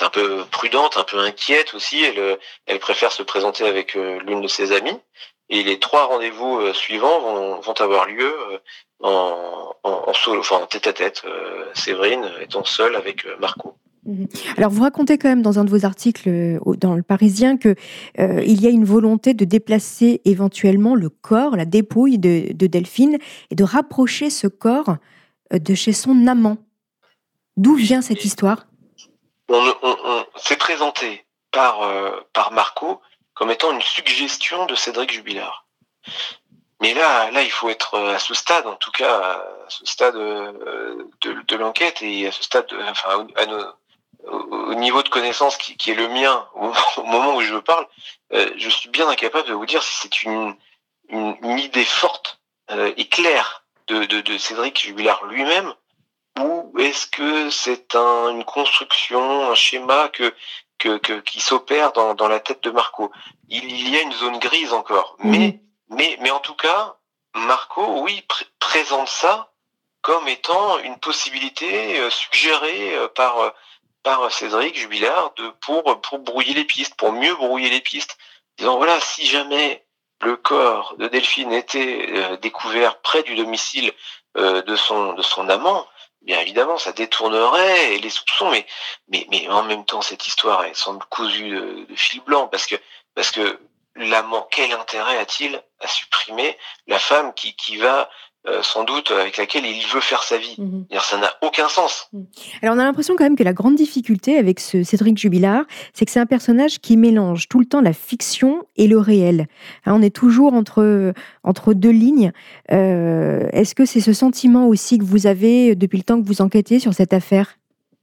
un 0.00 0.10
peu 0.10 0.44
prudente, 0.50 0.96
un 0.96 1.04
peu 1.04 1.18
inquiète 1.18 1.74
aussi. 1.74 2.02
Elle, 2.02 2.38
elle 2.66 2.78
préfère 2.78 3.12
se 3.12 3.22
présenter 3.22 3.64
avec 3.64 3.94
l'une 3.94 4.40
de 4.40 4.48
ses 4.48 4.72
amies. 4.72 4.98
Et 5.48 5.62
les 5.62 5.78
trois 5.78 6.06
rendez-vous 6.06 6.72
suivants 6.72 7.20
vont, 7.20 7.60
vont 7.60 7.74
avoir 7.74 8.06
lieu 8.06 8.34
en, 9.00 9.74
en, 9.82 10.14
solo, 10.14 10.40
enfin 10.40 10.56
en 10.56 10.66
tête 10.66 10.86
à 10.86 10.92
tête. 10.92 11.22
Séverine 11.74 12.30
étant 12.40 12.64
seule 12.64 12.96
avec 12.96 13.26
Marco. 13.38 13.76
Mhm. 14.04 14.26
Alors, 14.56 14.70
vous 14.70 14.82
racontez 14.82 15.16
quand 15.16 15.28
même 15.28 15.42
dans 15.42 15.58
un 15.58 15.64
de 15.64 15.70
vos 15.70 15.84
articles 15.84 16.28
euh, 16.28 16.58
dans 16.76 16.94
le 16.94 17.02
Parisien 17.02 17.56
que 17.56 17.74
euh, 18.18 18.42
il 18.44 18.60
y 18.60 18.66
a 18.66 18.70
une 18.70 18.84
volonté 18.84 19.32
de 19.32 19.44
déplacer 19.44 20.20
éventuellement 20.24 20.94
le 20.94 21.08
corps, 21.08 21.56
la 21.56 21.64
dépouille 21.64 22.18
de, 22.18 22.52
Delphine, 22.52 23.18
et 23.50 23.54
de 23.54 23.64
rapprocher 23.64 24.30
ce 24.30 24.48
corps 24.48 24.96
euh, 25.52 25.58
de 25.58 25.74
chez 25.74 25.92
son 25.92 26.26
amant. 26.26 26.58
D'où 27.56 27.74
vient 27.74 28.02
cette 28.02 28.24
histoire? 28.24 28.66
On, 29.52 30.26
s'est 30.36 30.56
présenté 30.56 31.24
par, 31.50 31.80
par 32.32 32.52
Marco 32.52 33.00
comme 33.34 33.50
étant 33.50 33.72
une 33.72 33.82
suggestion 33.82 34.66
de 34.66 34.74
Cédric 34.74 35.12
Jubilard. 35.12 35.66
Mais 36.80 36.94
là, 36.94 37.30
là, 37.30 37.42
il 37.42 37.50
faut 37.50 37.68
être 37.68 37.98
à 37.98 38.18
ce 38.18 38.34
stade, 38.34 38.66
en 38.66 38.76
tout 38.76 38.90
cas, 38.90 39.18
à 39.18 39.68
ce 39.68 39.86
stade 39.86 40.14
de, 40.14 41.56
l'enquête 41.56 42.02
et 42.02 42.26
à 42.26 42.32
ce 42.32 42.42
stade, 42.42 42.66
enfin, 42.88 43.26
au 44.26 44.74
niveau 44.74 45.02
de 45.02 45.08
connaissance 45.08 45.56
qui, 45.56 45.90
est 45.90 45.94
le 45.94 46.08
mien 46.08 46.46
au, 46.54 47.02
moment 47.04 47.36
où 47.36 47.40
je 47.40 47.56
parle, 47.56 47.86
euh, 48.32 48.50
je 48.56 48.68
suis 48.68 48.88
bien 48.88 49.08
incapable 49.08 49.48
de 49.48 49.54
vous 49.54 49.66
dire 49.66 49.82
si 49.82 49.94
c'est 50.00 50.22
une, 50.22 50.56
idée 51.58 51.84
forte 51.84 52.40
euh, 52.70 52.92
et 52.96 53.08
claire 53.08 53.64
de, 53.88 54.04
de, 54.04 54.20
de 54.20 54.38
Cédric 54.38 54.80
Jubilard 54.80 55.24
lui-même 55.26 55.74
ou 56.38 56.72
est-ce 56.78 57.06
que 57.06 57.50
c'est 57.50 57.94
un, 57.94 58.30
une 58.30 58.44
construction, 58.44 59.50
un 59.50 59.54
schéma 59.54 60.08
que, 60.08 60.34
que, 60.78 60.98
que 60.98 61.20
qui 61.20 61.40
s'opère 61.40 61.92
dans, 61.92 62.14
dans 62.14 62.28
la 62.28 62.40
tête 62.40 62.62
de 62.62 62.70
Marco? 62.70 63.12
Il, 63.48 63.88
y 63.88 63.96
a 63.96 64.02
une 64.02 64.12
zone 64.12 64.38
grise 64.38 64.72
encore, 64.72 65.16
mhm. 65.18 65.30
mais, 65.30 65.60
mais, 65.90 66.18
mais 66.20 66.30
en 66.30 66.40
tout 66.40 66.54
cas, 66.54 66.96
Marco, 67.34 68.02
oui, 68.02 68.26
présente 68.58 69.08
ça 69.08 69.52
comme 70.00 70.26
étant 70.26 70.78
une 70.80 70.98
possibilité 70.98 72.00
euh, 72.00 72.10
suggérée 72.10 72.96
par 73.14 73.52
par 74.02 74.30
Cédric 74.32 74.76
Jubilard 74.76 75.32
de, 75.36 75.48
pour, 75.60 76.00
pour 76.00 76.18
brouiller 76.18 76.54
les 76.54 76.64
pistes, 76.64 76.94
pour 76.96 77.12
mieux 77.12 77.34
brouiller 77.34 77.70
les 77.70 77.80
pistes. 77.80 78.18
Disant 78.58 78.76
voilà, 78.76 79.00
si 79.00 79.26
jamais 79.26 79.84
le 80.20 80.36
corps 80.36 80.96
de 80.98 81.08
Delphine 81.08 81.52
était 81.52 82.08
euh, 82.10 82.36
découvert 82.36 83.00
près 83.00 83.22
du 83.22 83.34
domicile 83.34 83.92
euh, 84.36 84.62
de, 84.62 84.76
son, 84.76 85.14
de 85.14 85.22
son 85.22 85.48
amant, 85.48 85.86
bien 86.24 86.40
évidemment, 86.40 86.78
ça 86.78 86.92
détournerait 86.92 87.98
les 87.98 88.10
soupçons, 88.10 88.50
mais, 88.50 88.66
mais, 89.08 89.26
mais 89.30 89.48
en 89.48 89.62
même 89.62 89.84
temps, 89.84 90.02
cette 90.02 90.26
histoire, 90.26 90.64
elle 90.64 90.76
semble 90.76 91.04
cousue 91.06 91.50
de, 91.50 91.86
de 91.88 91.96
fil 91.96 92.20
blanc, 92.20 92.48
parce 92.48 92.66
que, 92.66 92.76
parce 93.14 93.30
que 93.30 93.60
l'amant, 93.96 94.46
quel 94.50 94.72
intérêt 94.72 95.18
a-t-il 95.18 95.62
à 95.80 95.88
supprimer 95.88 96.56
la 96.86 96.98
femme 96.98 97.34
qui, 97.34 97.54
qui 97.56 97.76
va 97.76 98.08
euh, 98.48 98.60
sans 98.60 98.82
doute 98.82 99.12
avec 99.12 99.36
laquelle 99.36 99.64
il 99.64 99.86
veut 99.86 100.00
faire 100.00 100.24
sa 100.24 100.36
vie. 100.36 100.56
Mhm. 100.58 100.84
Ça 101.00 101.16
n'a 101.16 101.32
aucun 101.42 101.68
sens. 101.68 102.08
Mhm. 102.12 102.26
Alors 102.62 102.74
on 102.74 102.78
a 102.80 102.82
l'impression 102.82 103.14
quand 103.16 103.22
même 103.22 103.36
que 103.36 103.44
la 103.44 103.52
grande 103.52 103.76
difficulté 103.76 104.36
avec 104.36 104.58
ce 104.58 104.82
Cédric 104.82 105.16
Jubilard, 105.16 105.62
c'est 105.94 106.04
que 106.06 106.10
c'est 106.10 106.18
un 106.18 106.26
personnage 106.26 106.80
qui 106.80 106.96
mélange 106.96 107.48
tout 107.48 107.60
le 107.60 107.66
temps 107.66 107.80
la 107.80 107.92
fiction 107.92 108.66
et 108.76 108.88
le 108.88 108.98
réel. 108.98 109.46
Hein, 109.86 109.94
on 109.94 110.02
est 110.02 110.14
toujours 110.14 110.54
entre, 110.54 111.12
entre 111.44 111.72
deux 111.72 111.92
lignes. 111.92 112.32
Euh, 112.72 113.48
est-ce 113.52 113.76
que 113.76 113.84
c'est 113.84 114.00
ce 114.00 114.12
sentiment 114.12 114.66
aussi 114.66 114.98
que 114.98 115.04
vous 115.04 115.28
avez 115.28 115.76
depuis 115.76 115.98
le 115.98 116.04
temps 116.04 116.20
que 116.20 116.26
vous 116.26 116.42
enquêtez 116.42 116.80
sur 116.80 116.94
cette 116.94 117.12
affaire? 117.12 117.54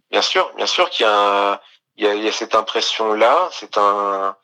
Bien 0.09 0.21
sûr, 0.21 0.53
bien 0.55 0.67
sûr 0.67 0.89
qu'il 0.89 1.05
y, 1.05 1.09
a, 1.09 1.59
il 1.97 2.23
y 2.23 2.27
a 2.29 2.31
cette 2.31 2.55
impression-là. 2.55 3.49
C'est 3.51 3.77
un. 3.77 4.37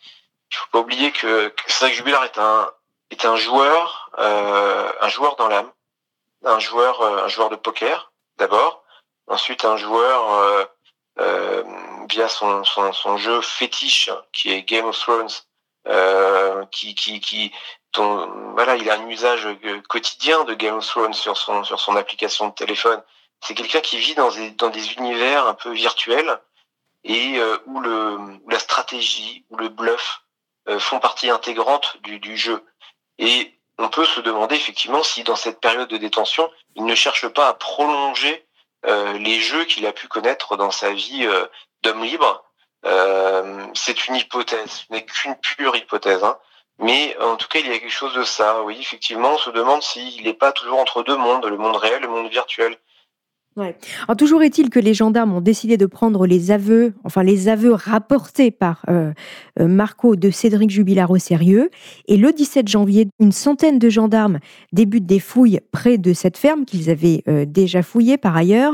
Il 0.51 0.57
faut 0.57 0.67
pas 0.73 0.79
oublier 0.79 1.11
que, 1.11 1.53
Cédric 1.67 1.95
Jubilard 1.95 2.25
est 2.25 2.37
un, 2.37 2.69
est 3.11 3.25
un 3.25 3.37
joueur, 3.37 4.11
euh, 4.19 4.89
un 4.99 5.07
joueur 5.07 5.37
dans 5.37 5.47
l'âme 5.47 5.69
un 6.45 6.59
joueur, 6.59 7.01
euh, 7.01 7.25
un 7.25 7.27
joueur 7.27 7.49
de 7.49 7.55
poker 7.55 8.11
d'abord, 8.37 8.83
ensuite 9.27 9.65
un 9.65 9.77
joueur 9.77 10.33
euh, 10.33 10.65
euh, 11.19 11.63
via 12.09 12.27
son, 12.29 12.63
son, 12.63 12.93
son, 12.93 13.17
jeu 13.17 13.41
fétiche 13.41 14.09
qui 14.33 14.51
est 14.51 14.63
Game 14.63 14.85
of 14.85 14.97
Thrones, 14.99 15.29
qui, 16.71 16.95
qui, 16.95 17.19
qui 17.19 17.51
dont, 17.93 18.27
voilà, 18.53 18.75
il 18.75 18.89
a 18.89 18.95
un 18.95 19.07
usage 19.07 19.47
quotidien 19.87 20.43
de 20.43 20.53
Game 20.53 20.75
of 20.75 20.85
Thrones 20.85 21.13
sur 21.13 21.37
son, 21.37 21.63
sur 21.63 21.79
son 21.79 21.95
application 21.95 22.47
de 22.47 22.53
téléphone. 22.53 23.01
C'est 23.41 23.53
quelqu'un 23.53 23.81
qui 23.81 23.97
vit 23.97 24.15
dans 24.15 24.31
des, 24.31 24.51
dans 24.51 24.69
des 24.69 24.93
univers 24.93 25.45
un 25.47 25.53
peu 25.53 25.71
virtuels 25.71 26.39
et 27.03 27.39
où, 27.67 27.79
le, 27.79 28.17
où 28.43 28.49
la 28.49 28.59
stratégie, 28.59 29.45
où 29.51 29.57
le 29.57 29.69
bluff 29.69 30.23
font 30.79 30.99
partie 30.99 31.29
intégrante 31.29 31.97
du, 32.01 32.19
du 32.19 32.35
jeu. 32.35 32.65
Et 33.19 33.55
on 33.77 33.89
peut 33.89 34.05
se 34.05 34.21
demander 34.21 34.55
effectivement 34.55 35.03
si 35.03 35.23
dans 35.23 35.35
cette 35.35 35.59
période 35.59 35.89
de 35.89 35.97
détention, 35.97 36.49
il 36.75 36.85
ne 36.85 36.95
cherche 36.95 37.27
pas 37.27 37.47
à 37.49 37.53
prolonger 37.53 38.45
euh, 38.85 39.13
les 39.13 39.39
jeux 39.39 39.65
qu'il 39.65 39.85
a 39.85 39.91
pu 39.91 40.07
connaître 40.07 40.57
dans 40.57 40.71
sa 40.71 40.91
vie 40.91 41.25
euh, 41.25 41.45
d'homme 41.83 42.03
libre. 42.03 42.43
Euh, 42.85 43.65
c'est 43.73 44.07
une 44.07 44.15
hypothèse, 44.15 44.85
ce 44.87 44.93
n'est 44.93 45.05
qu'une 45.05 45.35
pure 45.35 45.75
hypothèse. 45.75 46.23
Hein. 46.23 46.37
Mais 46.77 47.17
en 47.19 47.35
tout 47.35 47.47
cas, 47.47 47.59
il 47.59 47.67
y 47.67 47.73
a 47.73 47.79
quelque 47.79 47.89
chose 47.89 48.13
de 48.13 48.23
ça. 48.23 48.61
Oui, 48.61 48.77
effectivement, 48.79 49.31
on 49.31 49.37
se 49.37 49.49
demande 49.49 49.81
s'il 49.81 50.23
n'est 50.23 50.33
pas 50.33 50.51
toujours 50.51 50.79
entre 50.79 51.03
deux 51.03 51.15
mondes, 51.15 51.45
le 51.45 51.57
monde 51.57 51.77
réel 51.77 51.97
et 51.97 51.99
le 51.99 52.09
monde 52.09 52.29
virtuel. 52.29 52.77
Alors, 53.57 54.17
toujours 54.17 54.43
est-il 54.43 54.69
que 54.69 54.79
les 54.79 54.93
gendarmes 54.93 55.33
ont 55.33 55.41
décidé 55.41 55.77
de 55.77 55.85
prendre 55.85 56.25
les 56.25 56.51
aveux, 56.51 56.93
enfin 57.05 57.23
les 57.23 57.47
aveux 57.47 57.71
rapportés 57.71 58.51
par 58.51 58.83
euh, 58.89 59.13
euh, 59.61 59.67
Marco 59.67 60.17
de 60.17 60.29
Cédric 60.29 60.69
Jubilard 60.69 61.09
au 61.09 61.17
sérieux. 61.17 61.69
Et 62.07 62.17
le 62.17 62.33
17 62.33 62.67
janvier, 62.67 63.07
une 63.19 63.31
centaine 63.31 63.79
de 63.79 63.89
gendarmes 63.89 64.39
débutent 64.73 65.05
des 65.05 65.21
fouilles 65.21 65.61
près 65.71 65.97
de 65.97 66.11
cette 66.11 66.37
ferme 66.37 66.65
qu'ils 66.65 66.89
avaient 66.89 67.23
euh, 67.29 67.45
déjà 67.47 67.81
fouillée 67.81 68.17
par 68.17 68.35
ailleurs, 68.35 68.73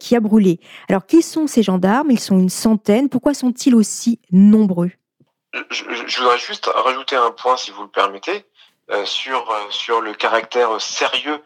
qui 0.00 0.16
a 0.16 0.20
brûlé. 0.20 0.58
Alors, 0.88 1.06
qui 1.06 1.22
sont 1.22 1.46
ces 1.46 1.62
gendarmes? 1.62 2.10
Ils 2.10 2.20
sont 2.20 2.38
une 2.38 2.48
centaine. 2.48 3.08
Pourquoi 3.08 3.34
sont-ils 3.34 3.74
aussi 3.74 4.18
nombreux? 4.32 4.90
Je, 5.70 5.84
je, 6.06 6.18
voudrais 6.18 6.38
juste 6.38 6.70
rajouter 6.74 7.16
un 7.16 7.30
point, 7.30 7.56
si 7.56 7.70
vous 7.70 7.82
le 7.82 7.88
permettez, 7.88 8.44
sur, 9.04 9.52
sur 9.70 10.00
le 10.00 10.12
caractère 10.14 10.80
sérieux 10.80 11.40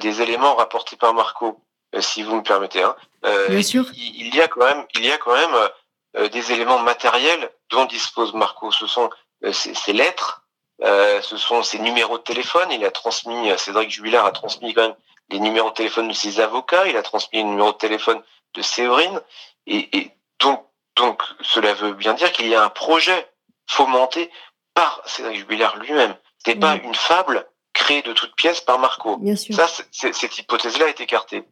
des 0.00 0.22
éléments 0.22 0.54
rapportés 0.54 0.96
par 0.96 1.14
Marco. 1.14 1.60
Euh, 1.94 2.00
si 2.00 2.22
vous 2.22 2.36
me 2.36 2.42
permettez. 2.42 2.82
Hein. 2.82 2.94
Euh, 3.24 3.48
Bien 3.48 3.62
sûr. 3.62 3.84
Il, 3.94 4.34
y 4.34 4.40
a 4.40 4.48
quand 4.48 4.64
même, 4.64 4.86
il 4.94 5.04
y 5.04 5.10
a 5.10 5.18
quand 5.18 5.34
même 5.34 5.70
euh, 6.16 6.28
des 6.28 6.52
éléments 6.52 6.78
matériels 6.78 7.50
dont 7.70 7.84
dispose 7.86 8.32
Marco. 8.34 8.70
Ce 8.70 8.86
sont 8.86 9.10
ses, 9.52 9.92
lettres, 9.92 10.44
ce 10.82 11.36
sont 11.36 11.62
ses 11.62 11.78
numéros 11.78 12.18
de 12.18 12.22
téléphone. 12.22 12.70
Il 12.70 12.84
a 12.84 12.90
transmis, 12.90 13.50
Cédric 13.58 13.90
Jubilard 13.90 14.26
a 14.26 14.32
transmis 14.32 14.74
quand 14.74 14.82
même 14.82 14.96
les 15.30 15.40
numéros 15.40 15.70
de 15.70 15.74
téléphone 15.74 16.08
de 16.08 16.12
ses 16.12 16.40
avocats. 16.40 16.86
Il 16.86 16.96
a 16.96 17.02
transmis 17.02 17.38
les 17.38 17.44
numéros 17.44 17.72
de 17.72 17.78
téléphone 17.78 18.22
de 18.54 18.62
Séverine. 18.62 19.20
Et, 19.66 19.96
et 19.96 20.10
donc, 20.40 20.66
donc, 20.96 21.22
cela 21.40 21.72
veut 21.72 21.94
bien 21.94 22.14
dire 22.14 22.32
qu'il 22.32 22.48
y 22.48 22.54
a 22.54 22.62
un 22.62 22.68
projet 22.68 23.30
fomenté 23.66 24.30
par 24.74 25.00
Cédric 25.06 25.38
Jubilard 25.38 25.78
lui-même. 25.78 26.14
Ce 26.44 26.50
n'est 26.50 26.56
pas 26.56 26.76
une 26.76 26.94
fable 26.94 27.46
créée 27.72 28.02
de 28.02 28.12
toutes 28.12 28.34
pièces 28.34 28.60
par 28.60 28.78
Marco. 28.78 29.16
Bien 29.16 29.36
sûr. 29.36 29.54
Ça, 29.54 29.66
cette 29.90 30.38
hypothèse-là 30.38 30.88
est 30.88 31.00
écartée. 31.00 31.44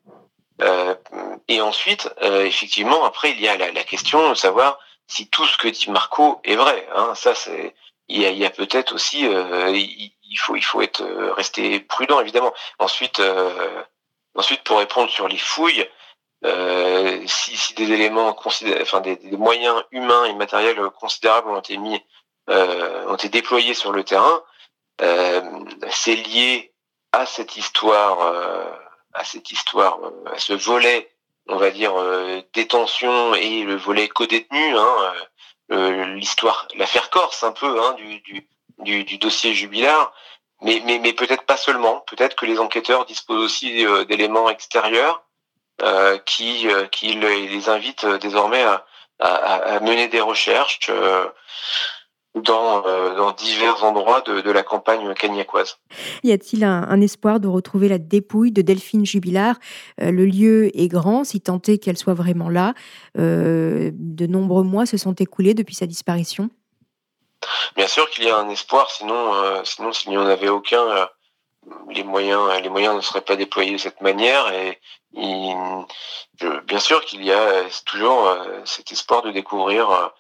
Euh, 0.60 0.94
et 1.46 1.60
ensuite, 1.60 2.10
euh, 2.22 2.44
effectivement, 2.44 3.04
après, 3.04 3.30
il 3.30 3.40
y 3.40 3.48
a 3.48 3.56
la, 3.56 3.70
la, 3.70 3.84
question 3.84 4.30
de 4.30 4.34
savoir 4.34 4.78
si 5.06 5.28
tout 5.28 5.46
ce 5.46 5.56
que 5.56 5.68
dit 5.68 5.90
Marco 5.90 6.40
est 6.44 6.56
vrai. 6.56 6.88
Hein. 6.94 7.14
Ça, 7.14 7.34
c'est 7.34 7.74
il 8.08 8.20
y 8.20 8.44
a, 8.44 8.46
a 8.46 8.50
peut-être 8.50 8.94
aussi, 8.94 9.26
euh, 9.26 9.70
il, 9.70 10.38
faut 10.38 10.56
il 10.56 10.64
faut 10.64 10.80
être 10.80 11.04
rester 11.36 11.80
prudent 11.80 12.20
évidemment. 12.20 12.52
Ensuite, 12.78 13.22
ensuite 14.34 14.62
pour 14.64 14.78
répondre 14.78 15.10
sur 15.10 15.28
les 15.28 15.36
fouilles, 15.36 15.86
si, 17.26 17.56
si, 17.56 17.74
des 17.74 17.92
éléments 17.92 18.34
enfin 18.80 19.00
des, 19.00 19.16
des, 19.16 19.36
moyens 19.36 19.84
humains 19.90 20.24
et 20.24 20.32
matériels 20.32 20.80
considérables 20.98 21.50
ont 21.50 21.58
été 21.58 21.76
mis, 21.76 22.02
ont 22.48 23.14
été 23.14 23.28
déployés 23.28 23.74
sur 23.74 23.92
le 23.92 24.04
terrain, 24.04 24.42
c'est 25.90 26.16
lié 26.16 26.72
à 27.12 27.26
cette 27.26 27.58
histoire 27.58 28.87
à 29.14 29.24
cette 29.24 29.50
histoire, 29.50 29.98
euh, 30.02 30.34
à 30.34 30.38
ce 30.38 30.52
volet, 30.52 31.10
on 31.48 31.56
va 31.56 31.70
dire, 31.70 31.94
euh, 31.96 32.42
détention 32.52 33.34
et 33.34 33.62
le 33.62 33.76
volet 33.76 34.08
co-détenu, 34.08 34.76
hein, 34.76 35.14
euh, 35.72 36.04
l'histoire, 36.14 36.68
l'affaire 36.76 37.10
Corse 37.10 37.42
un 37.42 37.52
peu 37.52 37.82
hein, 37.82 37.94
du, 37.94 38.20
du, 38.78 39.04
du, 39.04 39.18
dossier 39.18 39.54
Jubilard, 39.54 40.12
mais, 40.62 40.82
mais, 40.84 40.98
mais 40.98 41.12
peut-être 41.12 41.44
pas 41.44 41.56
seulement. 41.56 42.00
Peut-être 42.06 42.36
que 42.36 42.46
les 42.46 42.58
enquêteurs 42.58 43.06
disposent 43.06 43.44
aussi 43.44 43.84
d'éléments 44.08 44.50
extérieurs 44.50 45.22
qui, 46.26 46.66
qui 46.90 47.12
les 47.12 47.68
invitent 47.68 48.06
désormais 48.06 48.62
à, 48.62 48.84
à, 49.20 49.54
à, 49.76 49.80
mener 49.80 50.08
des 50.08 50.20
recherches. 50.20 50.90
Dans, 52.34 52.82
dans 53.16 53.32
divers 53.32 53.82
endroits 53.82 54.20
de, 54.20 54.50
la 54.50 54.62
campagne 54.62 55.12
cagnacoise. 55.14 55.78
Y 56.22 56.32
a-t-il 56.32 56.62
un, 56.62 57.00
espoir 57.00 57.40
de 57.40 57.48
retrouver 57.48 57.88
la 57.88 57.98
dépouille 57.98 58.52
de 58.52 58.62
Delphine 58.62 59.04
Jubilard? 59.04 59.56
Le 59.98 60.24
lieu 60.24 60.70
est 60.78 60.88
grand, 60.88 61.24
si 61.24 61.40
tant 61.40 61.60
est 61.66 61.78
qu'elle 61.78 61.96
soit 61.96 62.14
vraiment 62.14 62.48
là. 62.48 62.74
de 63.16 64.26
nombreux 64.26 64.62
mois 64.62 64.86
se 64.86 64.96
sont 64.96 65.14
écoulés 65.14 65.54
depuis 65.54 65.74
sa 65.74 65.86
disparition. 65.86 66.50
Bien 67.76 67.86
sûr 67.86 68.08
qu'il 68.10 68.24
y 68.24 68.30
a 68.30 68.36
un 68.36 68.48
espoir, 68.48 68.90
sinon, 68.90 69.34
euh, 69.34 69.62
sinon 69.64 69.92
s'il 69.92 70.10
n'y 70.10 70.18
en 70.18 70.26
avait 70.26 70.48
aucun, 70.48 70.82
euh, 70.90 71.06
les 71.90 72.04
moyens, 72.04 72.60
les 72.62 72.68
moyens 72.68 72.96
ne 72.96 73.00
seraient 73.00 73.20
pas 73.20 73.36
déployés 73.36 73.72
de 73.72 73.78
cette 73.78 74.00
manière. 74.00 74.52
Et 74.52 74.80
bien 75.12 76.78
sûr 76.78 77.04
qu'il 77.04 77.24
y 77.24 77.32
a 77.32 77.64
toujours 77.84 78.26
euh, 78.28 78.60
cet 78.64 78.92
espoir 78.92 79.22
de 79.22 79.30
découvrir 79.30 80.12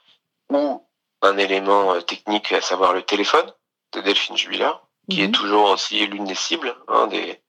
ou 0.50 0.86
un 1.22 1.36
élément 1.36 2.00
technique, 2.02 2.52
à 2.52 2.60
savoir 2.60 2.92
le 2.92 3.02
téléphone 3.02 3.52
de 3.92 4.00
Delphine 4.00 4.36
Jubilard, 4.36 4.86
qui 5.10 5.22
est 5.22 5.28
mhm. 5.28 5.32
toujours 5.32 5.70
aussi 5.70 6.06
l'une 6.06 6.24
des 6.24 6.34
cibles 6.34 6.74
hein, 6.88 7.06
des, 7.06 7.40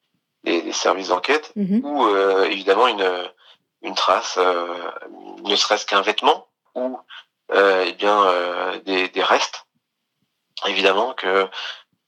des, 0.44 0.72
services 0.72 1.10
d'enquête, 1.10 1.52
mhm. 1.56 1.82
ou 1.84 2.08
évidemment 2.46 2.88
une, 2.88 3.30
une 3.82 3.96
trace, 3.96 4.38
ne 4.38 5.56
serait-ce 5.56 5.86
qu'un 5.86 6.02
vêtement, 6.02 6.48
ou 6.76 6.98
eh 7.54 7.94
bien 7.94 8.80
des, 8.86 9.10
des 9.10 9.24
restes 9.24 9.66
évidemment 10.66 11.14
que 11.14 11.48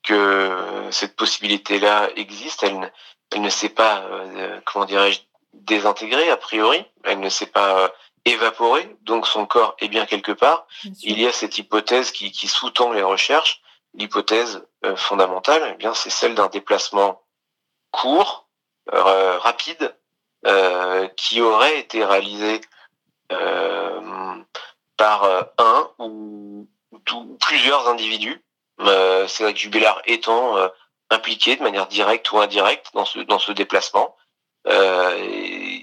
que 0.03 0.88
cette 0.91 1.15
possibilité-là 1.15 2.09
existe. 2.15 2.63
Elle, 2.63 2.91
elle 3.31 3.41
ne 3.41 3.49
s'est 3.49 3.69
pas, 3.69 4.01
euh, 4.01 4.59
comment 4.65 4.85
dirais-je, 4.85 5.21
désintégrée 5.53 6.29
a 6.29 6.38
priori. 6.38 6.85
Elle 7.03 7.19
ne 7.19 7.29
s'est 7.29 7.45
pas 7.45 7.93
euh, 8.27 8.31
évaporée, 8.31 8.95
donc 9.02 9.27
son 9.27 9.45
corps 9.45 9.76
est 9.80 9.88
bien 9.88 10.06
quelque 10.06 10.31
part. 10.31 10.68
Il 11.03 11.19
y 11.19 11.27
a 11.27 11.31
cette 11.31 11.57
hypothèse 11.57 12.11
qui, 12.11 12.31
qui 12.31 12.48
sous-tend 12.48 12.91
les 12.91 13.03
recherches. 13.03 13.61
L'hypothèse 13.93 14.65
euh, 14.85 14.95
fondamentale, 14.95 15.72
eh 15.73 15.77
bien, 15.77 15.93
c'est 15.93 16.10
celle 16.10 16.35
d'un 16.35 16.48
déplacement 16.48 17.22
court, 17.91 18.48
rapide, 18.88 19.95
qui 21.18 21.39
aurait 21.39 21.80
été 21.80 22.03
réalisé 22.03 22.61
par 24.98 25.49
un 25.57 25.89
ou 25.99 26.68
plusieurs 27.39 27.88
individus, 27.88 28.41
euh, 28.81 29.27
Cédric 29.27 29.57
Jubilard 29.57 30.02
étant 30.06 30.57
euh, 30.57 30.68
impliqué 31.10 31.56
de 31.56 31.64
manière 31.64 31.88
directe 31.88 32.31
ou 32.31 32.39
indirecte 32.39 32.88
dans 32.93 33.06
ce 33.06 33.19
dans 33.19 33.39
ce 33.39 33.52
déplacement. 33.52 34.15
Euh, 34.68 35.18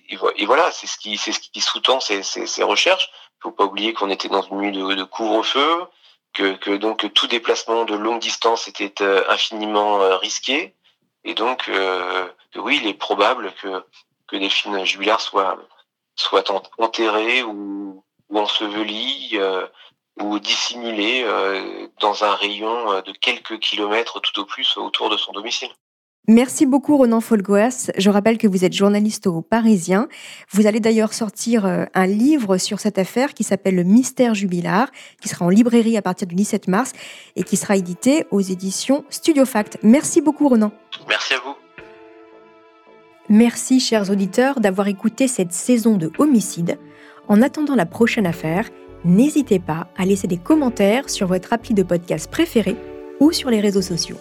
et, 0.08 0.46
voilà, 0.46 0.70
c'est 0.72 0.86
ce 0.86 0.98
qui 0.98 1.16
c'est 1.18 1.32
ce 1.32 1.40
qui 1.40 1.60
sous-tend 1.60 2.00
ces, 2.00 2.22
ces, 2.22 2.46
ces, 2.46 2.62
recherches. 2.62 3.10
Il 3.38 3.42
faut 3.42 3.52
pas 3.52 3.64
oublier 3.64 3.92
qu'on 3.92 4.10
était 4.10 4.28
dans 4.28 4.42
une 4.42 4.58
nuit 4.58 4.72
de, 4.72 4.94
de 4.94 5.04
couvre-feu, 5.04 5.86
que, 6.32 6.54
que 6.56 6.76
donc 6.76 7.12
tout 7.14 7.26
déplacement 7.26 7.84
de 7.84 7.94
longue 7.94 8.20
distance 8.20 8.68
était 8.68 9.02
euh, 9.02 9.24
infiniment 9.28 10.18
risqué, 10.18 10.74
et 11.24 11.34
donc 11.34 11.64
que 11.66 12.58
oui, 12.58 12.78
il 12.82 12.88
est 12.88 12.94
probable 12.94 13.52
que 13.60 13.84
que 14.26 14.36
Delphine 14.36 14.84
Jubilard 14.84 15.20
soit 15.20 15.58
soit 16.14 16.50
enterré 16.78 17.42
ou, 17.42 18.04
ou 18.28 18.38
enseveli 18.38 19.30
euh, 19.34 19.66
ou 20.20 20.38
dissimulé 20.38 21.22
euh, 21.24 21.88
dans 22.00 22.24
un 22.24 22.34
rayon 22.34 22.92
euh, 22.92 23.02
de 23.02 23.12
quelques 23.12 23.58
kilomètres 23.60 24.20
tout 24.20 24.40
au 24.40 24.44
plus 24.44 24.76
autour 24.76 25.10
de 25.10 25.16
son 25.16 25.32
domicile. 25.32 25.70
Merci 26.26 26.66
beaucoup 26.66 26.98
Ronan 26.98 27.20
Folgoas. 27.20 27.90
Je 27.96 28.10
rappelle 28.10 28.36
que 28.36 28.46
vous 28.46 28.64
êtes 28.64 28.74
journaliste 28.74 29.26
au 29.26 29.40
Parisien. 29.40 30.08
Vous 30.50 30.66
allez 30.66 30.80
d'ailleurs 30.80 31.14
sortir 31.14 31.64
euh, 31.64 31.86
un 31.94 32.06
livre 32.06 32.58
sur 32.58 32.80
cette 32.80 32.98
affaire 32.98 33.32
qui 33.32 33.44
s'appelle 33.44 33.76
Le 33.76 33.82
mystère 33.82 34.34
jubilar, 34.34 34.90
qui 35.22 35.28
sera 35.28 35.46
en 35.46 35.48
librairie 35.48 35.96
à 35.96 36.02
partir 36.02 36.26
du 36.26 36.34
17 36.34 36.68
mars 36.68 36.92
et 37.34 37.44
qui 37.44 37.56
sera 37.56 37.76
édité 37.76 38.26
aux 38.30 38.40
éditions 38.40 39.04
Studio 39.08 39.46
Fact. 39.46 39.78
Merci 39.82 40.20
beaucoup 40.20 40.48
Ronan. 40.48 40.70
Merci 41.08 41.32
à 41.32 41.38
vous. 41.38 41.54
Merci 43.30 43.80
chers 43.80 44.10
auditeurs 44.10 44.60
d'avoir 44.60 44.88
écouté 44.88 45.28
cette 45.28 45.52
saison 45.52 45.96
de 45.96 46.10
Homicide. 46.18 46.78
En 47.28 47.42
attendant 47.42 47.74
la 47.74 47.86
prochaine 47.86 48.26
affaire, 48.26 48.68
n'hésitez 49.04 49.58
pas 49.58 49.88
à 49.96 50.04
laisser 50.04 50.26
des 50.26 50.38
commentaires 50.38 51.08
sur 51.08 51.26
votre 51.26 51.52
appli 51.52 51.74
de 51.74 51.82
podcast 51.82 52.30
préféré 52.30 52.76
ou 53.20 53.32
sur 53.32 53.50
les 53.50 53.60
réseaux 53.60 53.82
sociaux. 53.82 54.16